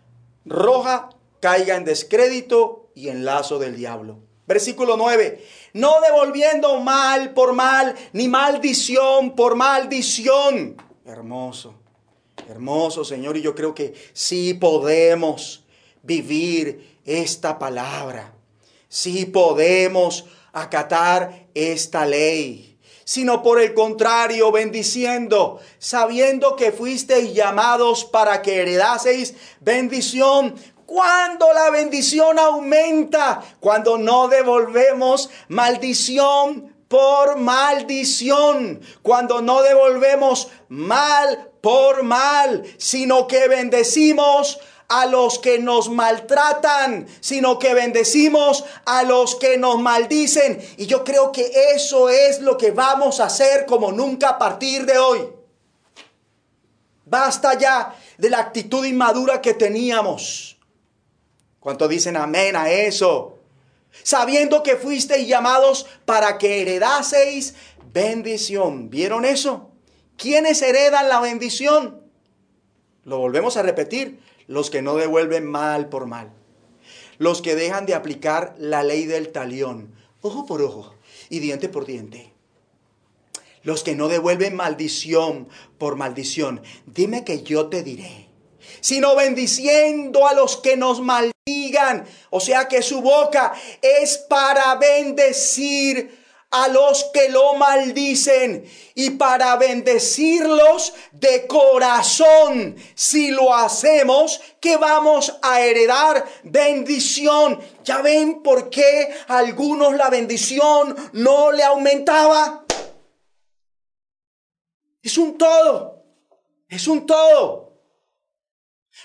roja, 0.45 1.09
caiga 1.47 1.77
en 1.77 1.85
descrédito 1.85 2.89
y 2.93 3.07
en 3.07 3.23
lazo 3.23 3.57
del 3.57 3.77
diablo. 3.77 4.19
Versículo 4.47 4.97
9. 4.97 5.41
No 5.71 6.01
devolviendo 6.01 6.81
mal 6.81 7.33
por 7.33 7.53
mal, 7.53 7.95
ni 8.11 8.27
maldición 8.27 9.33
por 9.33 9.55
maldición. 9.55 10.75
Hermoso. 11.05 11.75
Hermoso, 12.49 13.05
Señor, 13.05 13.37
y 13.37 13.41
yo 13.41 13.55
creo 13.55 13.73
que 13.73 13.93
sí 14.11 14.55
podemos 14.55 15.63
vivir 16.03 16.99
esta 17.05 17.57
palabra. 17.57 18.33
Sí 18.89 19.25
podemos 19.25 20.25
acatar 20.51 21.47
esta 21.53 22.05
ley, 22.05 22.77
sino 23.05 23.41
por 23.41 23.61
el 23.61 23.73
contrario, 23.73 24.51
bendiciendo, 24.51 25.61
sabiendo 25.79 26.57
que 26.57 26.73
fuisteis 26.73 27.33
llamados 27.33 28.03
para 28.03 28.41
que 28.41 28.63
heredaseis 28.63 29.33
bendición. 29.61 30.53
Cuando 30.87 31.51
la 31.51 31.69
bendición 31.69 32.39
aumenta, 32.39 33.43
cuando 33.59 33.97
no 33.97 34.29
devolvemos 34.29 35.29
maldición 35.49 36.73
por 36.87 37.35
maldición, 37.35 38.79
cuando 39.01 39.41
no 39.41 39.63
devolvemos 39.63 40.47
mal 40.69 41.51
por 41.59 42.03
mal, 42.03 42.63
sino 42.77 43.27
que 43.27 43.49
bendecimos 43.49 44.59
a 44.87 45.07
los 45.07 45.39
que 45.39 45.59
nos 45.59 45.89
maltratan, 45.89 47.05
sino 47.19 47.59
que 47.59 47.73
bendecimos 47.73 48.63
a 48.85 49.03
los 49.03 49.35
que 49.35 49.57
nos 49.57 49.81
maldicen. 49.81 50.57
Y 50.77 50.85
yo 50.85 51.03
creo 51.03 51.33
que 51.33 51.51
eso 51.75 52.07
es 52.07 52.39
lo 52.39 52.57
que 52.57 52.71
vamos 52.71 53.19
a 53.19 53.25
hacer 53.25 53.65
como 53.65 53.91
nunca 53.91 54.29
a 54.29 54.37
partir 54.37 54.85
de 54.85 54.97
hoy. 54.97 55.27
Basta 57.03 57.55
ya 57.55 57.93
de 58.17 58.29
la 58.29 58.39
actitud 58.39 58.85
inmadura 58.85 59.41
que 59.41 59.53
teníamos. 59.53 60.56
¿Cuánto 61.59 61.87
dicen 61.87 62.17
amén 62.17 62.55
a 62.55 62.69
eso? 62.71 63.39
Sabiendo 64.03 64.63
que 64.63 64.75
fuisteis 64.75 65.27
llamados 65.27 65.87
para 66.05 66.37
que 66.37 66.61
heredaseis 66.61 67.55
bendición. 67.93 68.89
¿Vieron 68.89 69.25
eso? 69.25 69.71
¿Quiénes 70.17 70.61
heredan 70.61 71.09
la 71.09 71.19
bendición? 71.19 72.01
Lo 73.03 73.19
volvemos 73.19 73.57
a 73.57 73.63
repetir, 73.63 74.19
los 74.47 74.69
que 74.69 74.81
no 74.81 74.95
devuelven 74.95 75.45
mal 75.45 75.89
por 75.89 76.07
mal. 76.07 76.31
Los 77.17 77.41
que 77.41 77.55
dejan 77.55 77.85
de 77.85 77.95
aplicar 77.95 78.55
la 78.57 78.83
ley 78.83 79.05
del 79.05 79.31
talión, 79.31 79.95
ojo 80.21 80.45
por 80.45 80.61
ojo 80.61 80.93
y 81.29 81.39
diente 81.39 81.69
por 81.69 81.85
diente. 81.85 82.33
Los 83.63 83.83
que 83.83 83.95
no 83.95 84.07
devuelven 84.07 84.55
maldición 84.55 85.49
por 85.77 85.95
maldición. 85.95 86.61
Dime 86.85 87.23
que 87.23 87.43
yo 87.43 87.67
te 87.67 87.83
diré. 87.83 88.26
Sino 88.79 89.15
bendiciendo 89.15 90.27
a 90.27 90.33
los 90.33 90.57
que 90.57 90.77
nos 90.77 91.01
maldigan. 91.01 92.05
O 92.29 92.39
sea 92.39 92.67
que 92.67 92.81
su 92.81 93.01
boca 93.01 93.53
es 93.81 94.17
para 94.17 94.75
bendecir 94.75 96.27
a 96.49 96.69
los 96.69 97.03
que 97.13 97.29
lo 97.29 97.55
maldicen 97.55 98.65
y 98.95 99.11
para 99.11 99.55
bendecirlos 99.57 100.93
de 101.11 101.45
corazón. 101.45 102.75
Si 102.95 103.31
lo 103.31 103.53
hacemos, 103.53 104.39
que 104.61 104.77
vamos 104.77 105.37
a 105.41 105.61
heredar 105.61 106.25
bendición. 106.43 107.59
¿Ya 107.83 108.01
ven 108.01 108.41
por 108.43 108.69
qué 108.69 109.13
a 109.27 109.39
algunos 109.39 109.95
la 109.95 110.09
bendición 110.09 110.95
no 111.13 111.51
le 111.51 111.63
aumentaba? 111.63 112.65
Es 115.01 115.17
un 115.17 115.37
todo. 115.37 116.03
Es 116.69 116.87
un 116.87 117.05
todo. 117.05 117.66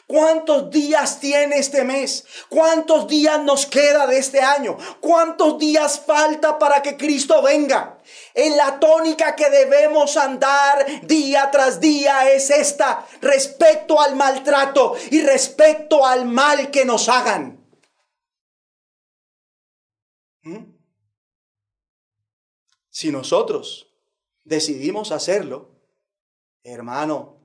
¿Cuántos 0.07 0.71
días 0.71 1.21
tiene 1.21 1.59
este 1.59 1.85
mes? 1.85 2.25
¿Cuántos 2.49 3.07
días 3.09 3.43
nos 3.43 3.67
queda 3.67 4.07
de 4.07 4.19
este 4.19 4.41
año? 4.41 4.77
¿Cuántos 5.01 5.59
días 5.59 6.01
falta 6.01 6.59
para 6.59 6.83
que 6.83 6.97
Cristo 6.97 7.43
venga? 7.43 7.99
En 8.35 8.57
la 8.57 8.81
tónica 8.81 9.37
que 9.37 9.51
debemos 9.51 10.17
andar 10.17 11.07
día 11.07 11.51
tras 11.51 11.81
día 11.81 12.31
es 12.31 12.51
esta 12.51 13.07
respecto 13.21 14.01
al 14.01 14.17
maltrato 14.17 14.97
y 15.11 15.21
respecto 15.23 16.05
al 16.05 16.25
mal 16.25 16.71
que 16.71 16.85
nos 16.85 17.09
hagan. 17.09 17.63
¿Mm? 20.43 20.73
Si 22.91 23.11
nosotros 23.11 23.89
decidimos 24.45 25.13
hacerlo, 25.13 25.71
hermano, 26.63 27.37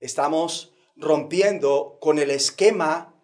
estamos 0.00 0.73
rompiendo 0.96 1.98
con 2.00 2.18
el 2.18 2.30
esquema 2.30 3.14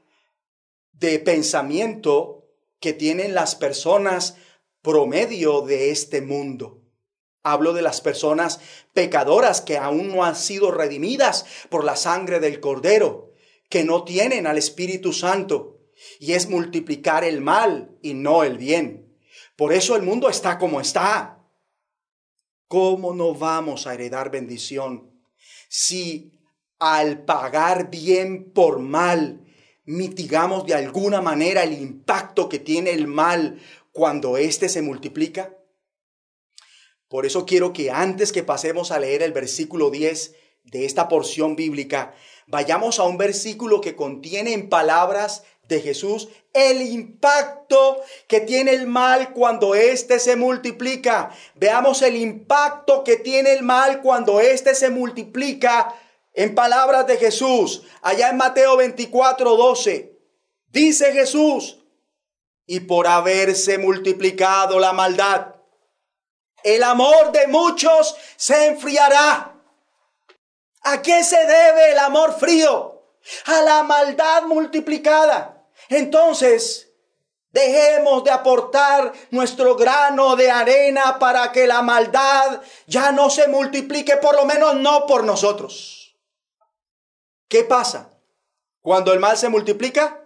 de 0.93 1.19
pensamiento 1.19 2.49
que 2.81 2.93
tienen 2.93 3.35
las 3.35 3.55
personas 3.55 4.37
promedio 4.83 5.63
de 5.63 5.91
este 5.91 6.23
mundo. 6.23 6.83
Hablo 7.43 7.73
de 7.73 7.83
las 7.83 8.01
personas 8.01 8.61
pecadoras 8.93 9.61
que 9.61 9.79
aún 9.79 10.09
no 10.09 10.25
han 10.25 10.37
sido 10.37 10.71
redimidas 10.71 11.47
por 11.69 11.85
la 11.85 11.97
sangre 11.97 12.41
del 12.41 12.61
Cordero, 12.61 13.33
que 13.69 13.85
no 13.85 14.05
tienen 14.05 14.47
al 14.47 14.59
Espíritu 14.59 15.13
Santo, 15.13 15.79
y 16.19 16.33
es 16.33 16.49
multiplicar 16.49 17.25
el 17.25 17.41
mal 17.41 17.97
y 18.03 18.15
no 18.15 18.45
el 18.45 18.59
bien. 18.59 19.19
Por 19.57 19.73
eso 19.73 19.97
el 19.97 20.03
mundo 20.03 20.29
está 20.29 20.59
como 20.59 20.81
está. 20.81 21.39
¿Cómo 22.69 23.15
no 23.15 23.35
vamos 23.35 23.87
a 23.87 23.95
heredar 23.95 24.31
bendición 24.31 25.11
si 25.69 26.40
al 26.81 27.25
pagar 27.25 27.91
bien 27.91 28.51
por 28.53 28.81
mal, 28.81 29.47
mitigamos 29.85 30.67
de 30.67 30.75
alguna 30.75 31.21
manera 31.21 31.63
el 31.63 31.75
impacto 31.75 32.49
que 32.49 32.59
tiene 32.59 32.91
el 32.91 33.07
mal 33.07 33.61
cuando 33.93 34.37
éste 34.37 34.69
se 34.69 34.83
multiplica? 34.83 35.57
Por 37.09 37.27
eso 37.27 37.47
quiero 37.47 37.73
que 37.73 37.91
antes 37.91 38.33
que 38.33 38.43
pasemos 38.43 38.91
a 38.91 38.99
leer 38.99 39.23
el 39.23 39.33
versículo 39.33 39.91
10, 39.91 40.35
de 40.65 40.85
esta 40.85 41.09
porción 41.09 41.57
bíblica, 41.57 42.15
vayamos 42.47 42.99
a 42.99 43.05
un 43.05 43.19
versículo 43.19 43.81
que 43.81 43.97
contiene 43.97 44.53
en 44.53 44.69
palabras 44.69 45.43
de 45.69 45.81
Jesús 45.81 46.29
el 46.53 46.83
impacto 46.83 48.01
que 48.27 48.41
tiene 48.41 48.73
el 48.73 48.87
mal 48.87 49.33
cuando 49.33 49.75
éste 49.75 50.19
se 50.19 50.37
multiplica. 50.37 51.31
Veamos 51.55 52.03
el 52.03 52.17
impacto 52.17 53.05
que 53.05 53.17
tiene 53.17 53.53
el 53.53 53.63
mal 53.63 54.03
cuando 54.03 54.41
éste 54.41 54.75
se 54.75 54.91
multiplica 54.91 55.95
en 56.35 56.55
palabras 56.55 57.07
de 57.07 57.17
Jesús. 57.17 57.83
Allá 58.03 58.31
en 58.31 58.37
Mateo 58.37 58.77
24, 58.77 59.57
12. 59.57 60.19
Dice 60.69 61.13
Jesús, 61.13 61.79
y 62.67 62.81
por 62.81 63.09
haberse 63.09 63.79
multiplicado 63.79 64.79
la 64.79 64.93
maldad, 64.93 65.57
el 66.63 66.83
amor 66.83 67.33
de 67.33 67.47
muchos 67.49 68.15
se 68.37 68.67
enfriará. 68.67 69.55
¿A 70.83 71.03
qué 71.03 71.25
se 71.25 71.39
debe 71.39 71.93
el 71.93 71.99
amor 71.99 72.39
frío? 72.39 73.03
A 73.47 73.63
la 73.63 73.83
maldad 73.83 74.45
multiplicada. 74.45 75.67
Entonces, 75.89 76.93
dejemos 77.51 78.25
de 78.25 78.31
aportar 78.31 79.13
nuestro 79.31 79.75
grano 79.75 80.37
de 80.37 80.51
arena 80.51 81.19
para 81.19 81.51
que 81.53 81.67
la 81.67 81.83
maldad 81.83 82.61
ya 82.87 83.13
no 83.13 83.31
se 83.31 83.49
multiplique, 83.49 84.17
por 84.19 84.37
lo 84.37 84.47
menos 84.47 84.77
no 84.77 85.07
por 85.07 85.25
nosotros. 85.25 86.00
¿Qué 87.51 87.65
pasa? 87.65 88.17
Cuando 88.81 89.13
el 89.13 89.19
mal 89.19 89.37
se 89.37 89.49
multiplica, 89.49 90.25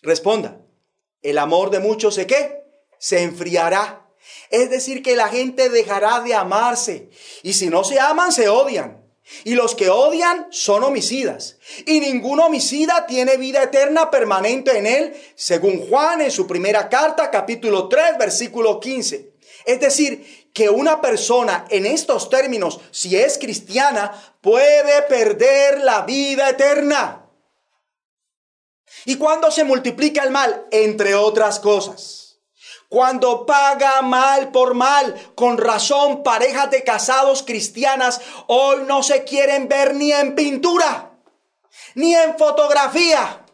responda, 0.00 0.58
el 1.20 1.36
amor 1.36 1.70
de 1.70 1.80
muchos 1.80 2.14
se 2.14 2.26
qué? 2.26 2.64
Se 2.98 3.22
enfriará. 3.22 4.08
Es 4.48 4.70
decir, 4.70 5.02
que 5.02 5.16
la 5.16 5.28
gente 5.28 5.68
dejará 5.68 6.20
de 6.20 6.34
amarse. 6.34 7.10
Y 7.42 7.52
si 7.52 7.68
no 7.68 7.84
se 7.84 8.00
aman, 8.00 8.32
se 8.32 8.48
odian. 8.48 9.04
Y 9.44 9.54
los 9.54 9.74
que 9.74 9.90
odian 9.90 10.46
son 10.50 10.82
homicidas. 10.82 11.58
Y 11.84 12.00
ningún 12.00 12.40
homicida 12.40 13.06
tiene 13.06 13.36
vida 13.36 13.62
eterna 13.62 14.10
permanente 14.10 14.78
en 14.78 14.86
él, 14.86 15.14
según 15.34 15.86
Juan 15.90 16.22
en 16.22 16.30
su 16.30 16.46
primera 16.46 16.88
carta, 16.88 17.30
capítulo 17.30 17.88
3, 17.88 18.16
versículo 18.18 18.80
15. 18.80 19.34
Es 19.66 19.80
decir, 19.80 20.43
que 20.54 20.70
una 20.70 21.02
persona 21.02 21.66
en 21.68 21.84
estos 21.84 22.30
términos, 22.30 22.80
si 22.90 23.16
es 23.16 23.36
cristiana, 23.36 24.12
puede 24.40 25.02
perder 25.02 25.82
la 25.82 26.02
vida 26.02 26.48
eterna. 26.48 27.26
¿Y 29.04 29.16
cuando 29.16 29.50
se 29.50 29.64
multiplica 29.64 30.22
el 30.22 30.30
mal? 30.30 30.64
Entre 30.70 31.14
otras 31.14 31.60
cosas 31.60 32.24
cuando 32.94 33.44
paga 33.44 34.02
mal 34.02 34.52
por 34.52 34.74
mal. 34.74 35.32
Con 35.34 35.58
razón, 35.58 36.22
parejas 36.22 36.70
de 36.70 36.84
casados 36.84 37.42
cristianas 37.42 38.20
hoy 38.46 38.84
no 38.86 39.02
se 39.02 39.24
quieren 39.24 39.68
ver 39.68 39.96
ni 39.96 40.12
en 40.12 40.36
pintura, 40.36 41.10
ni 41.96 42.14
en 42.14 42.38
fotografía. 42.38 43.44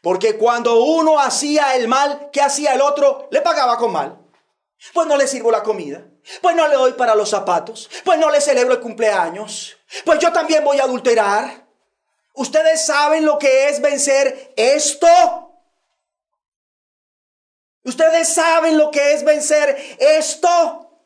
Porque 0.00 0.38
cuando 0.38 0.82
uno 0.82 1.20
hacía 1.20 1.74
el 1.76 1.86
mal, 1.86 2.30
¿qué 2.32 2.40
hacía 2.40 2.72
el 2.72 2.80
otro? 2.80 3.28
Le 3.30 3.42
pagaba 3.42 3.76
con 3.76 3.92
mal. 3.92 4.25
Pues 4.92 5.06
no 5.06 5.16
le 5.16 5.26
sirvo 5.26 5.50
la 5.50 5.62
comida. 5.62 6.04
Pues 6.40 6.54
no 6.54 6.66
le 6.68 6.74
doy 6.74 6.92
para 6.92 7.14
los 7.14 7.30
zapatos. 7.30 7.88
Pues 8.04 8.18
no 8.18 8.30
le 8.30 8.40
celebro 8.40 8.74
el 8.74 8.80
cumpleaños. 8.80 9.76
Pues 10.04 10.18
yo 10.18 10.32
también 10.32 10.64
voy 10.64 10.78
a 10.78 10.84
adulterar. 10.84 11.66
¿Ustedes 12.34 12.84
saben 12.84 13.24
lo 13.24 13.38
que 13.38 13.68
es 13.68 13.80
vencer 13.80 14.52
esto? 14.56 15.08
Ustedes 17.84 18.34
saben 18.34 18.76
lo 18.76 18.90
que 18.90 19.12
es 19.12 19.24
vencer 19.24 19.96
esto. 19.98 21.00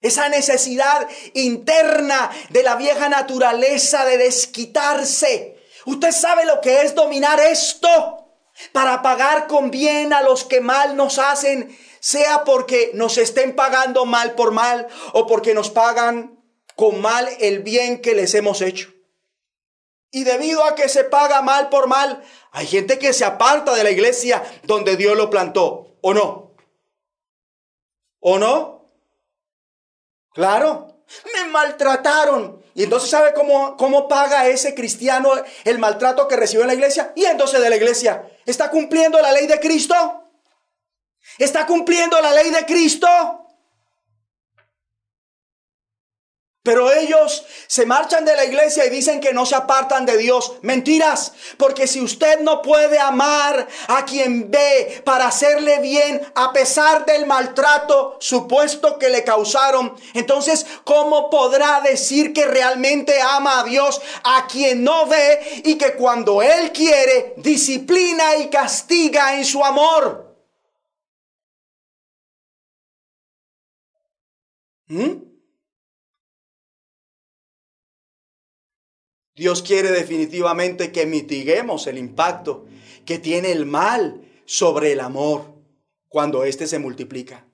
Esa 0.00 0.28
necesidad 0.28 1.08
interna 1.34 2.30
de 2.50 2.62
la 2.62 2.76
vieja 2.76 3.08
naturaleza 3.08 4.04
de 4.04 4.18
desquitarse. 4.18 5.56
Usted 5.86 6.12
sabe 6.12 6.44
lo 6.44 6.60
que 6.60 6.82
es 6.82 6.94
dominar 6.94 7.40
esto 7.40 8.25
para 8.72 9.02
pagar 9.02 9.46
con 9.46 9.70
bien 9.70 10.12
a 10.12 10.22
los 10.22 10.44
que 10.44 10.60
mal 10.60 10.96
nos 10.96 11.18
hacen, 11.18 11.76
sea 12.00 12.44
porque 12.44 12.90
nos 12.94 13.18
estén 13.18 13.54
pagando 13.54 14.04
mal 14.06 14.34
por 14.34 14.52
mal 14.52 14.86
o 15.12 15.26
porque 15.26 15.54
nos 15.54 15.70
pagan 15.70 16.42
con 16.74 17.00
mal 17.00 17.28
el 17.40 17.62
bien 17.62 18.00
que 18.00 18.14
les 18.14 18.34
hemos 18.34 18.60
hecho. 18.60 18.92
Y 20.10 20.24
debido 20.24 20.64
a 20.64 20.74
que 20.74 20.88
se 20.88 21.04
paga 21.04 21.42
mal 21.42 21.68
por 21.68 21.88
mal, 21.88 22.22
hay 22.52 22.66
gente 22.66 22.98
que 22.98 23.12
se 23.12 23.24
aparta 23.24 23.74
de 23.74 23.84
la 23.84 23.90
iglesia 23.90 24.42
donde 24.62 24.96
Dios 24.96 25.16
lo 25.16 25.28
plantó, 25.30 25.96
¿o 26.00 26.14
no? 26.14 26.54
¿O 28.20 28.38
no? 28.38 28.90
Claro, 30.32 31.02
me 31.34 31.48
maltrataron. 31.48 32.62
Y 32.76 32.82
entonces, 32.82 33.08
¿sabe 33.08 33.32
cómo, 33.32 33.74
cómo 33.78 34.06
paga 34.06 34.46
ese 34.48 34.74
cristiano 34.74 35.32
el 35.64 35.78
maltrato 35.78 36.28
que 36.28 36.36
recibió 36.36 36.60
en 36.60 36.68
la 36.68 36.74
iglesia? 36.74 37.10
Y 37.16 37.24
entonces 37.24 37.58
de 37.62 37.70
la 37.70 37.76
iglesia, 37.76 38.30
¿está 38.44 38.70
cumpliendo 38.70 39.18
la 39.22 39.32
ley 39.32 39.46
de 39.46 39.58
Cristo? 39.58 39.94
¿Está 41.38 41.64
cumpliendo 41.64 42.20
la 42.20 42.34
ley 42.34 42.50
de 42.50 42.66
Cristo? 42.66 43.08
Pero 46.66 46.92
ellos 46.92 47.44
se 47.68 47.86
marchan 47.86 48.24
de 48.24 48.34
la 48.34 48.44
iglesia 48.44 48.84
y 48.84 48.90
dicen 48.90 49.20
que 49.20 49.32
no 49.32 49.46
se 49.46 49.54
apartan 49.54 50.04
de 50.04 50.16
Dios. 50.16 50.54
Mentiras, 50.62 51.32
porque 51.58 51.86
si 51.86 52.00
usted 52.00 52.40
no 52.40 52.60
puede 52.60 52.98
amar 52.98 53.68
a 53.86 54.04
quien 54.04 54.50
ve 54.50 55.00
para 55.04 55.28
hacerle 55.28 55.78
bien 55.78 56.20
a 56.34 56.52
pesar 56.52 57.06
del 57.06 57.24
maltrato 57.24 58.16
supuesto 58.18 58.98
que 58.98 59.10
le 59.10 59.22
causaron, 59.22 59.94
entonces 60.12 60.66
¿cómo 60.82 61.30
podrá 61.30 61.82
decir 61.82 62.32
que 62.32 62.46
realmente 62.46 63.14
ama 63.22 63.60
a 63.60 63.62
Dios 63.62 64.02
a 64.24 64.48
quien 64.48 64.82
no 64.82 65.06
ve 65.06 65.62
y 65.66 65.78
que 65.78 65.92
cuando 65.92 66.42
Él 66.42 66.72
quiere 66.72 67.34
disciplina 67.36 68.34
y 68.38 68.50
castiga 68.50 69.38
en 69.38 69.44
su 69.44 69.64
amor? 69.64 70.34
¿Mm? 74.88 75.25
Dios 79.36 79.62
quiere 79.62 79.90
definitivamente 79.90 80.92
que 80.92 81.04
mitiguemos 81.04 81.86
el 81.86 81.98
impacto 81.98 82.64
que 83.04 83.18
tiene 83.18 83.52
el 83.52 83.66
mal 83.66 84.26
sobre 84.46 84.92
el 84.92 85.00
amor 85.00 85.54
cuando 86.08 86.44
éste 86.44 86.66
se 86.66 86.78
multiplica. 86.78 87.46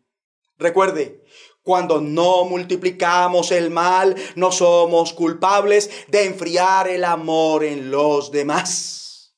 Recuerde, 0.59 1.25
cuando 1.65 2.01
no 2.01 2.45
multiplicamos 2.45 3.51
el 3.51 3.71
mal, 3.71 4.15
no 4.37 4.53
somos 4.53 5.13
culpables 5.13 5.91
de 6.07 6.27
enfriar 6.27 6.87
el 6.87 7.03
amor 7.03 7.65
en 7.65 7.91
los 7.91 8.31
demás. 8.31 9.35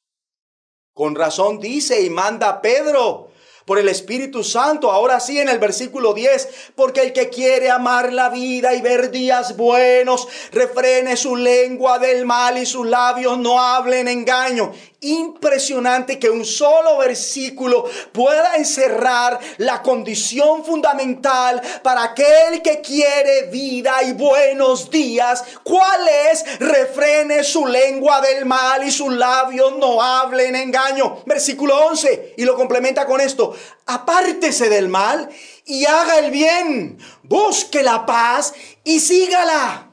Con 0.93 1.15
razón 1.15 1.61
dice 1.61 2.03
y 2.03 2.11
manda 2.11 2.61
Pedro, 2.61 3.31
por 3.65 3.79
el 3.79 3.89
Espíritu 3.89 4.45
Santo. 4.45 4.91
Ahora 4.91 5.21
sí 5.21 5.39
en 5.39 5.49
el 5.49 5.59
versículo 5.59 6.15
10, 6.15 6.73
porque 6.75 7.03
el 7.03 7.13
que 7.13 7.29
quiere 7.29 7.71
amar 7.71 8.13
la 8.13 8.29
vida 8.29 8.75
y 8.75 8.83
ver 8.83 9.11
días 9.11 9.57
buenos, 9.57 10.29
refrene 10.53 11.17
su 11.17 11.37
lengua 11.37 11.99
del 11.99 12.25
mal 12.27 12.59
y 12.59 12.67
sus 12.67 12.87
labios 12.87 13.39
no 13.39 13.61
hablen 13.61 14.09
engaño 14.09 14.73
impresionante 15.05 16.19
que 16.19 16.31
un 16.31 16.45
solo 16.45 16.99
versículo 16.99 17.85
pueda 18.13 18.57
encerrar 18.57 19.39
la 19.59 19.83
condición 19.83 20.65
fundamental 20.65 21.61
para 21.83 22.05
aquel 22.05 22.63
que 22.63 22.81
quiere 22.81 23.49
vida 23.51 24.03
y 24.03 24.13
buenos 24.13 24.91
días. 24.91 25.45
¿Cuál 25.63 26.09
es? 26.31 26.59
Refrene 26.59 27.45
su 27.45 27.67
lengua 27.67 28.21
del 28.21 28.47
mal 28.47 28.87
y 28.87 28.91
sus 28.91 29.13
labios 29.13 29.77
no 29.77 30.03
hablen 30.03 30.57
engaño. 30.57 31.23
Versículo 31.27 31.87
11 31.87 32.35
y 32.37 32.45
lo 32.45 32.55
complementa 32.57 33.07
con 33.07 33.21
esto. 33.21 33.55
Apártese 33.87 34.69
del 34.69 34.89
mal 34.89 35.29
y 35.67 35.85
haga 35.85 36.19
el 36.19 36.31
bien. 36.31 36.99
Busque 37.23 37.83
la 37.83 38.07
paz 38.07 38.55
y 38.83 39.01
sígala. 39.01 39.91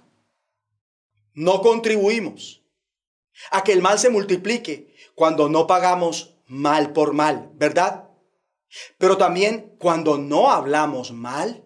No 1.33 1.61
contribuimos 1.61 2.61
a 3.51 3.63
que 3.63 3.73
el 3.73 3.81
mal 3.81 3.97
se 3.97 4.09
multiplique 4.09 4.90
cuando 5.21 5.49
no 5.49 5.67
pagamos 5.67 6.33
mal 6.47 6.93
por 6.93 7.13
mal, 7.13 7.51
¿verdad? 7.53 8.09
Pero 8.97 9.17
también 9.17 9.75
cuando 9.77 10.17
no 10.17 10.49
hablamos 10.49 11.11
mal. 11.11 11.63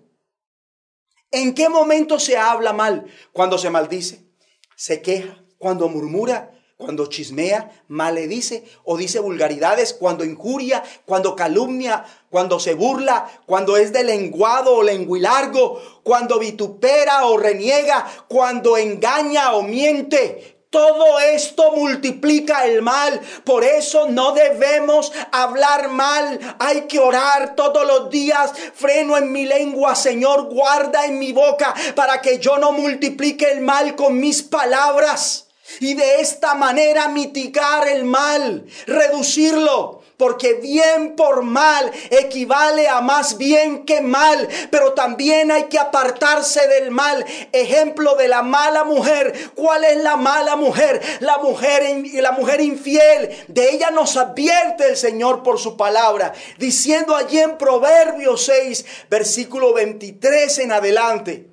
¿En 1.31 1.53
qué 1.53 1.69
momento 1.69 2.19
se 2.19 2.35
habla 2.35 2.73
mal? 2.73 3.05
Cuando 3.31 3.57
se 3.57 3.69
maldice, 3.69 4.27
se 4.75 5.01
queja, 5.01 5.41
cuando 5.57 5.87
murmura, 5.87 6.51
cuando 6.75 7.05
chismea, 7.05 7.85
maledice 7.87 8.65
o 8.83 8.97
dice 8.97 9.19
vulgaridades, 9.19 9.93
cuando 9.93 10.25
injuria, 10.25 10.83
cuando 11.05 11.37
calumnia, 11.37 12.03
cuando 12.29 12.59
se 12.59 12.73
burla, 12.73 13.25
cuando 13.45 13.77
es 13.77 13.93
de 13.93 14.03
lenguado 14.03 14.75
o 14.75 14.83
lenguilargo, 14.83 15.81
cuando 16.03 16.39
vitupera 16.39 17.25
o 17.27 17.37
reniega, 17.37 18.05
cuando 18.27 18.75
engaña 18.75 19.53
o 19.53 19.61
miente. 19.63 20.54
Todo 20.75 21.21
esto 21.21 21.71
multiplica 21.71 22.65
el 22.65 22.81
mal. 22.81 23.21
Por 23.45 23.63
eso 23.63 24.09
no 24.09 24.33
debemos 24.33 25.09
hablar 25.31 25.87
mal. 25.87 26.37
Hay 26.59 26.81
que 26.81 26.99
orar 26.99 27.55
todos 27.55 27.87
los 27.87 28.09
días. 28.09 28.51
Freno 28.73 29.15
en 29.15 29.31
mi 29.31 29.45
lengua, 29.45 29.95
Señor, 29.95 30.53
guarda 30.53 31.05
en 31.05 31.17
mi 31.17 31.31
boca 31.31 31.73
para 31.95 32.21
que 32.21 32.39
yo 32.39 32.57
no 32.57 32.73
multiplique 32.73 33.49
el 33.53 33.61
mal 33.61 33.95
con 33.95 34.19
mis 34.19 34.43
palabras. 34.43 35.45
Y 35.79 35.93
de 35.93 36.19
esta 36.19 36.55
manera 36.55 37.07
mitigar 37.07 37.87
el 37.87 38.03
mal, 38.03 38.65
reducirlo. 38.85 39.94
Porque 40.17 40.55
bien 40.55 41.15
por 41.15 41.43
mal 41.43 41.91
equivale 42.09 42.87
a 42.87 43.01
más 43.01 43.37
bien 43.37 43.85
que 43.85 44.01
mal, 44.01 44.47
pero 44.71 44.93
también 44.93 45.51
hay 45.51 45.65
que 45.65 45.79
apartarse 45.79 46.67
del 46.67 46.91
mal. 46.91 47.25
Ejemplo 47.51 48.15
de 48.15 48.27
la 48.27 48.41
mala 48.41 48.83
mujer. 48.83 49.51
¿Cuál 49.55 49.83
es 49.83 49.97
la 49.97 50.15
mala 50.15 50.55
mujer? 50.55 51.01
La 51.19 51.37
mujer 51.39 51.83
la 52.21 52.31
mujer 52.31 52.61
infiel. 52.61 53.29
De 53.47 53.69
ella 53.71 53.91
nos 53.91 54.17
advierte 54.17 54.89
el 54.89 54.97
Señor 54.97 55.43
por 55.43 55.59
su 55.59 55.77
palabra, 55.77 56.33
diciendo 56.57 57.15
allí 57.15 57.39
en 57.39 57.57
Proverbios 57.57 58.45
6, 58.45 58.85
versículo 59.09 59.73
23 59.73 60.59
en 60.59 60.71
adelante, 60.71 61.47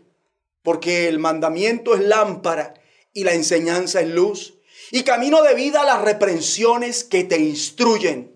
porque 0.62 1.08
el 1.08 1.18
mandamiento 1.18 1.94
es 1.94 2.02
lámpara 2.02 2.74
y 3.12 3.24
la 3.24 3.32
enseñanza 3.32 4.00
es 4.00 4.08
luz 4.08 4.54
y 4.90 5.04
camino 5.04 5.42
de 5.42 5.54
vida 5.54 5.84
las 5.84 6.02
reprensiones 6.02 7.04
que 7.04 7.24
te 7.24 7.38
instruyen 7.38 8.31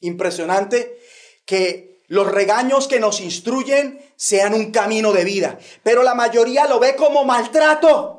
Impresionante 0.00 1.00
que 1.44 2.02
los 2.08 2.26
regaños 2.30 2.88
que 2.88 3.00
nos 3.00 3.20
instruyen 3.20 4.00
sean 4.16 4.54
un 4.54 4.70
camino 4.70 5.12
de 5.12 5.24
vida, 5.24 5.58
pero 5.82 6.02
la 6.02 6.14
mayoría 6.14 6.66
lo 6.66 6.78
ve 6.78 6.94
como 6.94 7.24
maltrato. 7.24 8.16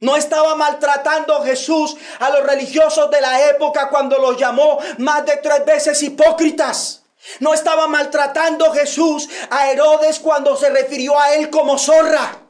No 0.00 0.16
estaba 0.16 0.56
maltratando 0.56 1.42
Jesús 1.42 1.96
a 2.18 2.30
los 2.30 2.44
religiosos 2.44 3.08
de 3.10 3.20
la 3.20 3.48
época 3.50 3.88
cuando 3.88 4.18
los 4.18 4.36
llamó 4.36 4.78
más 4.98 5.24
de 5.24 5.36
tres 5.36 5.64
veces 5.64 6.02
hipócritas. 6.02 7.04
No 7.38 7.54
estaba 7.54 7.86
maltratando 7.86 8.72
Jesús 8.72 9.28
a 9.50 9.70
Herodes 9.70 10.18
cuando 10.18 10.56
se 10.56 10.70
refirió 10.70 11.16
a 11.16 11.34
él 11.34 11.50
como 11.50 11.78
zorra. 11.78 12.41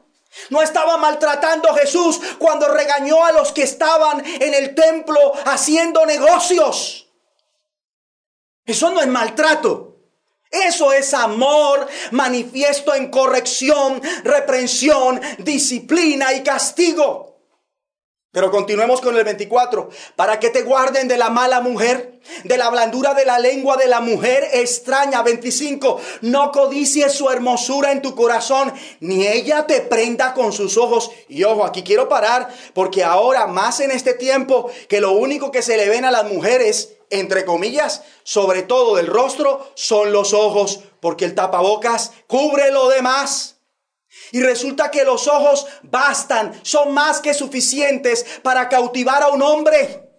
No 0.49 0.61
estaba 0.61 0.97
maltratando 0.97 1.73
Jesús 1.75 2.19
cuando 2.39 2.67
regañó 2.67 3.25
a 3.25 3.31
los 3.31 3.51
que 3.51 3.63
estaban 3.63 4.23
en 4.25 4.53
el 4.53 4.75
templo 4.75 5.33
haciendo 5.45 6.05
negocios. 6.05 7.07
Eso 8.65 8.91
no 8.91 9.01
es 9.01 9.07
maltrato. 9.07 9.93
Eso 10.49 10.93
es 10.93 11.15
amor 11.15 11.87
manifiesto 12.11 12.93
en 12.93 13.09
corrección, 13.09 13.99
reprensión, 14.23 15.19
disciplina 15.39 16.31
y 16.33 16.43
castigo. 16.43 17.32
Pero 18.33 18.49
continuemos 18.49 18.99
con 18.99 19.15
el 19.15 19.23
24. 19.23 19.89
Para 20.15 20.39
que 20.39 20.49
te 20.49 20.63
guarden 20.63 21.07
de 21.07 21.17
la 21.17 21.29
mala 21.29 21.61
mujer, 21.61 22.19
de 22.43 22.57
la 22.57 22.71
blandura 22.71 23.13
de 23.13 23.25
la 23.25 23.37
lengua 23.37 23.77
de 23.77 23.85
la 23.85 24.01
mujer 24.01 24.49
extraña. 24.53 25.21
25. 25.21 26.01
No 26.21 26.51
codicies 26.51 27.13
su 27.13 27.29
hermosura 27.29 27.91
en 27.91 28.01
tu 28.01 28.15
corazón, 28.15 28.73
ni 29.01 29.27
ella 29.27 29.67
te 29.67 29.81
prenda 29.81 30.33
con 30.33 30.51
sus 30.51 30.77
ojos. 30.77 31.11
Y 31.29 31.43
ojo, 31.43 31.63
aquí 31.63 31.83
quiero 31.83 32.09
parar, 32.09 32.49
porque 32.73 33.03
ahora, 33.03 33.45
más 33.45 33.79
en 33.81 33.91
este 33.91 34.15
tiempo, 34.15 34.67
que 34.89 34.99
lo 34.99 35.11
único 35.11 35.51
que 35.51 35.61
se 35.61 35.77
le 35.77 35.87
ven 35.87 36.03
a 36.03 36.11
las 36.11 36.25
mujeres, 36.25 36.95
entre 37.11 37.45
comillas, 37.45 38.01
sobre 38.23 38.63
todo 38.63 38.95
del 38.95 39.05
rostro, 39.05 39.69
son 39.75 40.11
los 40.11 40.33
ojos, 40.33 40.79
porque 40.99 41.25
el 41.25 41.35
tapabocas 41.35 42.13
cubre 42.25 42.71
lo 42.71 42.89
demás. 42.89 43.52
Y 44.31 44.41
resulta 44.41 44.91
que 44.91 45.03
los 45.03 45.27
ojos 45.27 45.65
bastan, 45.83 46.59
son 46.63 46.93
más 46.93 47.19
que 47.19 47.33
suficientes 47.33 48.25
para 48.41 48.69
cautivar 48.69 49.23
a 49.23 49.29
un 49.29 49.41
hombre. 49.41 50.09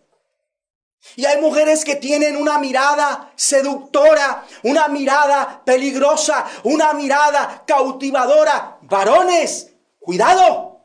Y 1.16 1.26
hay 1.26 1.40
mujeres 1.40 1.84
que 1.84 1.96
tienen 1.96 2.36
una 2.36 2.58
mirada 2.58 3.32
seductora, 3.36 4.46
una 4.62 4.88
mirada 4.88 5.62
peligrosa, 5.64 6.46
una 6.62 6.92
mirada 6.94 7.62
cautivadora. 7.66 8.78
Varones, 8.82 9.70
cuidado, 10.00 10.80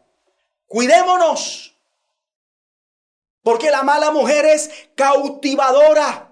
cuidémonos. 0.67 1.73
Porque 3.41 3.71
la 3.71 3.83
mala 3.83 4.11
mujer 4.11 4.45
es 4.45 4.69
cautivadora 4.95 6.28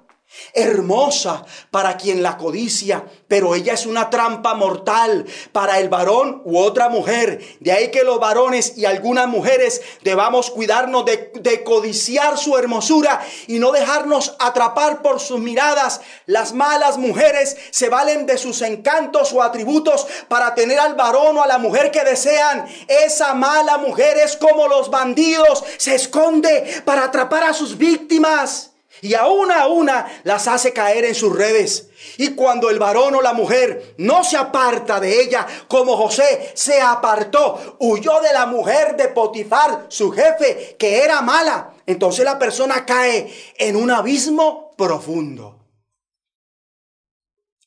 hermosa 0.54 1.46
para 1.72 1.98
quien 1.98 2.22
la 2.22 2.38
codicia, 2.38 3.06
pero 3.28 3.56
ella 3.56 3.74
es 3.74 3.86
una 3.86 4.10
trampa 4.10 4.54
mortal 4.54 5.26
para 5.52 5.80
el 5.80 5.90
varón 5.90 6.42
u 6.46 6.58
otra 6.58 6.90
mujer. 6.90 7.42
De 7.60 7.72
ahí 7.72 7.92
que 7.92 8.04
los 8.04 8.20
varones 8.20 8.78
y 8.78 8.86
algunas 8.86 9.28
mujeres 9.28 9.82
debamos 10.04 10.52
cuidarnos 10.52 11.06
de, 11.06 11.32
de, 11.36 11.64
codiciar 11.64 12.38
su 12.38 12.58
hermosura 12.58 13.22
y 13.48 13.60
no 13.60 13.72
dejarnos 13.72 14.36
atrapar 14.40 15.02
por 15.02 15.20
sus 15.20 15.40
miradas. 15.40 16.02
Las 16.26 16.54
malas 16.54 16.98
mujeres 16.98 17.58
se 17.72 17.90
valen 17.90 18.26
de 18.26 18.38
sus 18.38 18.62
encantos 18.62 19.34
o 19.34 19.42
atributos 19.42 20.08
para 20.28 20.56
tener 20.56 20.80
al 20.80 20.96
varón 20.96 21.38
o 21.38 21.44
a 21.44 21.48
la 21.48 21.58
mujer 21.58 21.92
que 21.92 22.04
desean. 22.04 22.68
Esa 22.88 23.34
mala 23.34 23.78
mujer 23.78 24.18
es 24.18 24.38
como 24.38 24.68
los 24.68 24.90
bandidos, 24.90 25.64
se 25.78 25.96
esconde 25.96 26.82
para 26.86 27.06
atrapar 27.06 27.44
a 27.44 27.54
sus 27.54 27.78
víctimas 27.78 28.67
y 29.02 29.14
a 29.14 29.28
una 29.28 29.62
a 29.62 29.68
una 29.68 30.22
las 30.24 30.48
hace 30.48 30.74
caer 30.74 31.06
en 31.06 31.16
sus 31.16 31.36
redes. 31.36 31.90
Y 32.18 32.36
cuando 32.36 32.70
el 32.70 32.80
varón 32.80 33.16
o 33.16 33.22
la 33.22 33.34
mujer 33.34 33.96
no 33.98 34.24
se 34.24 34.38
aparta 34.38 35.00
de 35.00 35.22
ella, 35.22 35.46
como 35.68 35.98
José 35.98 36.52
se 36.54 36.82
apartó, 36.82 37.78
huyó 37.80 38.22
de 38.22 38.34
la 38.34 38.46
mujer 38.46 38.96
de 38.96 39.10
Potifar, 39.10 39.86
su 39.90 40.12
jefe, 40.12 40.76
que 40.78 41.04
era 41.04 41.22
mala, 41.22 41.74
entonces 41.86 42.26
la 42.26 42.40
persona 42.40 42.86
cae 42.86 43.34
en 43.58 43.76
un 43.76 43.92
abismo 43.92 44.76
profundo. 44.78 45.66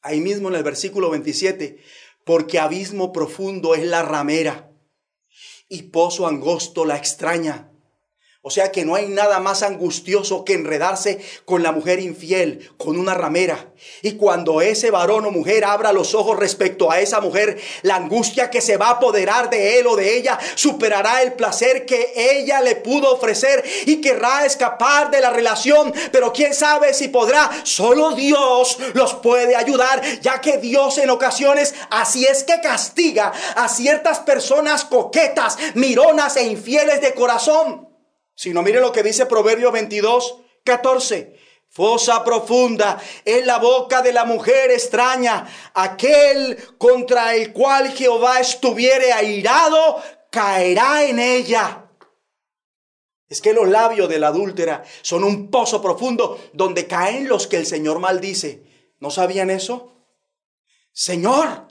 Ahí 0.03 0.21
mismo 0.21 0.49
en 0.49 0.55
el 0.55 0.63
versículo 0.63 1.11
27, 1.11 1.79
porque 2.25 2.59
abismo 2.59 3.13
profundo 3.13 3.75
es 3.75 3.85
la 3.85 4.03
ramera 4.03 4.71
y 5.69 5.83
pozo 5.85 6.27
angosto 6.27 6.85
la 6.85 6.97
extraña 6.97 7.70
o 8.43 8.49
sea 8.49 8.73
que 8.73 8.87
no 8.87 8.95
hay 8.95 9.07
nada 9.07 9.39
más 9.39 9.63
angustioso 9.63 10.47
que 10.47 10.55
enredarse 10.55 11.21
con 11.45 11.63
la 11.63 11.73
mujer 11.73 12.01
infiel, 12.01 12.71
con 12.79 12.99
una 12.99 13.13
ramera. 13.13 13.75
Y 14.01 14.13
cuando 14.13 14.63
ese 14.63 14.91
varón 14.91 15.27
o 15.27 15.31
mujer 15.31 15.63
abra 15.63 15.93
los 15.93 16.15
ojos 16.15 16.39
respecto 16.39 16.91
a 16.91 17.01
esa 17.01 17.21
mujer, 17.21 17.61
la 17.83 17.97
angustia 17.97 18.49
que 18.49 18.63
se 18.63 18.79
va 18.79 18.87
a 18.87 18.93
apoderar 18.93 19.51
de 19.51 19.79
él 19.79 19.87
o 19.87 19.95
de 19.95 20.17
ella 20.17 20.39
superará 20.55 21.21
el 21.21 21.35
placer 21.35 21.85
que 21.85 22.15
ella 22.17 22.63
le 22.63 22.77
pudo 22.77 23.13
ofrecer 23.13 23.63
y 23.85 24.01
querrá 24.01 24.47
escapar 24.47 25.11
de 25.11 25.21
la 25.21 25.29
relación. 25.29 25.93
Pero 26.11 26.33
quién 26.33 26.55
sabe 26.55 26.95
si 26.95 27.09
podrá. 27.09 27.51
Solo 27.65 28.13
Dios 28.13 28.79
los 28.95 29.13
puede 29.17 29.55
ayudar, 29.55 30.01
ya 30.23 30.41
que 30.41 30.57
Dios 30.57 30.97
en 30.97 31.11
ocasiones 31.11 31.75
así 31.91 32.25
es 32.25 32.45
que 32.45 32.59
castiga 32.63 33.35
a 33.55 33.69
ciertas 33.69 34.21
personas 34.21 34.87
coquetas, 34.87 35.59
mironas 35.75 36.39
e 36.39 36.45
infieles 36.45 37.03
de 37.03 37.13
corazón. 37.13 37.90
Si 38.41 38.55
no, 38.55 38.63
mire 38.63 38.81
lo 38.81 38.91
que 38.91 39.03
dice 39.03 39.27
Proverbio 39.27 39.71
22, 39.71 40.39
14. 40.65 41.39
Fosa 41.69 42.25
profunda 42.25 42.99
en 43.23 43.47
la 43.47 43.59
boca 43.59 44.01
de 44.01 44.15
la 44.15 44.25
mujer 44.25 44.71
extraña. 44.71 45.47
Aquel 45.75 46.57
contra 46.79 47.35
el 47.35 47.53
cual 47.53 47.91
Jehová 47.91 48.41
estuviere 48.41 49.13
airado, 49.13 50.03
caerá 50.31 51.05
en 51.05 51.19
ella. 51.19 51.91
Es 53.29 53.43
que 53.43 53.53
los 53.53 53.69
labios 53.69 54.09
de 54.09 54.19
la 54.19 54.29
adúltera 54.29 54.85
son 55.03 55.23
un 55.23 55.51
pozo 55.51 55.83
profundo 55.83 56.41
donde 56.55 56.87
caen 56.87 57.29
los 57.29 57.47
que 57.47 57.59
el 57.59 57.67
Señor 57.67 57.99
maldice. 57.99 58.63
¿No 59.01 59.11
sabían 59.11 59.51
eso? 59.51 60.07
Señor, 60.95 61.69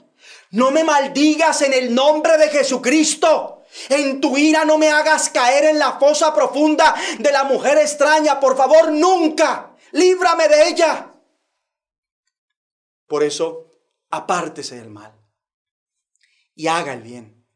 no 0.52 0.70
me 0.70 0.84
maldigas 0.84 1.62
en 1.62 1.72
el 1.72 1.92
nombre 1.92 2.38
de 2.38 2.48
Jesucristo. 2.48 3.59
En 3.88 4.20
tu 4.20 4.36
ira 4.36 4.64
no 4.64 4.78
me 4.78 4.90
hagas 4.90 5.30
caer 5.30 5.64
en 5.64 5.78
la 5.78 5.98
fosa 5.98 6.34
profunda 6.34 6.94
de 7.18 7.32
la 7.32 7.44
mujer 7.44 7.78
extraña. 7.78 8.40
Por 8.40 8.56
favor, 8.56 8.90
nunca. 8.90 9.76
Líbrame 9.92 10.48
de 10.48 10.68
ella. 10.68 11.14
Por 13.06 13.22
eso, 13.22 13.66
apártese 14.10 14.76
del 14.76 14.90
mal 14.90 15.20
y 16.54 16.66
haga 16.66 16.92
el 16.92 17.02
bien. 17.02 17.46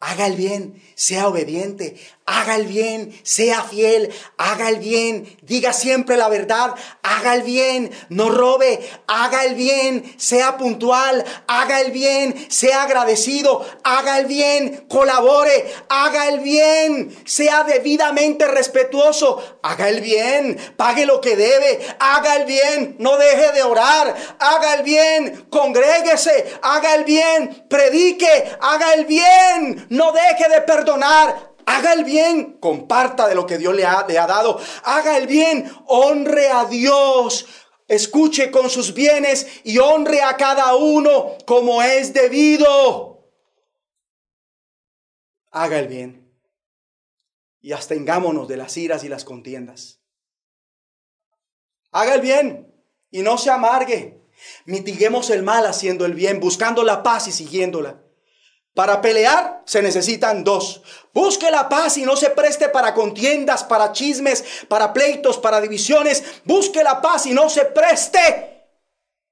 Haga 0.00 0.26
el 0.26 0.36
bien, 0.36 0.80
sea 0.94 1.28
obediente, 1.28 2.00
haga 2.28 2.56
el 2.56 2.66
bien, 2.66 3.18
sea 3.22 3.62
fiel, 3.62 4.12
haga 4.36 4.68
el 4.68 4.76
bien, 4.76 5.36
diga 5.42 5.72
siempre 5.72 6.18
la 6.18 6.28
verdad, 6.28 6.74
haga 7.02 7.34
el 7.34 7.42
bien, 7.42 7.90
no 8.10 8.28
robe, 8.28 8.78
haga 9.06 9.44
el 9.46 9.54
bien, 9.54 10.14
sea 10.18 10.58
puntual, 10.58 11.24
haga 11.46 11.80
el 11.80 11.90
bien, 11.90 12.46
sea 12.50 12.82
agradecido, 12.82 13.66
haga 13.82 14.18
el 14.18 14.26
bien, 14.26 14.84
colabore, 14.88 15.72
haga 15.88 16.28
el 16.28 16.40
bien, 16.40 17.16
sea 17.24 17.64
debidamente 17.64 18.46
respetuoso, 18.46 19.58
haga 19.62 19.88
el 19.88 20.02
bien, 20.02 20.58
pague 20.76 21.06
lo 21.06 21.22
que 21.22 21.34
debe, 21.34 21.80
haga 21.98 22.36
el 22.36 22.44
bien, 22.44 22.96
no 22.98 23.16
deje 23.16 23.52
de 23.52 23.62
orar, 23.62 24.14
haga 24.38 24.74
el 24.74 24.82
bien, 24.82 25.46
congréguese, 25.48 26.58
haga 26.60 26.94
el 26.94 27.04
bien, 27.04 27.64
predique, 27.70 28.56
haga 28.60 28.92
el 28.92 29.06
bien 29.06 29.86
no 29.88 30.12
deje 30.12 30.48
de 30.48 30.60
perdonar. 30.62 31.47
Haga 31.70 31.92
el 31.92 32.04
bien, 32.04 32.54
comparta 32.60 33.28
de 33.28 33.34
lo 33.34 33.44
que 33.44 33.58
Dios 33.58 33.74
le 33.74 33.84
ha, 33.84 34.02
dado. 34.04 34.58
Haga 34.84 35.18
el 35.18 35.26
bien, 35.26 35.70
honre 35.84 36.48
a 36.48 36.64
Dios. 36.64 37.44
Escuche 37.86 38.50
con 38.50 38.70
sus 38.70 38.94
bienes 38.94 39.46
y 39.64 39.76
honre 39.76 40.22
a 40.22 40.38
cada 40.38 40.74
uno 40.76 41.36
como 41.44 41.82
es 41.82 42.14
debido. 42.14 43.30
Haga 45.50 45.78
el 45.78 45.88
bien 45.88 46.34
y 47.60 47.72
abstengámonos 47.72 48.48
de 48.48 48.56
las 48.56 48.74
iras 48.78 49.04
y 49.04 49.10
las 49.10 49.26
contiendas. 49.26 50.00
Haga 51.90 52.14
el 52.14 52.22
bien 52.22 52.74
y 53.10 53.20
no 53.20 53.36
se 53.36 53.50
amargue. 53.50 54.22
Mitiguemos 54.64 55.28
el 55.28 55.42
mal 55.42 55.66
haciendo 55.66 56.06
el 56.06 56.14
bien, 56.14 56.40
buscando 56.40 56.82
la 56.82 57.02
paz 57.02 57.28
y 57.28 57.32
siguiéndola. 57.32 58.07
Para 58.78 59.00
pelear 59.00 59.62
se 59.64 59.82
necesitan 59.82 60.44
dos. 60.44 60.82
Busque 61.12 61.50
la 61.50 61.68
paz 61.68 61.96
y 61.96 62.04
no 62.04 62.14
se 62.14 62.30
preste 62.30 62.68
para 62.68 62.94
contiendas, 62.94 63.64
para 63.64 63.90
chismes, 63.90 64.44
para 64.68 64.92
pleitos, 64.92 65.36
para 65.38 65.60
divisiones. 65.60 66.22
Busque 66.44 66.84
la 66.84 67.00
paz 67.00 67.26
y 67.26 67.32
no 67.32 67.50
se 67.50 67.64
preste 67.64 68.68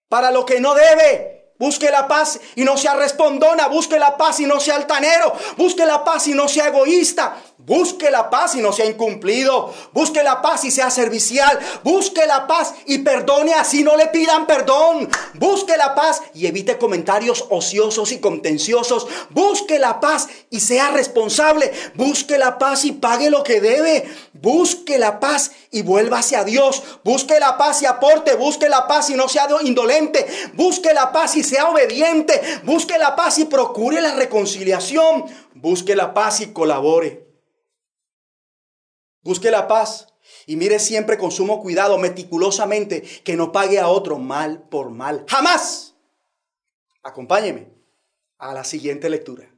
para 0.09 0.33
lo 0.33 0.45
que 0.45 0.59
no 0.59 0.75
debe. 0.75 1.55
Busque 1.61 1.93
la 1.93 2.09
paz 2.09 2.41
y 2.57 2.65
no 2.65 2.77
sea 2.77 2.95
respondona. 2.95 3.69
Busque 3.69 4.01
la 4.01 4.17
paz 4.17 4.41
y 4.41 4.47
no 4.47 4.59
sea 4.59 4.75
altanero. 4.75 5.33
Busque 5.57 5.87
la 5.87 6.03
paz 6.03 6.27
y 6.27 6.33
no 6.33 6.49
sea 6.49 6.67
egoísta. 6.67 7.37
Busque 7.59 8.11
la 8.11 8.29
paz 8.29 8.55
y 8.55 8.61
no 8.61 8.71
sea 8.71 8.85
incumplido. 8.85 9.73
Busque 9.93 10.23
la 10.23 10.43
paz 10.43 10.65
y 10.65 10.71
sea 10.71 10.91
servicial. 10.91 11.59
Busque 11.83 12.27
la 12.27 12.47
paz 12.47 12.75
y 12.85 12.99
perdone 12.99 13.55
así 13.55 13.83
no 13.83 13.97
le 13.97 14.09
pidan 14.09 14.47
perdón. 14.47 15.09
Busque 15.35 15.77
la 15.79 15.95
paz 15.95 16.23
y 16.35 16.47
evite 16.47 16.77
comentarios 16.77 17.47
ociosos 17.49 18.13
y 18.13 18.21
contenciosos. 18.21 19.07
Busque 19.31 19.79
la 19.79 20.01
paz 20.01 20.29
y 20.51 20.61
sea 20.61 20.91
responsable. 20.91 21.73
Busque 21.95 22.37
la 22.37 22.59
paz 22.59 22.85
y 22.85 22.93
pague 22.93 23.31
lo 23.31 23.43
que 23.43 23.63
debe. 23.63 24.05
Busque 24.35 24.99
la 24.99 25.19
paz 25.19 25.51
y 25.71 25.81
vuelva 25.81 26.19
hacia 26.19 26.45
Dios. 26.45 26.83
Busque 27.05 27.41
la 27.41 27.57
paz 27.57 27.81
y 27.81 27.87
aporte. 27.87 28.35
Busque 28.37 28.69
la 28.69 28.87
paz 28.87 29.09
y 29.09 29.15
no 29.15 29.29
sea 29.29 29.49
indolente. 29.63 30.27
Busque 30.53 30.93
la 30.93 31.11
paz 31.11 31.37
y 31.37 31.43
sea 31.43 31.71
obediente. 31.71 32.39
Busque 32.65 32.99
la 32.99 33.17
paz 33.17 33.39
y 33.39 33.47
procure 33.47 34.03
la 34.03 34.15
reconciliación. 34.15 35.25
Busque 35.55 35.97
la 35.97 36.13
paz 36.13 36.43
y 36.43 36.53
colabore. 36.53 37.26
Busque 39.27 39.51
la 39.51 39.67
paz 39.67 40.15
y 40.47 40.55
mire 40.55 40.79
siempre 40.79 41.19
con 41.19 41.33
sumo 41.33 41.61
cuidado, 41.61 41.99
meticulosamente, 41.99 43.03
que 43.03 43.35
no 43.35 43.51
pague 43.51 43.81
a 43.81 43.89
otro 43.89 44.19
mal 44.19 44.69
por 44.69 44.91
mal. 44.91 45.25
Jamás. 45.29 45.97
Acompáñeme 47.03 47.73
a 48.39 48.55
la 48.55 48.63
siguiente 48.63 49.11
lectura. 49.11 49.53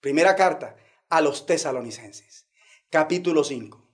Primera 0.00 0.34
carta 0.34 0.76
a 1.10 1.20
los 1.20 1.44
tesalonicenses, 1.44 2.46
capítulo 2.88 3.44
5. 3.44 3.86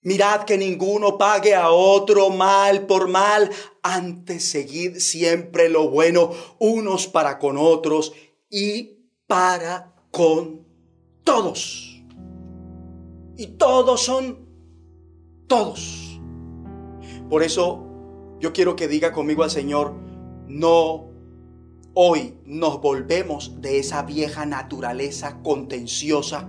Mirad 0.00 0.44
que 0.44 0.56
ninguno 0.56 1.18
pague 1.18 1.54
a 1.54 1.68
otro 1.68 2.30
mal 2.30 2.86
por 2.86 3.08
mal, 3.08 3.50
antes 3.82 4.48
seguid 4.48 4.96
siempre 4.96 5.68
lo 5.68 5.90
bueno 5.90 6.32
unos 6.58 7.06
para 7.06 7.38
con 7.38 7.58
otros 7.58 8.14
y 8.48 9.10
para 9.26 9.94
con 10.10 10.66
todos. 11.22 11.93
Y 13.36 13.46
todos 13.58 14.02
son 14.02 14.38
todos. 15.46 16.20
Por 17.28 17.42
eso 17.42 17.84
yo 18.40 18.52
quiero 18.52 18.76
que 18.76 18.88
diga 18.88 19.12
conmigo 19.12 19.42
al 19.42 19.50
Señor, 19.50 19.94
no 20.46 21.06
hoy 21.94 22.36
nos 22.44 22.80
volvemos 22.80 23.60
de 23.60 23.78
esa 23.78 24.02
vieja 24.02 24.46
naturaleza 24.46 25.40
contenciosa 25.42 26.48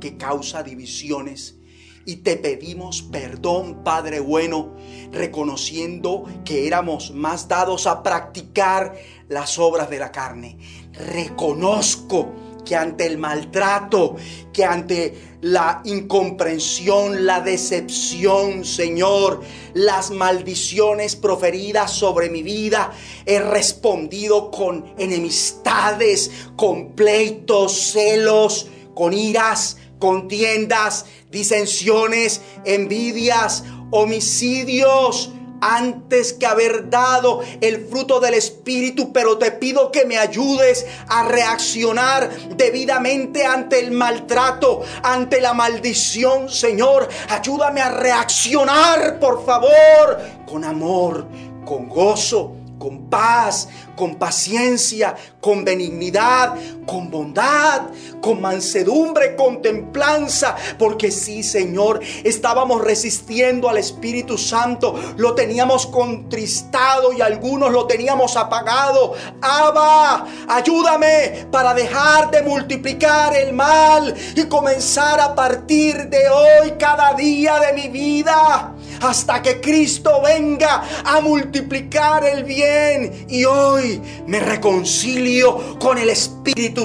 que 0.00 0.16
causa 0.16 0.62
divisiones. 0.62 1.58
Y 2.06 2.16
te 2.16 2.36
pedimos 2.36 3.02
perdón, 3.02 3.82
Padre 3.82 4.20
bueno, 4.20 4.74
reconociendo 5.10 6.24
que 6.44 6.66
éramos 6.66 7.12
más 7.12 7.48
dados 7.48 7.86
a 7.86 8.02
practicar 8.02 8.94
las 9.28 9.58
obras 9.58 9.88
de 9.88 9.98
la 9.98 10.12
carne. 10.12 10.58
Reconozco 10.92 12.32
que 12.64 12.76
ante 12.76 13.06
el 13.06 13.18
maltrato, 13.18 14.16
que 14.52 14.64
ante 14.64 15.33
la 15.44 15.82
incomprensión, 15.84 17.26
la 17.26 17.40
decepción, 17.40 18.64
Señor, 18.64 19.42
las 19.74 20.10
maldiciones 20.10 21.16
proferidas 21.16 21.92
sobre 21.92 22.30
mi 22.30 22.42
vida, 22.42 22.92
he 23.26 23.38
respondido 23.40 24.50
con 24.50 24.94
enemistades, 24.96 26.30
con 26.56 26.92
pleitos, 26.92 27.92
celos, 27.92 28.68
con 28.94 29.12
iras, 29.12 29.76
contiendas, 29.98 31.04
disensiones, 31.30 32.40
envidias, 32.64 33.64
homicidios, 33.90 35.30
antes 35.64 36.32
que 36.32 36.46
haber 36.46 36.90
dado 36.90 37.40
el 37.60 37.86
fruto 37.86 38.20
del 38.20 38.34
Espíritu, 38.34 39.12
pero 39.12 39.38
te 39.38 39.50
pido 39.52 39.90
que 39.90 40.04
me 40.04 40.18
ayudes 40.18 40.86
a 41.08 41.24
reaccionar 41.24 42.30
debidamente 42.56 43.44
ante 43.46 43.78
el 43.78 43.92
maltrato, 43.92 44.82
ante 45.02 45.40
la 45.40 45.54
maldición, 45.54 46.48
Señor. 46.48 47.08
Ayúdame 47.28 47.80
a 47.80 47.90
reaccionar, 47.90 49.18
por 49.18 49.44
favor, 49.44 50.20
con 50.46 50.64
amor, 50.64 51.26
con 51.64 51.88
gozo 51.88 52.56
con 52.84 53.08
paz, 53.08 53.68
con 53.96 54.16
paciencia, 54.16 55.14
con 55.40 55.64
benignidad, 55.64 56.54
con 56.86 57.10
bondad, 57.10 57.82
con 58.20 58.40
mansedumbre, 58.40 59.36
con 59.36 59.62
templanza. 59.62 60.56
Porque 60.78 61.10
sí, 61.10 61.42
Señor, 61.42 62.00
estábamos 62.24 62.82
resistiendo 62.82 63.68
al 63.68 63.78
Espíritu 63.78 64.38
Santo, 64.38 64.94
lo 65.16 65.34
teníamos 65.34 65.86
contristado 65.86 67.12
y 67.12 67.20
algunos 67.20 67.72
lo 67.72 67.86
teníamos 67.86 68.36
apagado. 68.36 69.14
Abba, 69.40 70.26
ayúdame 70.48 71.46
para 71.50 71.74
dejar 71.74 72.30
de 72.30 72.42
multiplicar 72.42 73.36
el 73.36 73.52
mal 73.52 74.14
y 74.34 74.44
comenzar 74.44 75.20
a 75.20 75.34
partir 75.34 76.08
de 76.08 76.28
hoy 76.28 76.72
cada 76.78 77.14
día 77.14 77.58
de 77.60 77.72
mi 77.72 77.88
vida 77.88 78.73
hasta 79.08 79.42
que 79.42 79.60
Cristo 79.60 80.22
venga 80.22 80.82
a 81.04 81.20
multiplicar 81.20 82.24
el 82.24 82.44
bien. 82.44 83.26
Y 83.28 83.44
hoy 83.44 84.00
me 84.26 84.40
reconcilio 84.40 85.78
con 85.78 85.98
el 85.98 86.10
Espíritu 86.10 86.33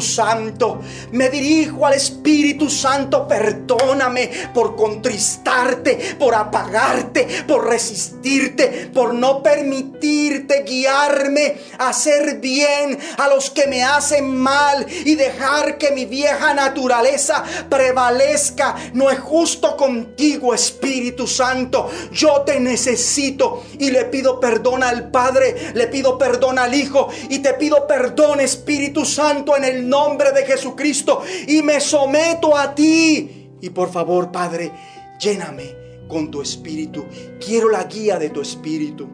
Santo. 0.02 0.81
Me 1.11 1.30
dirijo 1.30 1.86
al 1.86 1.94
Espíritu 1.94 2.69
Santo. 2.69 3.27
Perdóname 3.27 4.30
por 4.53 4.76
contristarte, 4.76 6.15
por 6.18 6.34
apagarte, 6.34 7.27
por 7.48 7.68
resistirte, 7.68 8.90
por 8.94 9.14
no 9.14 9.44
permitirte 9.44 10.64
guiarme 10.64 11.57
a 11.77 11.90
hacer 11.90 12.40
bien 12.40 12.98
a 13.18 13.27
los 13.27 13.49
que 13.49 13.68
me 13.68 13.84
hacen 13.84 14.36
mal 14.36 14.86
y 14.90 15.15
dejar 15.15 15.77
que 15.77 15.91
mi 15.91 16.06
vieja 16.06 16.53
naturaleza 16.53 17.44
prevalezca. 17.69 18.76
No 18.94 19.10
es 19.10 19.19
justo 19.19 19.76
contigo, 19.76 20.53
Espíritu 20.53 21.27
Santo. 21.27 21.90
Yo 22.11 22.41
te 22.41 22.60
necesito 22.60 23.64
y 23.77 23.91
le 23.91 24.06
pido 24.06 24.40
perdón 24.40 24.84
al 24.84 25.11
Padre, 25.11 25.72
le 25.73 25.88
pido 25.88 26.18
perdón 26.18 26.60
al 26.60 26.73
Hijo 26.73 27.10
y 27.30 27.40
te 27.40 27.53
pido 27.53 27.88
perdón 27.88 28.40
Espíritu 28.40 29.06
Santo 29.06 29.49
en 29.56 29.64
el 29.64 29.88
nombre 29.88 30.32
de 30.32 30.46
Jesucristo 30.46 31.22
y 31.48 31.62
me 31.62 31.80
someto 31.80 32.56
a 32.56 32.74
ti. 32.76 33.50
Y 33.62 33.70
por 33.70 33.92
favor, 33.92 34.32
Padre, 34.32 34.72
lléname 35.20 35.76
con 36.08 36.32
tu 36.32 36.42
espíritu. 36.42 37.06
Quiero 37.44 37.70
la 37.70 37.84
guía 37.86 38.18
de 38.18 38.30
tu 38.30 38.42
espíritu. 38.42 39.08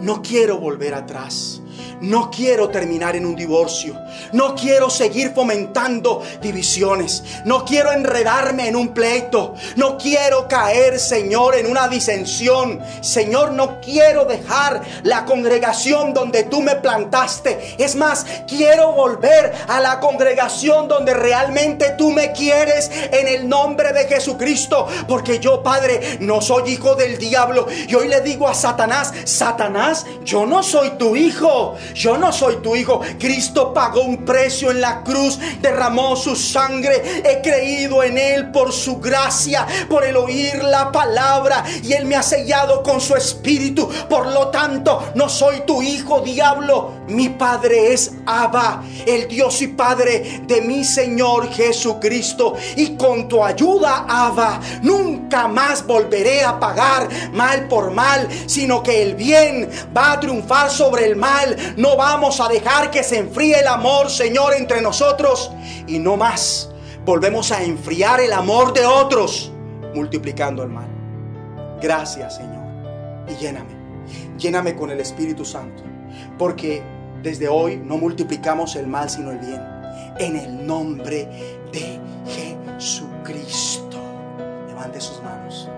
No 0.00 0.22
quiero 0.22 0.58
volver 0.58 0.94
atrás. 0.94 1.62
No 2.00 2.30
quiero 2.30 2.68
terminar 2.68 3.16
en 3.16 3.26
un 3.26 3.34
divorcio. 3.34 3.98
No 4.32 4.54
quiero 4.54 4.90
seguir 4.90 5.32
fomentando 5.34 6.22
divisiones. 6.40 7.22
No 7.44 7.64
quiero 7.64 7.92
enredarme 7.92 8.68
en 8.68 8.76
un 8.76 8.88
pleito. 8.88 9.54
No 9.76 9.96
quiero 9.96 10.48
caer, 10.48 10.98
Señor, 10.98 11.56
en 11.56 11.70
una 11.70 11.88
disensión. 11.88 12.80
Señor, 13.00 13.52
no 13.52 13.80
quiero 13.80 14.24
dejar 14.24 14.82
la 15.02 15.24
congregación 15.24 16.14
donde 16.14 16.44
tú 16.44 16.62
me 16.62 16.76
plantaste. 16.76 17.76
Es 17.78 17.96
más, 17.96 18.26
quiero 18.46 18.92
volver 18.92 19.52
a 19.68 19.80
la 19.80 20.00
congregación 20.00 20.88
donde 20.88 21.14
realmente 21.14 21.94
tú 21.96 22.10
me 22.10 22.32
quieres 22.32 22.90
en 23.12 23.28
el 23.28 23.48
nombre 23.48 23.92
de 23.92 24.06
Jesucristo. 24.06 24.86
Porque 25.08 25.38
yo, 25.38 25.62
Padre, 25.62 26.18
no 26.20 26.40
soy 26.40 26.72
hijo 26.72 26.94
del 26.94 27.18
diablo. 27.18 27.66
Y 27.88 27.94
hoy 27.94 28.08
le 28.08 28.20
digo 28.20 28.48
a 28.48 28.54
Satanás, 28.54 29.12
Satanás, 29.24 30.06
yo 30.24 30.46
no 30.46 30.62
soy 30.62 30.90
tu 30.90 31.16
hijo, 31.16 31.63
yo 31.94 32.16
no 32.16 32.32
soy 32.32 32.56
tu 32.56 32.76
hijo. 32.76 33.00
Cristo 33.18 33.72
pagó 33.72 34.02
un 34.02 34.24
precio 34.24 34.70
en 34.70 34.80
la 34.80 35.02
cruz, 35.02 35.38
derramó 35.60 36.16
su 36.16 36.36
sangre, 36.36 37.22
he 37.24 37.40
creído 37.40 38.02
en 38.02 38.18
Él 38.18 38.50
por 38.50 38.72
su 38.72 38.98
gracia, 38.98 39.66
por 39.88 40.04
el 40.04 40.16
oír 40.16 40.62
la 40.62 40.90
palabra 40.92 41.64
y 41.82 41.92
Él 41.92 42.06
me 42.06 42.16
ha 42.16 42.22
sellado 42.22 42.82
con 42.82 43.00
su 43.00 43.14
espíritu. 43.16 43.88
Por 44.08 44.28
lo 44.28 44.48
tanto, 44.48 45.12
no 45.14 45.28
soy 45.28 45.60
tu 45.66 45.82
hijo, 45.82 46.20
diablo. 46.20 46.92
Mi 47.08 47.28
Padre 47.28 47.92
es 47.92 48.12
Abba, 48.26 48.82
el 49.06 49.28
Dios 49.28 49.60
y 49.62 49.68
Padre 49.68 50.42
de 50.46 50.62
mi 50.62 50.84
Señor 50.84 51.50
Jesucristo. 51.52 52.54
Y 52.76 52.96
con 52.96 53.28
tu 53.28 53.44
ayuda, 53.44 54.06
Abba, 54.08 54.60
nunca 54.82 55.48
más 55.48 55.86
volveré 55.86 56.42
a 56.42 56.58
pagar 56.58 57.08
mal 57.32 57.68
por 57.68 57.90
mal, 57.90 58.28
sino 58.46 58.82
que 58.82 59.02
el 59.02 59.14
bien 59.14 59.70
va 59.96 60.12
a 60.12 60.20
triunfar 60.20 60.70
sobre 60.70 61.06
el 61.06 61.16
mal. 61.16 61.53
No 61.76 61.96
vamos 61.96 62.40
a 62.40 62.48
dejar 62.48 62.90
que 62.90 63.02
se 63.02 63.18
enfríe 63.18 63.60
el 63.60 63.66
amor, 63.66 64.10
Señor, 64.10 64.54
entre 64.54 64.80
nosotros. 64.80 65.50
Y 65.86 65.98
no 65.98 66.16
más 66.16 66.70
volvemos 67.04 67.52
a 67.52 67.62
enfriar 67.62 68.20
el 68.20 68.32
amor 68.32 68.72
de 68.72 68.86
otros, 68.86 69.52
multiplicando 69.94 70.62
el 70.62 70.70
mal. 70.70 70.88
Gracias, 71.80 72.36
Señor. 72.36 72.64
Y 73.28 73.34
lléname. 73.36 73.74
Lléname 74.38 74.74
con 74.74 74.90
el 74.90 75.00
Espíritu 75.00 75.44
Santo. 75.44 75.82
Porque 76.38 76.82
desde 77.22 77.48
hoy 77.48 77.76
no 77.76 77.96
multiplicamos 77.96 78.76
el 78.76 78.86
mal, 78.86 79.10
sino 79.10 79.30
el 79.30 79.38
bien. 79.38 79.60
En 80.18 80.36
el 80.36 80.66
nombre 80.66 81.28
de 81.72 82.00
Jesucristo. 82.78 83.98
Levante 84.68 85.00
sus 85.00 85.22
manos 85.22 85.68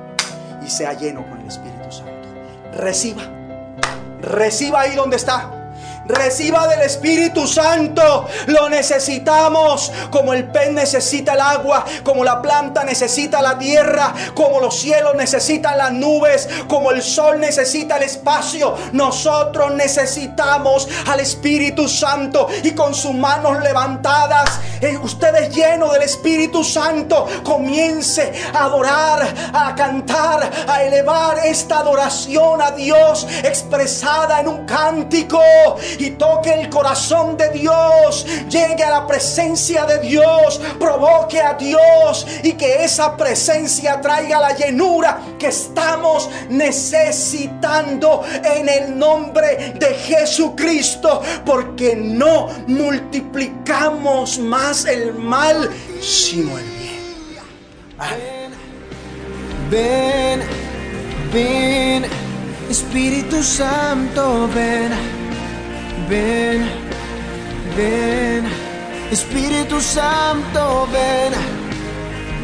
y 0.67 0.71
sea 0.71 0.93
lleno 0.95 1.27
con 1.29 1.41
el 1.41 1.47
Espíritu 1.47 1.91
Santo. 1.91 2.29
Reciba. 2.75 3.23
Reciba 4.21 4.81
ahí 4.81 4.97
donde 4.97 5.17
está. 5.17 5.56
Reciba 6.09 6.69
del 6.69 6.83
Espíritu 6.83 7.47
Santo. 7.47 8.27
Lo 8.47 8.69
necesitamos 8.69 9.93
como 10.11 10.33
el 10.33 10.45
pez 10.45 10.73
necesita 10.73 11.35
el 11.35 11.41
agua, 11.41 11.85
como 12.05 12.25
la 12.25 12.41
planta 12.41 12.85
necesita 12.85 13.43
la 13.43 13.59
tierra, 13.59 14.15
como 14.35 14.61
los 14.61 14.79
cielos 14.79 15.15
necesitan 15.17 15.79
las 15.79 15.93
nubes, 15.93 16.49
como 16.69 16.91
el 16.91 17.03
sol 17.03 17.41
necesita 17.41 17.97
el 17.97 18.05
espacio. 18.05 18.75
Nosotros 18.93 19.75
necesitamos 19.75 20.89
al 21.07 21.21
Espíritu 21.21 21.89
Santo 21.89 22.49
y 22.63 22.71
con 22.73 22.95
sus 22.95 23.15
manos 23.15 23.63
levantadas, 23.63 24.61
eh, 24.81 24.97
usted 24.99 25.35
es 25.37 25.55
lleno 25.55 25.91
del 25.93 26.03
Espíritu 26.03 26.63
Santo. 26.63 27.27
Comience 27.43 28.33
a 28.53 28.65
adorar, 28.65 29.35
a 29.53 29.75
cantar, 29.75 30.51
a 30.69 30.83
elevar 30.83 31.39
esta 31.45 31.79
adoración 31.79 32.61
a 32.63 32.71
Dios 32.73 33.27
expresada 33.43 34.41
en 34.41 34.49
un 34.49 34.67
cántico 34.67 35.41
y 35.99 36.11
toque 36.11 36.53
el 36.53 36.69
corazón 36.69 37.37
de 37.37 37.51
Dios, 37.51 38.27
llegue 38.49 38.85
a 38.85 38.91
la 38.91 39.07
presencia 39.07 39.85
de 39.85 39.99
Dios, 39.99 40.61
provoque 40.79 41.41
a 41.41 41.55
Dios 41.55 42.27
y 42.43 42.53
que 42.53 42.85
esa 42.85 43.17
presencia 43.17 44.01
traiga 44.01 44.41
la 44.41 44.55
llenura 44.55 45.21
que 45.39 45.49
estamos 45.49 46.29
necesitando 46.49 48.25
en 48.45 48.69
el 48.69 48.99
nombre 48.99 49.75
de 49.79 49.95
Jesucristo, 49.95 51.23
porque 51.45 51.97
no 51.97 52.49
multiplicamos 52.67 54.39
más 54.39 54.85
el 54.87 55.15
mal, 55.15 55.71
sino 56.01 56.59
el 56.59 56.65
bien. 56.65 56.97
Ven, 59.71 60.43
ven, 61.33 62.07
Espíritu 62.71 63.43
Santo, 63.43 64.49
ven, 64.55 64.93
ven, 66.09 66.69
ven, 67.77 68.45
Espíritu 69.11 69.81
Santo, 69.81 70.89
ven, 70.93 71.33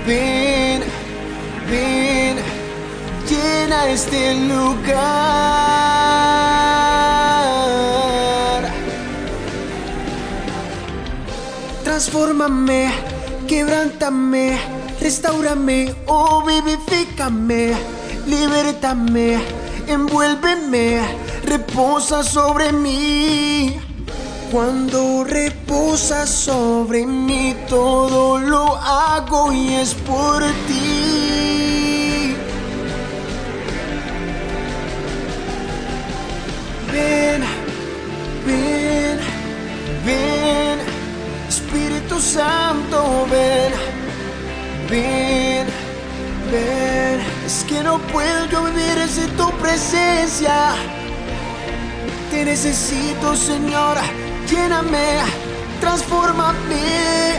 ven, 0.06 0.82
ven, 1.70 2.36
llena 3.28 3.88
este 3.88 4.34
lugar. 4.34 5.02
Transfórmame, 11.84 12.90
quebrántame, 13.46 14.58
restaurame, 15.00 15.94
oh 16.06 16.44
vivifícame, 16.44 17.74
libértame, 18.26 19.38
envuélveme, 19.86 21.00
reposa 21.52 22.22
sobre 22.22 22.72
mí. 22.72 23.76
Cuando 24.50 25.22
reposa 25.24 26.26
sobre 26.26 27.04
mí, 27.06 27.54
todo 27.68 28.38
lo 28.38 28.74
hago 28.76 29.52
y 29.52 29.74
es 29.74 29.92
por 29.94 30.42
ti. 30.66 32.34
Ven, 36.90 37.42
ven, 38.46 39.18
ven, 40.06 40.78
Espíritu 41.48 42.18
Santo, 42.18 43.26
ven, 43.30 43.72
ven, 44.88 45.66
ven. 46.50 47.20
Es 47.44 47.64
que 47.68 47.82
no 47.82 47.98
puedo 48.12 48.46
yo 48.46 48.64
vivir 48.64 49.06
sin 49.06 49.28
tu 49.36 49.50
presencia. 49.62 50.74
Te 52.32 52.46
necesito, 52.46 53.36
Señor, 53.36 53.98
lléname, 54.48 55.18
transfórmame, 55.82 57.34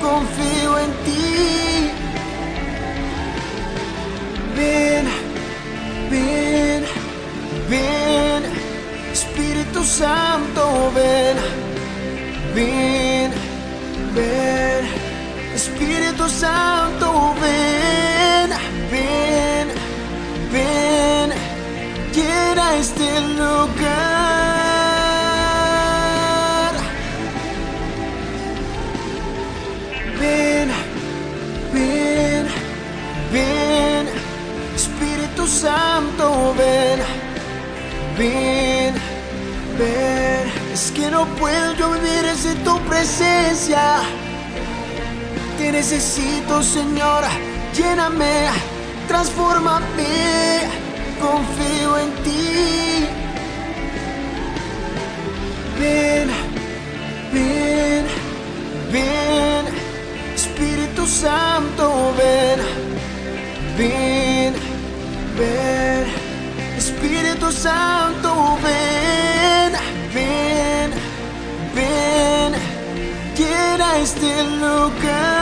confío 0.00 0.78
en 0.78 0.90
ti. 1.04 1.90
Ven, 4.56 5.04
ven, 6.10 6.84
ven, 7.68 8.42
Espíritu 9.12 9.84
Santo, 9.84 10.90
ven, 10.94 11.36
ven, 12.54 13.32
ven, 14.14 14.84
Espíritu 15.54 16.26
Santo, 16.30 17.34
ven, 17.42 18.50
ven, 18.90 19.68
ven, 20.50 21.19
llena 22.14 22.76
este 22.76 23.20
lugar. 23.20 23.60
Ven, 30.18 30.68
ven, 31.72 32.46
ven, 33.32 34.08
Espíritu 34.74 35.46
Santo, 35.46 36.54
ven, 36.56 37.00
ven, 38.18 38.94
ven. 39.78 40.50
Es 40.72 40.90
que 40.92 41.10
no 41.10 41.26
puedo 41.36 41.74
yo 41.74 41.92
vivir 41.92 42.34
sin 42.36 42.56
tu 42.64 42.78
presencia. 42.80 44.02
Te 45.58 45.72
necesito, 45.72 46.62
Señor, 46.62 47.24
lléname, 47.74 48.48
transfórmame, 49.08 50.60
confío 51.20 51.98
en 51.98 52.10
ti. 52.24 53.06
Ven, 55.78 56.28
ven, 57.32 58.04
ven, 58.92 59.64
Espíritu 60.34 61.06
Santo, 61.06 62.14
ven, 62.18 62.58
ven, 63.78 64.54
ven, 65.38 66.04
Espíritu 66.76 67.52
Santo, 67.52 68.58
ven, 68.62 69.72
ven, 70.14 70.90
ven, 71.74 72.52
llena 73.36 73.98
este 73.98 74.42
lugar. 74.44 75.39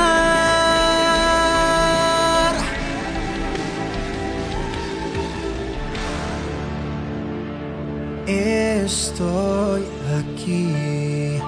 Estoy 9.19 9.83
aquí, 10.17 11.41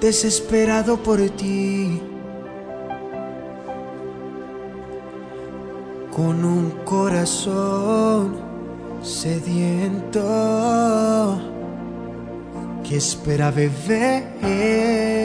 desesperado 0.00 0.96
por 0.96 1.18
ti, 1.30 2.00
con 6.14 6.44
un 6.44 6.70
corazón 6.84 8.36
sediento 9.02 10.20
que 12.84 12.98
espera 12.98 13.50
beber. 13.50 15.17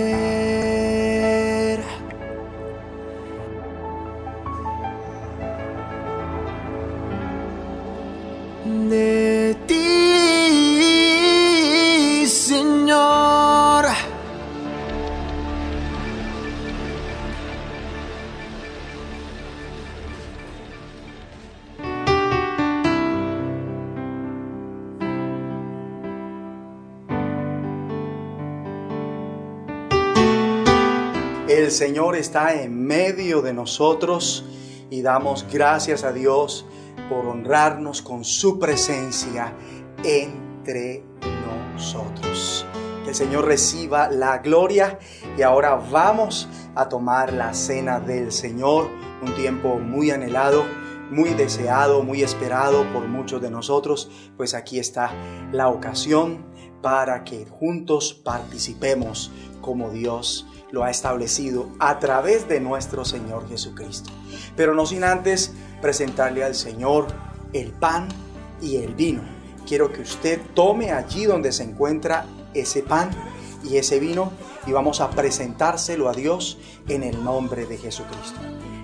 Señor 31.74 32.16
está 32.16 32.62
en 32.62 32.86
medio 32.86 33.42
de 33.42 33.54
nosotros 33.54 34.46
y 34.90 35.02
damos 35.02 35.46
gracias 35.52 36.04
a 36.04 36.12
Dios 36.12 36.66
por 37.10 37.26
honrarnos 37.26 38.02
con 38.02 38.24
su 38.24 38.60
presencia 38.60 39.54
entre 40.04 41.04
nosotros. 41.74 42.66
Que 43.04 43.10
el 43.10 43.16
Señor 43.16 43.46
reciba 43.46 44.10
la 44.10 44.38
gloria 44.38 45.00
y 45.38 45.42
ahora 45.42 45.76
vamos 45.76 46.48
a 46.76 46.88
tomar 46.88 47.34
la 47.34 47.54
cena 47.54 48.00
del 48.00 48.32
Señor, 48.32 48.88
un 49.22 49.34
tiempo 49.36 49.80
muy 49.80 50.12
anhelado, 50.12 50.64
muy 51.10 51.34
deseado, 51.34 52.04
muy 52.04 52.22
esperado 52.22 52.86
por 52.94 53.08
muchos 53.08 53.42
de 53.42 53.50
nosotros, 53.50 54.10
pues 54.38 54.54
aquí 54.54 54.80
está 54.80 55.12
la 55.52 55.70
ocasión 55.70 56.53
para 56.84 57.24
que 57.24 57.48
juntos 57.48 58.14
participemos 58.14 59.32
como 59.62 59.90
Dios 59.90 60.46
lo 60.70 60.84
ha 60.84 60.92
establecido 60.92 61.70
a 61.80 61.98
través 61.98 62.48
de 62.48 62.60
nuestro 62.60 63.06
Señor 63.06 63.48
Jesucristo. 63.48 64.12
Pero 64.56 64.76
no 64.76 64.86
sin 64.86 65.04
antes 65.04 65.54
presentarle 65.82 66.44
al 66.44 66.54
Señor 66.54 67.08
el 67.54 67.72
pan 67.72 68.10
y 68.62 68.76
el 68.78 68.94
vino. 68.94 69.22
Quiero 69.66 69.92
que 69.94 70.02
usted 70.02 70.42
tome 70.54 70.92
allí 70.92 71.26
donde 71.26 71.52
se 71.54 71.64
encuentra 71.64 72.26
ese 72.54 72.84
pan 72.84 73.10
y 73.64 73.78
ese 73.78 74.00
vino 74.00 74.32
y 74.68 74.74
vamos 74.74 75.00
a 75.00 75.10
presentárselo 75.10 76.10
a 76.10 76.14
Dios 76.14 76.58
en 76.90 77.04
el 77.04 77.24
nombre 77.24 77.66
de 77.66 77.78
Jesucristo. 77.78 78.40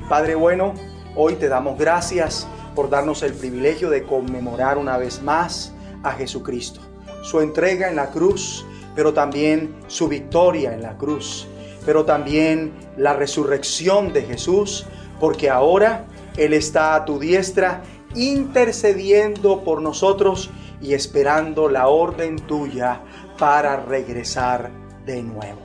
Padre 0.07 0.35
bueno, 0.35 0.73
hoy 1.15 1.35
te 1.35 1.49
damos 1.49 1.77
gracias 1.77 2.47
por 2.75 2.89
darnos 2.89 3.23
el 3.23 3.33
privilegio 3.33 3.89
de 3.89 4.03
conmemorar 4.03 4.77
una 4.77 4.97
vez 4.97 5.21
más 5.21 5.73
a 6.03 6.13
Jesucristo, 6.13 6.79
su 7.21 7.41
entrega 7.41 7.89
en 7.89 7.95
la 7.95 8.09
cruz, 8.11 8.65
pero 8.95 9.13
también 9.13 9.75
su 9.87 10.07
victoria 10.07 10.73
en 10.73 10.81
la 10.81 10.97
cruz 10.97 11.47
pero 11.85 12.05
también 12.05 12.73
la 12.97 13.13
resurrección 13.13 14.13
de 14.13 14.23
Jesús, 14.23 14.85
porque 15.19 15.49
ahora 15.49 16.05
Él 16.37 16.53
está 16.53 16.95
a 16.95 17.05
tu 17.05 17.19
diestra 17.19 17.81
intercediendo 18.15 19.63
por 19.63 19.81
nosotros 19.81 20.49
y 20.81 20.93
esperando 20.93 21.69
la 21.69 21.87
orden 21.87 22.37
tuya 22.37 23.01
para 23.37 23.77
regresar 23.77 24.71
de 25.05 25.23
nuevo. 25.23 25.61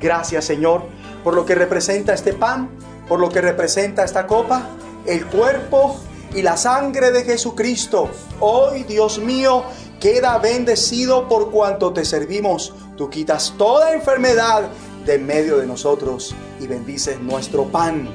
Gracias 0.00 0.44
Señor 0.44 0.82
por 1.24 1.34
lo 1.34 1.44
que 1.44 1.54
representa 1.54 2.14
este 2.14 2.32
pan, 2.32 2.70
por 3.08 3.20
lo 3.20 3.28
que 3.28 3.40
representa 3.40 4.04
esta 4.04 4.26
copa, 4.26 4.68
el 5.06 5.26
cuerpo 5.26 5.96
y 6.36 6.42
la 6.42 6.58
sangre 6.58 7.12
de 7.12 7.24
Jesucristo. 7.24 8.10
Hoy, 8.40 8.84
Dios 8.84 9.18
mío, 9.18 9.64
queda 9.98 10.36
bendecido 10.36 11.28
por 11.28 11.50
cuanto 11.50 11.94
te 11.94 12.04
servimos. 12.04 12.74
Tú 12.96 13.08
quitas 13.08 13.54
toda 13.56 13.94
enfermedad 13.94 14.68
de 15.06 15.18
medio 15.18 15.56
de 15.56 15.66
nosotros 15.66 16.34
y 16.60 16.66
bendices 16.66 17.18
nuestro 17.20 17.64
pan 17.64 18.08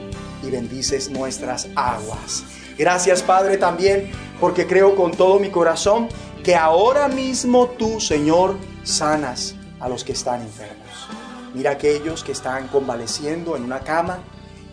y 0.44 0.52
bendices 0.52 1.10
nuestras 1.10 1.68
aguas. 1.76 2.44
Gracias 2.78 3.24
Padre 3.24 3.58
también 3.58 4.12
porque 4.40 4.68
creo 4.68 4.96
con 4.96 5.12
todo 5.12 5.40
mi 5.40 5.50
corazón 5.50 6.08
que 6.44 6.56
ahora 6.56 7.08
mismo 7.08 7.70
tú 7.70 8.00
Señor 8.00 8.56
sanas 8.84 9.56
a 9.80 9.90
los 9.90 10.04
que 10.04 10.12
están 10.12 10.42
enfermos. 10.42 11.08
Mira 11.56 11.72
aquellos 11.72 12.24
que 12.24 12.34
están 12.34 12.68
convaleciendo 12.68 13.58
en 13.58 13.64
una 13.64 13.80
cama, 13.80 14.20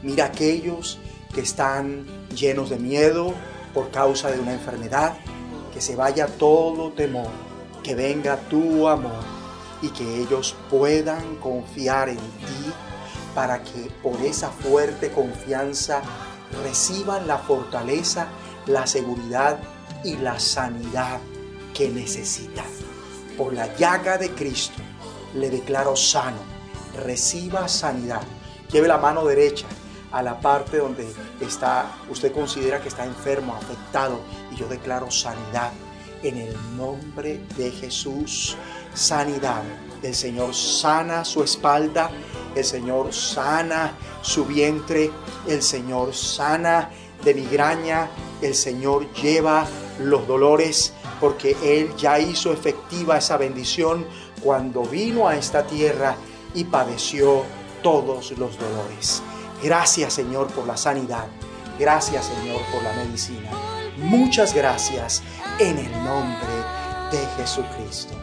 mira 0.02 0.26
aquellos 0.26 0.98
que 1.34 1.40
están 1.40 2.06
llenos 2.34 2.70
de 2.70 2.78
miedo 2.78 3.34
por 3.74 3.90
causa 3.90 4.30
de 4.30 4.40
una 4.40 4.52
enfermedad, 4.52 5.14
que 5.72 5.80
se 5.80 5.96
vaya 5.96 6.26
todo 6.26 6.92
temor, 6.92 7.30
que 7.82 7.94
venga 7.94 8.36
tu 8.48 8.88
amor 8.88 9.22
y 9.82 9.90
que 9.90 10.20
ellos 10.20 10.56
puedan 10.70 11.36
confiar 11.36 12.08
en 12.08 12.16
ti 12.16 12.72
para 13.34 13.62
que 13.62 13.90
por 14.02 14.20
esa 14.22 14.50
fuerte 14.50 15.12
confianza 15.12 16.02
reciban 16.64 17.26
la 17.26 17.38
fortaleza, 17.38 18.28
la 18.66 18.86
seguridad 18.86 19.58
y 20.02 20.16
la 20.16 20.40
sanidad 20.40 21.20
que 21.74 21.88
necesitan. 21.88 22.66
Por 23.36 23.52
la 23.52 23.74
llaga 23.76 24.18
de 24.18 24.30
Cristo 24.32 24.82
le 25.34 25.50
declaro 25.50 25.94
sano, 25.94 26.38
reciba 27.04 27.68
sanidad. 27.68 28.22
Lleve 28.72 28.88
la 28.88 28.98
mano 28.98 29.24
derecha 29.24 29.66
a 30.12 30.22
la 30.22 30.40
parte 30.40 30.78
donde 30.78 31.06
está, 31.40 31.92
usted 32.08 32.32
considera 32.32 32.80
que 32.80 32.88
está 32.88 33.04
enfermo, 33.04 33.54
afectado, 33.54 34.20
y 34.50 34.56
yo 34.56 34.68
declaro 34.68 35.10
sanidad 35.10 35.72
en 36.22 36.36
el 36.36 36.56
nombre 36.76 37.40
de 37.56 37.70
Jesús 37.70 38.56
sanidad. 38.94 39.62
El 40.02 40.14
Señor 40.14 40.54
sana 40.54 41.24
su 41.24 41.42
espalda, 41.42 42.10
el 42.54 42.64
Señor 42.64 43.12
sana 43.12 43.92
su 44.22 44.44
vientre, 44.44 45.10
el 45.46 45.62
Señor 45.62 46.14
sana 46.14 46.90
de 47.24 47.34
migraña, 47.34 48.08
el 48.42 48.54
Señor 48.54 49.12
lleva 49.12 49.66
los 50.00 50.26
dolores 50.26 50.92
porque 51.20 51.56
Él 51.62 51.94
ya 51.96 52.18
hizo 52.18 52.52
efectiva 52.52 53.18
esa 53.18 53.36
bendición 53.36 54.06
cuando 54.42 54.82
vino 54.82 55.26
a 55.26 55.36
esta 55.36 55.66
tierra 55.66 56.16
y 56.54 56.64
padeció 56.64 57.42
todos 57.82 58.30
los 58.38 58.56
dolores. 58.58 59.22
Gracias 59.62 60.14
Señor 60.14 60.48
por 60.48 60.66
la 60.66 60.76
sanidad. 60.76 61.26
Gracias 61.78 62.26
Señor 62.26 62.60
por 62.72 62.82
la 62.82 62.92
medicina. 62.92 63.50
Muchas 63.96 64.54
gracias 64.54 65.22
en 65.58 65.78
el 65.78 65.92
nombre 66.04 66.54
de 67.10 67.26
Jesucristo 67.36 68.14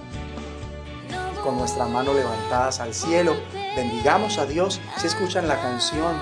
con 1.46 1.60
nuestra 1.60 1.86
mano 1.86 2.12
levantadas 2.12 2.80
al 2.80 2.94
cielo, 2.94 3.36
bendigamos 3.76 4.40
a 4.40 4.48
Dios. 4.48 4.82
Si 4.98 5.06
escuchan 5.06 5.48
la 5.48 5.62
canción, 5.62 6.16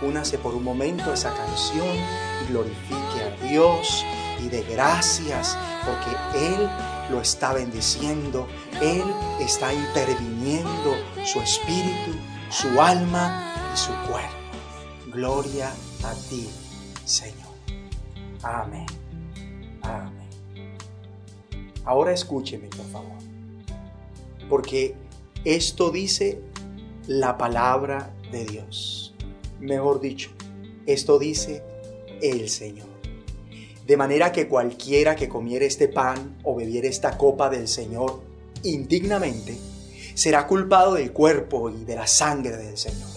únase 0.00 0.38
por 0.38 0.54
un 0.54 0.64
momento 0.64 1.12
esa 1.12 1.34
canción 1.34 1.86
y 2.42 2.50
glorifique 2.50 3.22
a 3.22 3.46
Dios 3.46 4.06
y 4.38 4.48
de 4.48 4.62
gracias 4.62 5.58
porque 5.84 6.16
Él 6.46 6.70
lo 7.10 7.20
está 7.20 7.52
bendiciendo, 7.52 8.48
Él 8.80 9.04
está 9.38 9.70
interviniendo 9.70 10.96
su 11.26 11.40
espíritu, 11.40 12.12
su 12.48 12.80
alma 12.80 13.52
y 13.74 13.76
su 13.76 13.92
cuerpo. 14.10 14.39
Gloria 15.12 15.72
a 16.02 16.14
ti, 16.28 16.48
Señor. 17.04 17.54
Amén. 18.42 18.86
Amén. 19.82 20.28
Ahora 21.84 22.12
escúcheme, 22.12 22.68
por 22.68 22.86
favor 22.86 23.20
porque 24.50 24.96
esto 25.44 25.90
dice 25.90 26.40
la 27.06 27.38
palabra 27.38 28.12
de 28.30 28.44
Dios. 28.44 29.14
Mejor 29.60 30.00
dicho, 30.00 30.30
esto 30.84 31.18
dice 31.18 31.62
el 32.20 32.50
Señor. 32.50 32.88
De 33.86 33.96
manera 33.96 34.32
que 34.32 34.48
cualquiera 34.48 35.16
que 35.16 35.28
comiere 35.28 35.66
este 35.66 35.88
pan 35.88 36.36
o 36.42 36.54
bebiere 36.56 36.88
esta 36.88 37.16
copa 37.16 37.48
del 37.48 37.68
Señor 37.68 38.20
indignamente, 38.64 39.56
será 40.14 40.46
culpado 40.46 40.94
del 40.94 41.12
cuerpo 41.12 41.70
y 41.70 41.84
de 41.84 41.94
la 41.94 42.06
sangre 42.06 42.56
del 42.56 42.76
Señor. 42.76 43.09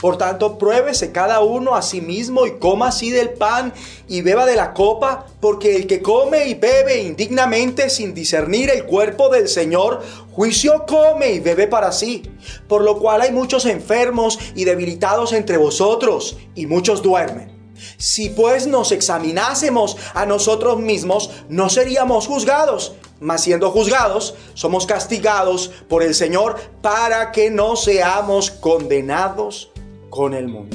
Por 0.00 0.18
tanto, 0.18 0.58
pruébese 0.58 1.12
cada 1.12 1.40
uno 1.40 1.74
a 1.74 1.82
sí 1.82 2.00
mismo 2.00 2.46
y 2.46 2.58
coma 2.58 2.88
así 2.88 3.10
del 3.10 3.30
pan 3.30 3.72
y 4.08 4.20
beba 4.20 4.44
de 4.44 4.56
la 4.56 4.74
copa, 4.74 5.26
porque 5.40 5.76
el 5.76 5.86
que 5.86 6.02
come 6.02 6.46
y 6.46 6.54
bebe 6.54 7.02
indignamente 7.02 7.88
sin 7.88 8.14
discernir 8.14 8.70
el 8.70 8.84
cuerpo 8.84 9.28
del 9.28 9.48
Señor, 9.48 10.02
juicio 10.32 10.84
come 10.86 11.32
y 11.32 11.40
bebe 11.40 11.66
para 11.66 11.92
sí. 11.92 12.22
Por 12.68 12.82
lo 12.82 12.98
cual 12.98 13.22
hay 13.22 13.32
muchos 13.32 13.64
enfermos 13.64 14.38
y 14.54 14.64
debilitados 14.64 15.32
entre 15.32 15.56
vosotros, 15.56 16.36
y 16.54 16.66
muchos 16.66 17.02
duermen. 17.02 17.56
Si 17.98 18.30
pues 18.30 18.66
nos 18.66 18.92
examinásemos 18.92 19.96
a 20.14 20.26
nosotros 20.26 20.78
mismos, 20.78 21.30
no 21.48 21.68
seríamos 21.68 22.26
juzgados, 22.26 22.94
mas 23.20 23.42
siendo 23.42 23.70
juzgados, 23.70 24.34
somos 24.54 24.86
castigados 24.86 25.70
por 25.88 26.02
el 26.02 26.14
Señor 26.14 26.56
para 26.82 27.32
que 27.32 27.50
no 27.50 27.76
seamos 27.76 28.50
condenados 28.50 29.70
con 30.16 30.32
el 30.32 30.48
mundo. 30.48 30.74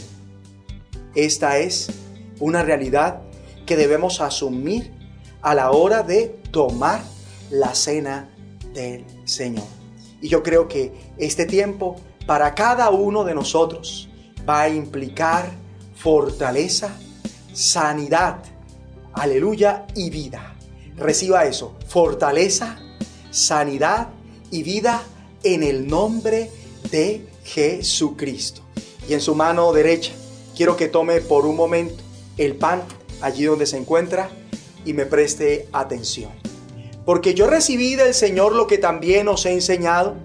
Esta 1.15 1.57
es 1.57 1.89
una 2.39 2.61
realidad 2.61 3.23
que 3.65 3.75
debemos 3.75 4.21
asumir 4.21 4.93
a 5.41 5.55
la 5.55 5.71
hora 5.71 6.03
de 6.03 6.27
tomar 6.51 7.01
la 7.49 7.73
cena 7.73 8.29
del 8.71 9.03
Señor. 9.25 9.65
Y 10.21 10.27
yo 10.27 10.43
creo 10.43 10.67
que 10.67 10.93
este 11.17 11.47
tiempo 11.47 11.95
para 12.27 12.53
cada 12.53 12.91
uno 12.91 13.23
de 13.23 13.33
nosotros 13.33 14.09
va 14.47 14.61
a 14.61 14.69
implicar 14.69 15.49
fortaleza, 15.95 16.95
sanidad, 17.51 18.43
aleluya 19.11 19.87
y 19.95 20.11
vida. 20.11 20.53
Reciba 20.97 21.45
eso, 21.45 21.79
fortaleza, 21.87 22.77
sanidad 23.31 24.09
y 24.51 24.61
vida 24.61 25.01
en 25.41 25.63
el 25.63 25.87
nombre 25.87 26.51
de 26.91 27.27
Jesucristo 27.43 28.61
en 29.13 29.21
su 29.21 29.35
mano 29.35 29.71
derecha 29.73 30.13
quiero 30.55 30.77
que 30.77 30.87
tome 30.87 31.21
por 31.21 31.45
un 31.45 31.55
momento 31.55 32.03
el 32.37 32.55
pan 32.55 32.83
allí 33.21 33.45
donde 33.45 33.65
se 33.65 33.77
encuentra 33.77 34.29
y 34.85 34.93
me 34.93 35.05
preste 35.05 35.67
atención. 35.71 36.31
Porque 37.05 37.33
yo 37.33 37.47
recibí 37.47 37.95
del 37.95 38.13
Señor 38.13 38.53
lo 38.53 38.67
que 38.67 38.77
también 38.77 39.27
os 39.27 39.45
he 39.45 39.53
enseñado, 39.53 40.15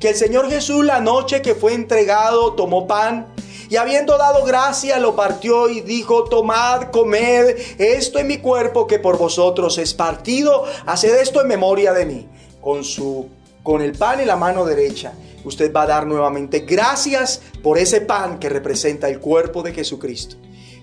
que 0.00 0.10
el 0.10 0.16
Señor 0.16 0.50
Jesús 0.50 0.84
la 0.84 1.00
noche 1.00 1.42
que 1.42 1.54
fue 1.54 1.74
entregado 1.74 2.52
tomó 2.52 2.86
pan 2.86 3.26
Y 3.68 3.76
habiendo 3.76 4.16
dado 4.16 4.44
gracia, 4.44 4.98
lo 4.98 5.16
partió 5.16 5.68
y 5.68 5.80
dijo, 5.80 6.24
tomad, 6.24 6.90
comed, 6.92 7.56
esto 7.78 8.18
es 8.18 8.24
mi 8.24 8.38
cuerpo 8.38 8.86
que 8.86 9.00
por 9.00 9.18
vosotros 9.18 9.78
es 9.78 9.92
partido, 9.92 10.64
haced 10.86 11.20
esto 11.20 11.40
en 11.40 11.48
memoria 11.48 11.92
de 11.92 12.06
mí. 12.06 12.28
Con, 12.60 12.84
su, 12.84 13.28
con 13.66 13.82
el 13.82 13.98
pan 13.98 14.20
en 14.20 14.28
la 14.28 14.36
mano 14.36 14.64
derecha, 14.64 15.12
usted 15.44 15.74
va 15.74 15.82
a 15.82 15.86
dar 15.88 16.06
nuevamente 16.06 16.60
gracias 16.60 17.42
por 17.64 17.78
ese 17.78 18.00
pan 18.00 18.38
que 18.38 18.48
representa 18.48 19.08
el 19.08 19.18
cuerpo 19.18 19.64
de 19.64 19.72
Jesucristo, 19.72 20.36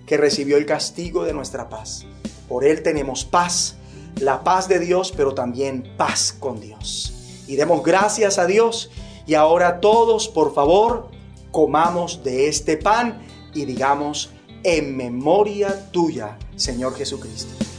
que 0.06 0.18
recibió 0.18 0.58
el 0.58 0.66
castigo 0.66 1.24
de 1.24 1.32
nuestra 1.32 1.70
paz. 1.70 2.06
Por 2.50 2.66
él 2.66 2.84
tenemos 2.84 3.24
paz, 3.24 3.78
la 4.20 4.44
paz 4.44 4.68
de 4.68 4.80
Dios, 4.80 5.14
pero 5.16 5.34
también 5.34 5.94
paz 5.96 6.36
con 6.38 6.60
Dios. 6.60 7.14
Y 7.48 7.56
demos 7.56 7.84
gracias 7.84 8.38
a 8.38 8.48
Dios. 8.48 8.92
Y 9.26 9.36
ahora 9.36 9.80
todos, 9.80 10.28
por 10.28 10.54
favor, 10.54 11.10
comamos 11.52 12.22
de 12.22 12.50
este 12.50 12.76
pan 12.76 13.22
y 13.54 13.64
digamos, 13.64 14.32
en 14.64 14.98
memoria 14.98 15.90
tuya, 15.92 16.38
Señor 16.58 16.98
Jesucristo. 16.98 17.73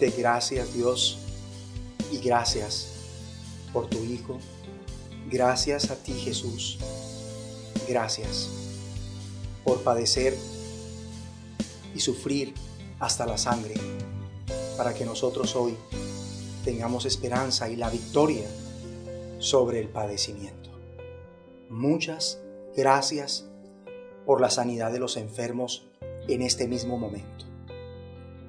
Nuevamente, 0.00 0.22
gracias 0.22 0.72
Dios 0.72 1.18
y 2.10 2.18
gracias 2.18 2.88
por 3.70 3.88
tu 3.88 4.02
Hijo. 4.02 4.38
Gracias 5.30 5.90
a 5.90 5.96
ti 5.96 6.12
Jesús. 6.12 6.78
Gracias 7.86 8.48
por 9.62 9.82
padecer 9.82 10.34
y 11.94 12.00
sufrir 12.00 12.54
hasta 12.98 13.26
la 13.26 13.36
sangre 13.36 13.74
para 14.78 14.94
que 14.94 15.04
nosotros 15.04 15.54
hoy 15.54 15.76
tengamos 16.64 17.04
esperanza 17.04 17.68
y 17.68 17.76
la 17.76 17.90
victoria 17.90 18.48
sobre 19.38 19.80
el 19.80 19.88
padecimiento. 19.88 20.70
Muchas 21.68 22.38
gracias 22.74 23.44
por 24.24 24.40
la 24.40 24.48
sanidad 24.48 24.92
de 24.92 24.98
los 24.98 25.18
enfermos 25.18 25.84
en 26.26 26.40
este 26.40 26.66
mismo 26.68 26.96
momento. 26.96 27.44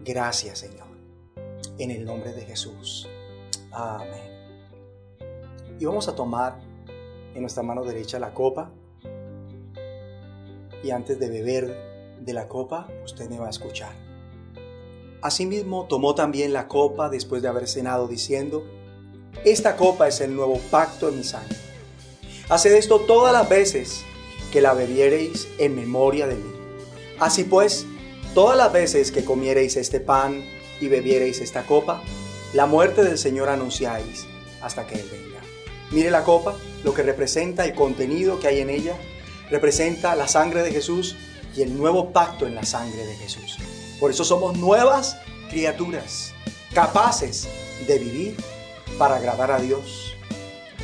Gracias 0.06 0.60
Señor. 0.60 0.91
En 1.82 1.90
el 1.90 2.06
nombre 2.06 2.32
de 2.32 2.44
Jesús. 2.44 3.10
Amén. 3.72 4.22
Y 5.80 5.86
vamos 5.86 6.08
a 6.08 6.16
tomar 6.16 6.60
en 7.34 7.42
nuestra 7.42 7.64
mano 7.64 7.84
derecha 7.84 8.20
la 8.20 8.36
copa. 8.36 8.70
Y 10.84 10.92
antes 10.92 11.18
de 11.18 11.28
beber 11.28 11.76
de 12.20 12.34
la 12.34 12.48
copa, 12.48 12.88
usted 13.04 13.28
me 13.32 13.40
va 13.40 13.48
a 13.48 13.50
escuchar. 13.50 13.94
Asimismo, 15.24 15.88
tomó 15.88 16.14
también 16.14 16.54
la 16.54 16.68
copa 16.68 17.10
después 17.10 17.42
de 17.42 17.48
haber 17.48 17.68
cenado, 17.68 18.08
diciendo, 18.08 18.64
Esta 19.44 19.76
copa 19.76 20.08
es 20.08 20.22
el 20.22 20.36
nuevo 20.36 20.60
pacto 20.70 21.10
en 21.10 21.18
mi 21.18 21.24
sangre. 21.24 21.58
Haced 22.48 22.76
esto 22.76 23.00
todas 23.00 23.34
las 23.34 23.50
veces 23.50 24.04
que 24.52 24.62
la 24.62 24.76
bebiereis 24.76 25.48
en 25.58 25.76
memoria 25.76 26.28
de 26.28 26.36
mí. 26.36 26.52
Así 27.20 27.44
pues, 27.44 27.88
todas 28.36 28.56
las 28.56 28.72
veces 28.72 29.12
que 29.12 29.26
comiereis 29.26 29.78
este 29.78 30.00
pan 30.00 30.44
y 30.82 30.88
bebiereis 30.88 31.40
esta 31.40 31.66
copa, 31.66 32.02
la 32.54 32.66
muerte 32.66 33.04
del 33.04 33.18
Señor 33.18 33.48
anunciáis 33.48 34.26
hasta 34.62 34.86
que 34.86 34.96
Él 34.96 35.08
venga. 35.10 35.40
Mire 35.92 36.12
la 36.12 36.24
copa, 36.24 36.56
lo 36.84 36.94
que 36.94 37.04
representa 37.04 37.66
el 37.66 37.76
contenido 37.76 38.40
que 38.40 38.48
hay 38.48 38.60
en 38.60 38.70
ella, 38.70 38.96
representa 39.50 40.16
la 40.16 40.28
sangre 40.28 40.64
de 40.64 40.72
Jesús 40.72 41.16
y 41.56 41.62
el 41.62 41.78
nuevo 41.78 42.12
pacto 42.12 42.48
en 42.48 42.56
la 42.56 42.64
sangre 42.64 43.06
de 43.06 43.16
Jesús. 43.16 43.58
Por 44.00 44.12
eso 44.12 44.24
somos 44.24 44.58
nuevas 44.58 45.18
criaturas, 45.50 46.34
capaces 46.74 47.48
de 47.88 48.00
vivir 48.00 48.38
para 48.98 49.18
agradar 49.18 49.52
a 49.52 49.60
Dios, 49.60 50.14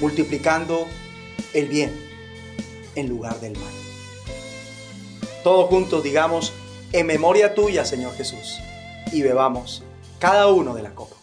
multiplicando 0.02 0.88
el 1.54 1.68
bien 1.68 1.92
en 2.96 3.08
lugar 3.08 3.40
del 3.40 3.54
mal. 3.54 3.74
Todos 5.44 5.70
juntos 5.70 6.04
digamos, 6.04 6.52
en 6.92 7.06
memoria 7.06 7.54
tuya, 7.54 7.86
Señor 7.86 8.16
Jesús, 8.16 8.60
y 9.12 9.22
bebamos 9.22 9.84
cada 10.20 10.48
uno 10.48 10.74
de 10.74 10.84
la 10.84 10.96
copa. 10.96 11.16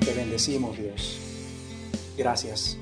Te 0.00 0.14
bendecimos, 0.14 0.78
Dios. 0.78 1.18
Gracias. 2.16 2.78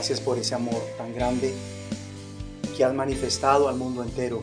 Gracias 0.00 0.22
por 0.22 0.38
ese 0.38 0.54
amor 0.54 0.80
tan 0.96 1.14
grande 1.14 1.52
que 2.74 2.82
has 2.82 2.94
manifestado 2.94 3.68
al 3.68 3.76
mundo 3.76 4.02
entero 4.02 4.42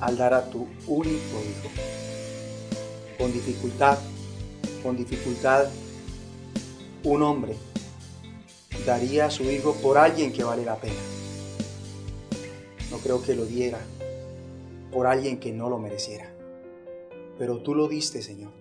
al 0.00 0.16
dar 0.16 0.32
a 0.32 0.48
tu 0.48 0.66
único 0.86 1.36
hijo. 1.44 1.68
Con 3.18 3.30
dificultad, 3.30 3.98
con 4.82 4.96
dificultad, 4.96 5.66
un 7.04 7.22
hombre 7.22 7.56
daría 8.86 9.26
a 9.26 9.30
su 9.30 9.42
hijo 9.50 9.74
por 9.82 9.98
alguien 9.98 10.32
que 10.32 10.44
vale 10.44 10.64
la 10.64 10.76
pena. 10.76 10.94
No 12.90 12.96
creo 13.00 13.22
que 13.22 13.34
lo 13.34 13.44
diera 13.44 13.80
por 14.90 15.06
alguien 15.06 15.40
que 15.40 15.52
no 15.52 15.68
lo 15.68 15.78
mereciera. 15.78 16.32
Pero 17.38 17.58
tú 17.58 17.74
lo 17.74 17.86
diste, 17.86 18.22
Señor, 18.22 18.52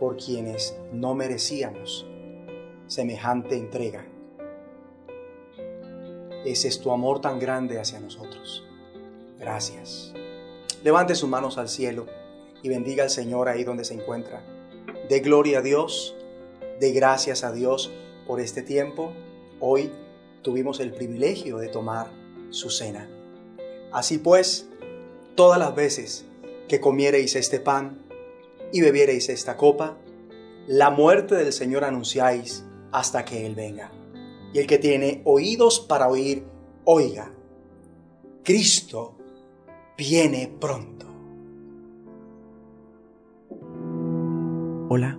por 0.00 0.16
quienes 0.16 0.74
no 0.92 1.14
merecíamos 1.14 2.06
semejante 2.88 3.56
entrega. 3.56 4.04
Ese 6.44 6.68
es 6.68 6.80
tu 6.80 6.90
amor 6.90 7.20
tan 7.20 7.38
grande 7.38 7.78
hacia 7.78 8.00
nosotros. 8.00 8.64
Gracias. 9.38 10.12
Levante 10.82 11.14
sus 11.14 11.28
manos 11.28 11.58
al 11.58 11.68
cielo 11.68 12.06
y 12.62 12.68
bendiga 12.68 13.04
al 13.04 13.10
Señor 13.10 13.48
ahí 13.48 13.64
donde 13.64 13.84
se 13.84 13.94
encuentra. 13.94 14.42
De 15.08 15.20
gloria 15.20 15.58
a 15.58 15.62
Dios, 15.62 16.16
de 16.80 16.92
gracias 16.92 17.44
a 17.44 17.52
Dios 17.52 17.92
por 18.26 18.40
este 18.40 18.62
tiempo. 18.62 19.12
Hoy 19.60 19.90
tuvimos 20.42 20.80
el 20.80 20.92
privilegio 20.92 21.58
de 21.58 21.68
tomar 21.68 22.10
su 22.50 22.70
cena. 22.70 23.08
Así 23.92 24.18
pues, 24.18 24.68
todas 25.34 25.58
las 25.58 25.74
veces 25.74 26.24
que 26.68 26.80
comiereis 26.80 27.36
este 27.36 27.60
pan 27.60 28.02
y 28.72 28.80
bebiereis 28.80 29.28
esta 29.28 29.56
copa, 29.56 29.96
la 30.66 30.90
muerte 30.90 31.34
del 31.34 31.52
Señor 31.52 31.84
anunciáis 31.84 32.64
hasta 32.90 33.24
que 33.24 33.46
Él 33.46 33.54
venga. 33.54 33.90
Y 34.52 34.58
el 34.58 34.66
que 34.66 34.78
tiene 34.78 35.22
oídos 35.24 35.80
para 35.80 36.08
oír, 36.08 36.44
oiga. 36.84 37.32
Cristo 38.44 39.16
viene 39.96 40.52
pronto. 40.60 41.06
Hola, 44.88 45.18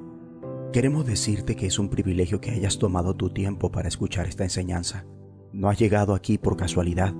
queremos 0.71 1.05
decirte 1.05 1.55
que 1.55 1.65
es 1.65 1.79
un 1.79 1.89
privilegio 1.89 2.39
que 2.39 2.51
hayas 2.51 2.77
tomado 2.77 3.15
tu 3.15 3.31
tiempo 3.31 3.71
para 3.71 3.87
escuchar 3.87 4.27
esta 4.27 4.43
enseñanza. 4.43 5.05
No 5.51 5.69
has 5.69 5.79
llegado 5.79 6.13
aquí 6.13 6.37
por 6.37 6.57
casualidad. 6.57 7.13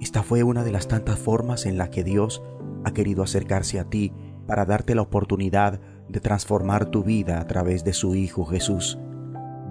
Esta 0.00 0.22
fue 0.22 0.44
una 0.44 0.62
de 0.62 0.72
las 0.72 0.88
tantas 0.88 1.18
formas 1.18 1.66
en 1.66 1.78
las 1.78 1.88
que 1.88 2.04
Dios 2.04 2.42
ha 2.84 2.92
querido 2.92 3.22
acercarse 3.22 3.80
a 3.80 3.90
ti 3.90 4.12
para 4.46 4.66
darte 4.66 4.94
la 4.94 5.02
oportunidad 5.02 5.80
de 6.08 6.20
transformar 6.20 6.90
tu 6.90 7.02
vida 7.02 7.40
a 7.40 7.46
través 7.46 7.84
de 7.84 7.92
su 7.92 8.14
Hijo 8.14 8.44
Jesús. 8.44 8.98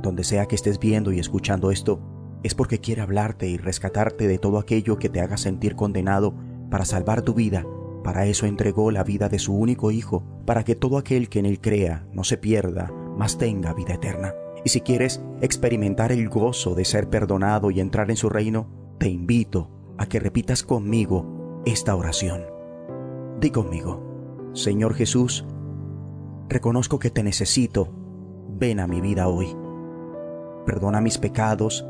Donde 0.02 0.24
sea 0.24 0.46
que 0.46 0.56
estés 0.56 0.80
viendo 0.80 1.12
y 1.12 1.20
escuchando 1.20 1.72
esto, 1.72 2.00
es 2.44 2.56
porque 2.56 2.80
quiere 2.80 3.02
hablarte 3.02 3.48
y 3.48 3.58
rescatarte 3.58 4.28
de 4.28 4.38
todo 4.38 4.60
aquello 4.60 4.98
que 4.98 5.10
te 5.10 5.22
haga 5.22 5.38
sentir 5.38 5.76
condenado 5.76 6.34
para 6.70 6.86
salvar 6.86 7.22
tu 7.22 7.34
vida. 7.34 7.66
Para 8.04 8.26
eso 8.26 8.46
entregó 8.46 8.92
la 8.92 9.04
vida 9.04 9.28
de 9.28 9.40
su 9.40 9.54
único 9.54 9.92
Hijo, 9.92 10.24
para 10.46 10.64
que 10.64 10.76
todo 10.76 10.98
aquel 10.98 11.30
que 11.30 11.40
en 11.40 11.46
él 11.46 11.60
crea 11.60 12.08
no 12.14 12.24
se 12.24 12.38
pierda, 12.38 12.92
mas 13.18 13.38
tenga 13.38 13.74
vida 13.74 13.96
eterna. 13.96 14.34
Y 14.64 14.70
si 14.70 14.82
quieres 14.82 15.22
experimentar 15.42 16.12
el 16.12 16.30
gozo 16.30 16.76
de 16.76 16.86
ser 16.86 17.10
perdonado 17.10 17.72
y 17.72 17.80
entrar 17.80 18.10
en 18.10 18.18
su 18.18 18.30
reino, 18.30 18.68
te 19.00 19.10
invito 19.10 19.70
a 19.98 20.06
que 20.06 20.20
repitas 20.20 20.64
conmigo 20.64 21.62
esta 21.66 21.96
oración. 21.96 22.44
Di 23.40 23.52
conmigo, 23.52 24.50
Señor 24.54 24.94
Jesús, 24.94 25.46
reconozco 26.48 27.00
que 27.00 27.10
te 27.10 27.24
necesito, 27.24 27.94
ven 28.58 28.80
a 28.80 28.88
mi 28.88 29.02
vida 29.02 29.28
hoy. 29.28 29.56
Perdona 30.66 31.02
mis 31.02 31.18
pecados 31.18 31.86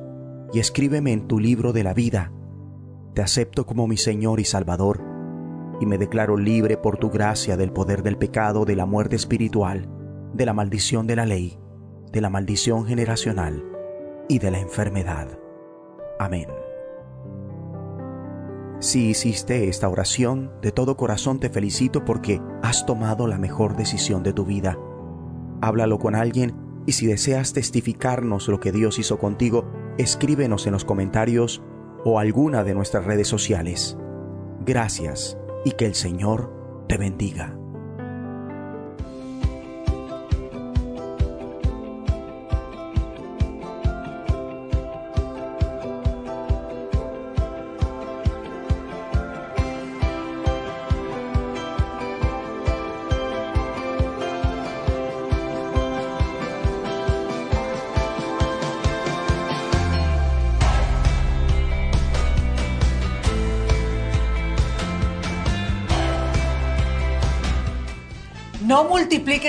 y 0.53 0.59
escríbeme 0.59 1.11
en 1.11 1.27
tu 1.27 1.39
libro 1.39 1.73
de 1.73 1.83
la 1.83 1.93
vida. 1.93 2.31
Te 3.13 3.21
acepto 3.21 3.65
como 3.65 3.87
mi 3.87 3.97
Señor 3.97 4.39
y 4.39 4.45
Salvador 4.45 5.03
y 5.79 5.85
me 5.85 5.97
declaro 5.97 6.37
libre 6.37 6.77
por 6.77 6.97
tu 6.97 7.09
gracia 7.09 7.57
del 7.57 7.71
poder 7.71 8.03
del 8.03 8.17
pecado, 8.17 8.65
de 8.65 8.75
la 8.75 8.85
muerte 8.85 9.15
espiritual, 9.15 9.87
de 10.33 10.45
la 10.45 10.53
maldición 10.53 11.07
de 11.07 11.15
la 11.15 11.25
ley, 11.25 11.57
de 12.11 12.21
la 12.21 12.29
maldición 12.29 12.85
generacional 12.85 13.63
y 14.27 14.39
de 14.39 14.51
la 14.51 14.59
enfermedad. 14.59 15.27
Amén. 16.19 16.47
Si 18.79 19.09
hiciste 19.09 19.67
esta 19.67 19.89
oración, 19.89 20.51
de 20.61 20.71
todo 20.71 20.95
corazón 20.95 21.39
te 21.39 21.49
felicito 21.49 22.05
porque 22.05 22.41
has 22.61 22.85
tomado 22.85 23.27
la 23.27 23.37
mejor 23.37 23.75
decisión 23.75 24.23
de 24.23 24.31
tu 24.31 24.45
vida. 24.45 24.77
Háblalo 25.61 25.99
con 25.99 26.15
alguien 26.15 26.55
y 26.89 26.91
si 26.91 27.05
deseas 27.05 27.53
testificarnos 27.53 28.47
lo 28.47 28.59
que 28.59 28.71
Dios 28.71 28.97
hizo 28.97 29.19
contigo, 29.19 29.71
escríbenos 29.99 30.65
en 30.65 30.73
los 30.73 30.85
comentarios 30.85 31.61
o 32.03 32.17
alguna 32.17 32.63
de 32.63 32.73
nuestras 32.73 33.05
redes 33.05 33.27
sociales. 33.27 33.95
Gracias 34.65 35.37
y 35.63 35.73
que 35.73 35.85
el 35.85 35.93
Señor 35.93 36.51
te 36.87 36.97
bendiga. 36.97 37.59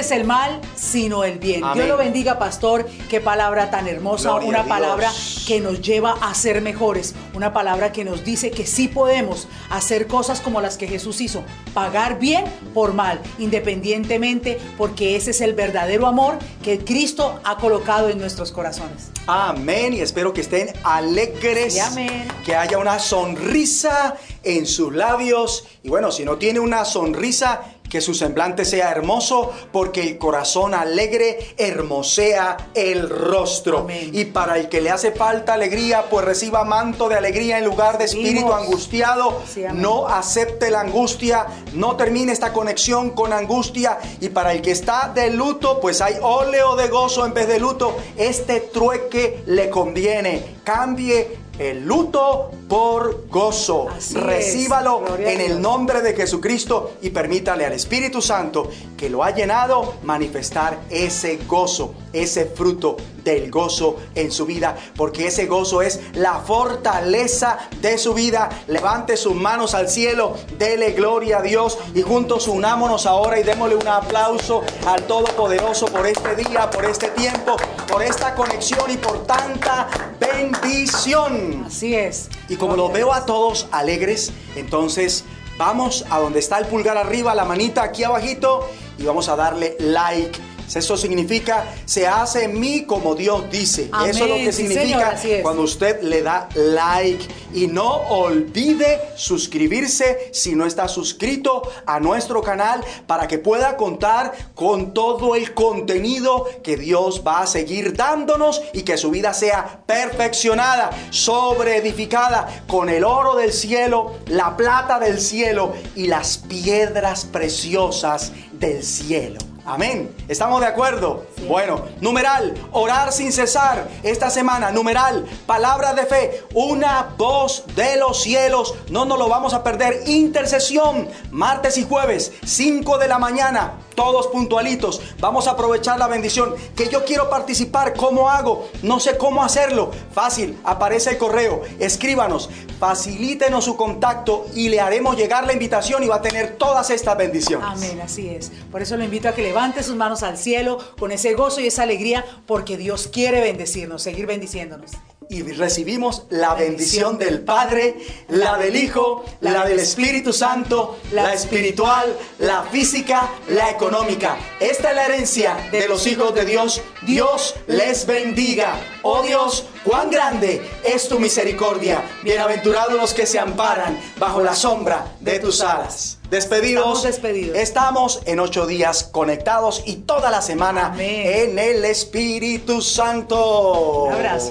Multipliques 0.01 0.11
el 0.11 0.25
mal, 0.25 0.61
sino 0.75 1.25
el 1.25 1.39
bien. 1.39 1.63
Amén. 1.65 1.75
Dios 1.75 1.89
lo 1.89 1.97
bendiga, 1.97 2.39
pastor. 2.39 2.89
Qué 3.09 3.21
palabra 3.21 3.71
tan 3.71 3.87
hermosa, 3.87 4.31
Gloria 4.31 4.49
una 4.49 4.65
palabra 4.65 5.13
que 5.47 5.61
nos 5.61 5.81
lleva 5.81 6.13
a 6.21 6.35
ser 6.35 6.63
mejores, 6.63 7.15
una 7.35 7.53
palabra 7.53 7.93
que 7.93 8.05
nos 8.05 8.25
dice 8.25 8.51
que 8.51 8.67
sí 8.67 8.89
podemos 8.89 9.49
hacer 9.71 10.07
cosas 10.07 10.41
como 10.41 10.61
las 10.61 10.77
que 10.77 10.87
Jesús 10.87 11.21
hizo, 11.21 11.45
pagar 11.75 12.19
bien 12.19 12.45
por 12.75 12.95
mal, 12.95 13.21
independientemente, 13.39 14.59
porque 14.77 15.17
ese 15.17 15.33
es 15.33 15.41
el 15.41 15.55
verdadero 15.55 16.07
amor 16.07 16.39
que 16.63 16.79
Cristo 16.79 17.41
ha 17.45 17.57
colocado 17.57 18.09
en 18.09 18.19
nuestros 18.19 18.53
corazones. 18.53 19.11
Amén. 19.27 19.93
Y 19.95 20.01
espero 20.01 20.33
que 20.33 20.41
estén 20.41 20.73
alegres. 20.83 21.75
Sí, 21.75 21.81
amén. 21.81 22.29
Que 22.45 22.57
haya 22.57 22.79
una 22.79 22.99
sonrisa 22.99 24.17
en 24.43 24.67
sus 24.67 24.95
labios. 24.95 25.67
Y 25.83 25.89
bueno, 25.89 26.11
si 26.11 26.25
no 26.25 26.37
tiene 26.37 26.61
una 26.61 26.85
sonrisa, 26.85 27.63
que 27.91 28.01
su 28.01 28.15
semblante 28.15 28.65
sea 28.65 28.91
hermoso, 28.91 29.53
porque 29.73 30.01
el 30.01 30.17
corazón 30.17 30.73
alegre 30.73 31.55
hermosea 31.59 32.71
el 32.75 33.11
rostro. 33.11 33.81
Amén. 33.81 34.11
Y 34.13 34.27
para 34.27 34.59
el 34.59 34.69
que 34.69 34.81
le 34.81 34.91
hace 34.91 35.13
falta 35.13 35.55
alegría, 35.55 36.05
pues 36.09 36.25
reciba 36.25 36.65
manto 36.65 37.09
de 37.09 37.17
alegría 37.17 37.59
en 37.59 37.65
lugar 37.65 37.99
de 37.99 38.05
espíritu 38.05 38.53
angustiado. 38.55 39.43
Sí, 39.47 39.65
no 39.75 40.07
acepte 40.07 40.71
la 40.71 40.81
angustia, 40.81 41.47
no 41.75 41.97
termine 41.97 42.33
esta 42.33 42.53
conexión 42.53 43.11
con 43.11 43.33
angustia. 43.33 43.99
Y 44.21 44.29
para 44.29 44.53
el 44.53 44.63
que 44.63 44.71
está 44.71 45.11
de 45.13 45.31
luto, 45.31 45.81
pues 45.81 46.01
hay 46.01 46.15
óleo 46.23 46.77
de 46.77 46.89
gozo 46.89 47.27
en 47.27 47.35
vez 47.35 47.49
de 47.49 47.59
luto. 47.59 47.97
Este 48.17 48.61
trueque 48.61 49.43
le 49.47 49.69
conviene. 49.69 50.61
Cambie 50.63 51.40
el 51.61 51.85
luto 51.85 52.51
por 52.69 53.29
gozo. 53.29 53.89
Así. 53.91 54.15
Recíbalo 54.15 55.05
en 55.19 55.41
el 55.43 55.61
nombre 55.61 56.01
de 56.01 56.15
Jesucristo 56.15 56.93
y 57.03 57.11
permítale 57.11 57.67
al 57.67 57.75
Espíritu 57.75 58.23
Santo 58.23 58.71
que 58.97 59.11
lo 59.11 59.23
ha 59.23 59.33
llenado 59.33 59.95
manifestar 60.03 60.79
ese 60.89 61.39
gozo, 61.47 61.95
ese 62.15 62.47
fruto 62.47 62.97
del 63.23 63.51
gozo 63.51 63.97
en 64.15 64.33
su 64.33 64.47
vida, 64.47 64.77
porque 64.97 65.27
ese 65.27 65.47
gozo 65.47 65.83
es 65.83 66.01
la 66.15 66.41
fortaleza 66.41 67.59
de 67.81 67.99
su 67.99 68.15
vida. 68.15 68.49
Levante 68.67 69.19
sus 69.19 69.35
manos 69.35 69.75
al 69.75 69.89
cielo, 69.89 70.37
dele 70.59 70.93
gloria 70.93 71.39
a 71.39 71.43
Dios 71.43 71.79
y 71.95 72.01
juntos 72.03 72.49
unámonos 72.49 73.05
ahora 73.05 73.39
y 73.39 73.43
démosle 73.43 73.77
un 73.77 73.89
aplauso 73.89 74.63
al 74.87 75.03
Todopoderoso 75.03 75.87
por 75.87 76.07
este 76.07 76.37
día, 76.37 76.71
por 76.71 76.85
este 76.85 77.09
tiempo, 77.09 77.57
por 77.87 78.03
esta 78.03 78.35
conexión 78.35 78.91
y 78.91 78.97
por 78.97 79.27
tanta 79.27 79.89
bendición. 80.19 81.50
Así 81.65 81.95
es. 81.95 82.29
Y 82.49 82.57
como 82.57 82.77
los 82.77 82.93
veo 82.93 83.13
a 83.13 83.27
todos 83.27 83.69
alegres, 83.73 84.33
entonces 84.57 85.25
vamos 85.57 86.05
a 86.11 86.19
donde 86.19 86.39
está 86.39 86.59
el 86.59 86.67
pulgar 86.67 86.97
arriba, 86.97 87.35
la 87.35 87.45
manita 87.45 87.83
aquí 87.83 88.05
abajito 88.05 88.69
y 88.99 89.05
vamos 89.05 89.29
a 89.29 89.37
darle 89.37 89.77
like. 89.81 90.39
Eso 90.75 90.97
significa, 90.97 91.75
se 91.85 92.07
hace 92.07 92.45
en 92.45 92.59
mí 92.59 92.85
como 92.85 93.15
Dios 93.15 93.51
dice. 93.51 93.89
Amén, 93.93 94.11
Eso 94.11 94.25
es 94.25 94.31
lo 94.31 94.37
que 94.37 94.53
sí, 94.53 94.67
significa 94.67 95.17
señor, 95.17 95.43
cuando 95.43 95.63
usted 95.63 96.03
le 96.03 96.23
da 96.23 96.49
like. 96.55 97.27
Y 97.53 97.67
no 97.67 97.89
olvide 98.09 99.01
suscribirse 99.17 100.31
si 100.33 100.55
no 100.55 100.67
está 100.67 100.87
suscrito 100.87 101.63
a 101.85 101.99
nuestro 101.99 102.43
canal 102.43 102.85
para 103.07 103.27
que 103.27 103.39
pueda 103.39 103.77
contar 103.77 104.33
con 104.55 104.95
todo 104.95 105.35
el 105.35 105.53
contenido 105.53 106.47
que 106.63 106.77
Dios 106.77 107.23
va 107.27 107.41
a 107.41 107.47
seguir 107.47 107.97
dándonos 107.97 108.63
y 108.73 108.83
que 108.83 108.97
su 108.97 109.11
vida 109.11 109.35
sea 109.35 109.83
perfeccionada, 109.87 110.91
sobreedificada 111.11 112.65
con 112.69 112.89
el 112.89 113.05
oro 113.05 113.35
del 113.35 113.53
cielo, 113.53 114.13
la 114.27 114.57
plata 114.57 115.01
del 115.01 115.21
cielo 115.21 115.75
y 115.97 116.07
las 116.07 116.39
piedras 116.39 117.25
preciosas 117.25 118.33
del 118.53 118.85
cielo. 118.85 119.50
Amén. 119.65 120.15
¿Estamos 120.29 120.61
de 120.61 120.67
acuerdo? 120.67 121.27
Bueno, 121.47 121.85
numeral, 122.01 122.55
orar 122.73 123.13
sin 123.13 123.33
cesar. 123.33 123.89
Esta 124.03 124.31
semana, 124.31 124.71
numeral, 124.71 125.27
palabra 125.47 125.93
de 125.93 126.07
fe, 126.07 126.45
una 126.55 127.15
voz 127.17 127.65
de 127.75 127.97
los 127.97 128.23
cielos. 128.23 128.75
No 128.89 129.05
nos 129.05 129.19
lo 129.19 129.29
vamos 129.29 129.55
a 129.55 129.63
perder. 129.63 130.03
Intercesión, 130.07 131.09
martes 131.31 131.77
y 131.79 131.85
jueves, 131.85 132.33
5 132.45 132.99
de 132.99 133.09
la 133.09 133.19
mañana. 133.19 133.75
Todos 133.95 134.29
puntualitos. 134.29 135.03
Vamos 135.19 135.47
a 135.47 135.51
aprovechar 135.51 135.99
la 135.99 136.07
bendición. 136.07 136.55
Que 136.75 136.89
yo 136.89 137.05
quiero 137.05 137.29
participar. 137.29 137.93
¿Cómo 137.95 138.31
hago? 138.31 138.69
No 138.83 138.99
sé 138.99 139.19
cómo 139.19 139.43
hacerlo. 139.43 139.91
Fácil. 140.13 140.59
Aparece 140.65 141.11
el 141.11 141.19
correo. 141.19 141.63
Escríbanos. 141.79 142.49
Facilítenos 142.79 143.67
su 143.67 143.77
contacto 143.77 144.47
y 144.55 144.71
le 144.71 144.81
haremos 144.81 145.19
llegar 145.19 145.47
la 145.47 145.53
invitación 145.53 146.03
y 146.03 146.07
va 146.07 146.17
a 146.17 146.23
tener 146.23 146.57
todas 146.57 146.89
estas 146.89 147.15
bendiciones. 147.19 147.69
Amén, 147.71 148.01
así 148.01 148.31
es. 148.31 148.51
Por 148.73 148.81
eso 148.81 148.97
lo 148.97 149.05
invito 149.05 149.29
a 149.29 149.35
que 149.35 149.43
levante 149.51 149.83
sus 149.83 149.97
manos 149.97 150.23
al 150.23 150.39
cielo 150.39 150.79
con 150.97 151.11
ese 151.11 151.35
gozo 151.35 151.61
y 151.61 151.67
esa 151.67 151.83
alegría, 151.83 152.25
porque 152.47 152.77
Dios 152.77 153.09
quiere 153.13 153.41
bendecirnos, 153.41 154.01
seguir 154.01 154.27
bendiciéndonos. 154.27 154.93
Y 155.31 155.43
recibimos 155.53 156.25
la 156.31 156.55
bendición 156.55 157.17
del 157.17 157.43
Padre, 157.43 157.97
la 158.29 158.59
del 158.59 158.75
Hijo, 158.75 159.25
la 159.41 159.65
del 159.65 159.79
Espíritu 159.79 160.33
Santo, 160.33 160.99
la 161.13 161.33
espiritual, 161.33 162.13
la 162.41 162.65
física, 162.65 163.31
la 163.49 163.71
económica. 163.71 164.37
Esta 164.59 164.91
es 164.91 164.97
la 164.97 165.07
herencia 165.07 165.69
de 165.71 165.87
los 165.87 166.05
hijos 166.09 166.35
de 166.35 166.45
Dios. 166.45 166.83
Dios 167.03 167.55
les 167.69 168.07
bendiga. 168.07 168.75
Oh 169.03 169.23
Dios, 169.23 169.67
cuán 169.85 170.11
grande 170.11 170.69
es 170.85 171.09
tu 171.09 171.21
misericordia. 171.21 172.03
Bienaventurados 172.25 172.95
los 172.95 173.15
que 173.15 173.25
se 173.25 173.39
amparan 173.39 174.01
bajo 174.19 174.43
la 174.43 174.57
sombra 174.57 175.15
de 175.21 175.39
tus 175.39 175.61
alas. 175.61 176.19
Despedidos. 176.29 176.83
Estamos 176.83 177.03
despedidos. 177.05 177.57
Estamos 177.57 178.23
en 178.27 178.41
ocho 178.41 178.67
días 178.67 179.05
conectados 179.05 179.85
y 179.87 179.97
toda 179.97 180.33
la 180.33 180.43
semana 180.43 180.87
Amén. 180.87 181.23
en 181.25 181.59
el 181.61 181.85
Espíritu 181.85 182.83
Santo. 182.83 184.07
Un 184.09 184.13
abrazo. 184.15 184.51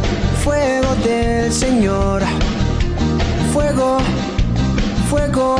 fuego 0.43 0.95
del 1.03 1.51
Señor. 1.51 2.23
fuego, 3.53 3.99
fuego, 5.09 5.57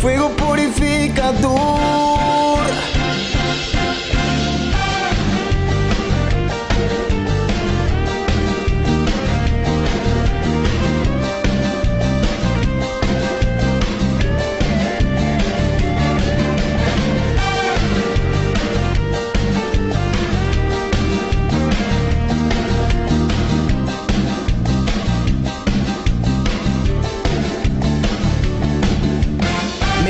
fuego 0.00 0.28
purificador. 0.36 2.33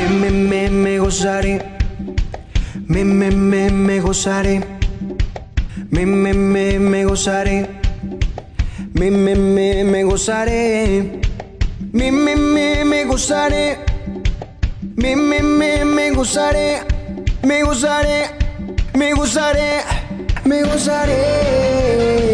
Me, 0.05 0.11
me, 0.11 0.31
me, 0.31 0.71
me 0.71 0.99
gozaré. 0.99 1.65
Me, 2.89 3.05
me, 3.05 3.31
me, 3.31 3.71
me 3.71 4.01
gozaré. 4.01 4.61
Me, 5.91 6.05
me, 6.05 6.35
me, 6.35 6.79
me 6.79 7.05
gozaré. 7.07 7.67
Me, 8.93 9.11
me, 9.11 9.35
me, 9.35 9.83
me 9.85 10.05
gozaré. 10.05 11.23
Me, 11.93 12.11
me, 12.13 12.37
me, 12.37 12.85
me 12.85 13.05
gozaré. 13.07 13.79
Me, 14.97 15.17
me, 15.17 15.41
me, 15.43 15.85
me 15.87 16.11
gozaré. 16.11 16.83
Me 17.43 17.63
gozaré. 17.63 18.31
Me 18.93 19.15
gozaré. 19.15 19.85
Me 20.45 20.65
gozaré. 20.65 22.34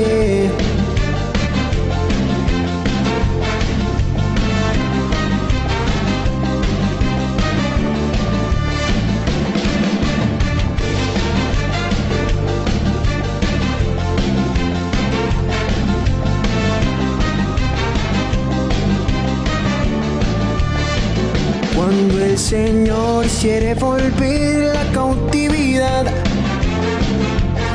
El 22.22 22.38
Señor 22.38 23.26
quiere 23.40 23.74
volver 23.74 24.74
la 24.74 24.84
cautividad, 24.92 26.06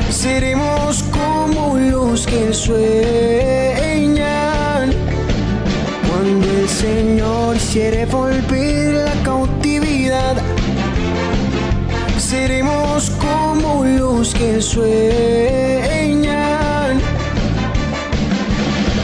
seremos 0.10 1.04
como 1.04 1.78
los 1.78 2.28
que 2.28 2.54
sueñan. 2.54 2.84
Cuando 6.08 6.48
el 6.48 6.70
Señor 6.70 7.58
quiere 7.72 8.06
volver 8.06 9.06
la 9.06 9.14
cautividad, 9.24 10.36
seremos 12.18 13.12
como 13.12 13.84
los 13.86 14.34
que 14.34 14.62
sueñan. 14.62 14.86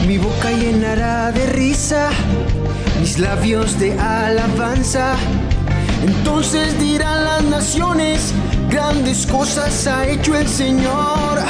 Mi 0.06 0.18
boca 0.18 0.50
llenará 0.52 1.32
de 1.32 1.46
risa, 1.46 2.10
mis 3.00 3.18
labios 3.18 3.78
de 3.78 3.98
alabanza. 3.98 5.16
Entonces 6.24 6.78
dirán 6.78 7.24
las 7.24 7.42
naciones, 7.42 8.32
grandes 8.70 9.26
cosas 9.26 9.88
ha 9.88 10.06
hecho 10.06 10.36
el 10.36 10.46
Señor. 10.46 11.40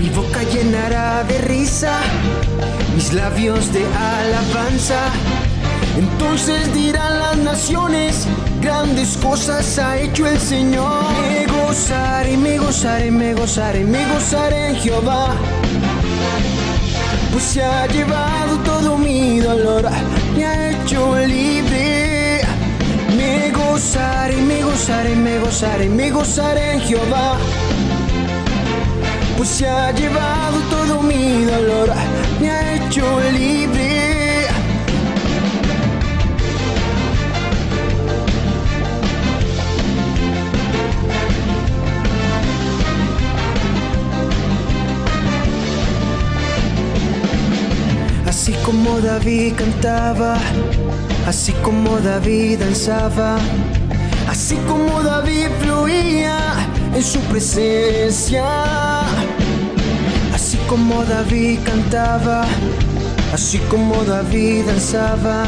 Mi 0.00 0.08
boca 0.08 0.42
llenará 0.44 1.24
de 1.24 1.38
risa, 1.42 1.98
mis 2.94 3.12
labios 3.12 3.70
de 3.70 3.84
alabanza. 3.84 5.10
Entonces 5.98 6.72
dirán 6.72 7.18
las 7.18 7.36
naciones, 7.36 8.26
grandes 8.62 9.18
cosas 9.18 9.78
ha 9.78 9.98
hecho 9.98 10.26
el 10.26 10.40
Señor. 10.40 11.04
Me 11.30 11.46
gozaré, 11.46 12.38
me 12.38 12.58
gozaré, 12.58 13.10
me 13.10 13.34
gozaré, 13.34 13.84
me 13.84 14.06
gozaré 14.10 14.70
en 14.70 14.76
Jehová 14.76 15.36
pues 17.30 17.44
se 17.44 17.62
ha 17.62 17.86
llevado 17.86 18.56
todo 18.64 18.96
mi 18.96 19.38
dolor, 19.38 19.84
me 20.34 20.44
ha 20.46 20.70
hecho 20.70 21.14
libre. 21.18 21.67
Gozaré, 23.78 24.36
me 24.38 24.60
gozaré, 24.64 25.14
me 25.14 25.38
gozaré, 25.38 25.88
me 25.88 26.10
gozaré 26.10 26.72
en 26.72 26.80
Jehová. 26.80 27.38
Pues 29.36 29.48
se 29.50 29.68
ha 29.68 29.92
llevado 29.92 30.58
todo 30.68 31.00
mi 31.00 31.44
dolor, 31.44 31.88
me 32.40 32.50
ha 32.50 32.74
hecho 32.74 33.04
libre. 33.30 34.48
Así 48.26 48.52
como 48.64 49.00
David 49.00 49.54
cantaba, 49.54 50.36
así 51.26 51.52
como 51.62 51.98
David 52.00 52.58
danzaba, 52.58 53.38
así 54.48 54.56
como 54.66 55.02
David 55.02 55.48
fluía 55.60 56.38
en 56.94 57.02
su 57.02 57.20
presencia. 57.24 58.46
Así 60.34 60.56
como 60.66 61.04
David 61.04 61.58
cantaba, 61.66 62.46
así 63.34 63.58
como 63.68 64.02
David 64.04 64.64
danzaba, 64.64 65.44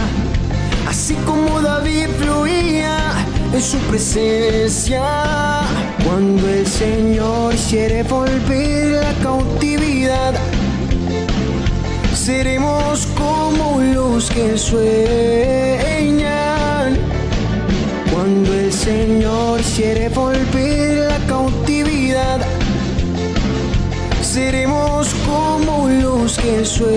así 0.87 1.15
como 1.25 1.63
David 1.63 2.09
fluía 2.19 3.15
en 3.55 3.63
su 3.63 3.79
presencia. 3.89 5.03
Cuando 6.05 6.47
el 6.47 6.67
Señor 6.67 7.55
quiere 7.71 8.03
volver 8.03 9.01
la 9.03 9.15
cautividad, 9.23 10.35
seremos 12.15 13.09
como 13.17 13.81
los 13.81 14.29
que 14.29 14.59
sueñan. 14.59 16.40
Cuando 18.21 18.53
el 18.53 18.71
Señor 18.71 19.63
quiere 19.75 20.11
volver 20.11 21.09
la 21.09 21.19
cautividad, 21.27 22.39
seremos 24.21 25.09
como 25.25 25.89
los 25.89 26.37
que 26.37 26.67
sueñan. 26.67 26.93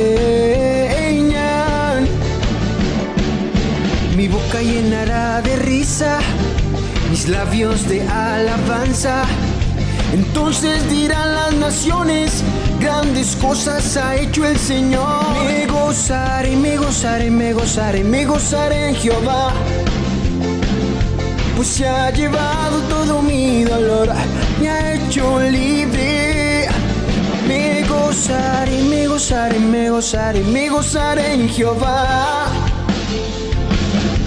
Mi 4.18 4.28
boca 4.28 4.62
llenará 4.62 5.41
de 5.41 5.56
risa, 5.56 6.20
mis 7.10 7.30
labios 7.30 7.88
de 7.88 8.02
alabanza. 8.02 9.24
Entonces 10.14 10.90
dirán 10.90 11.36
las 11.36 11.54
naciones, 11.54 12.44
grandes 12.82 13.38
cosas 13.38 13.95
ha 13.95 14.18
hecho 14.18 14.45
el 14.45 14.58
Señor. 14.58 15.24
Me 15.45 15.68
gozaré, 15.68 16.58
me 16.58 16.76
gozaré, 16.76 17.32
me 17.32 17.54
gozaré, 17.54 18.04
me 18.04 18.26
gozaré 18.26 18.90
en 18.90 18.95
Jehová. 18.95 19.54
Pues 21.55 21.67
se 21.67 21.88
ha 21.88 22.09
llevado 22.09 22.81
todo 22.89 23.21
mi 23.21 23.63
dolor, 23.63 24.09
me 24.59 24.69
ha 24.69 24.93
hecho 24.93 25.39
libre. 25.39 26.67
Me 27.47 27.84
gozaré, 27.88 28.84
me 28.84 29.07
gozaré, 29.07 29.59
me 29.59 29.89
gozaré, 29.89 30.43
me 30.43 30.69
gozaré 30.69 31.34
en 31.34 31.49
Jehová. 31.49 32.47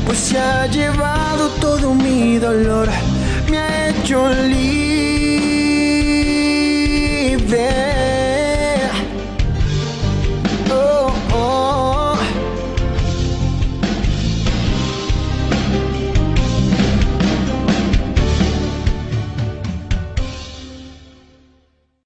Pues 0.06 0.18
se 0.18 0.38
ha 0.38 0.66
llevado 0.66 1.48
todo 1.60 1.94
mi 1.94 2.38
dolor, 2.38 2.88
me 3.50 3.58
ha 3.58 3.88
hecho 3.88 4.28
libre. 4.28 4.85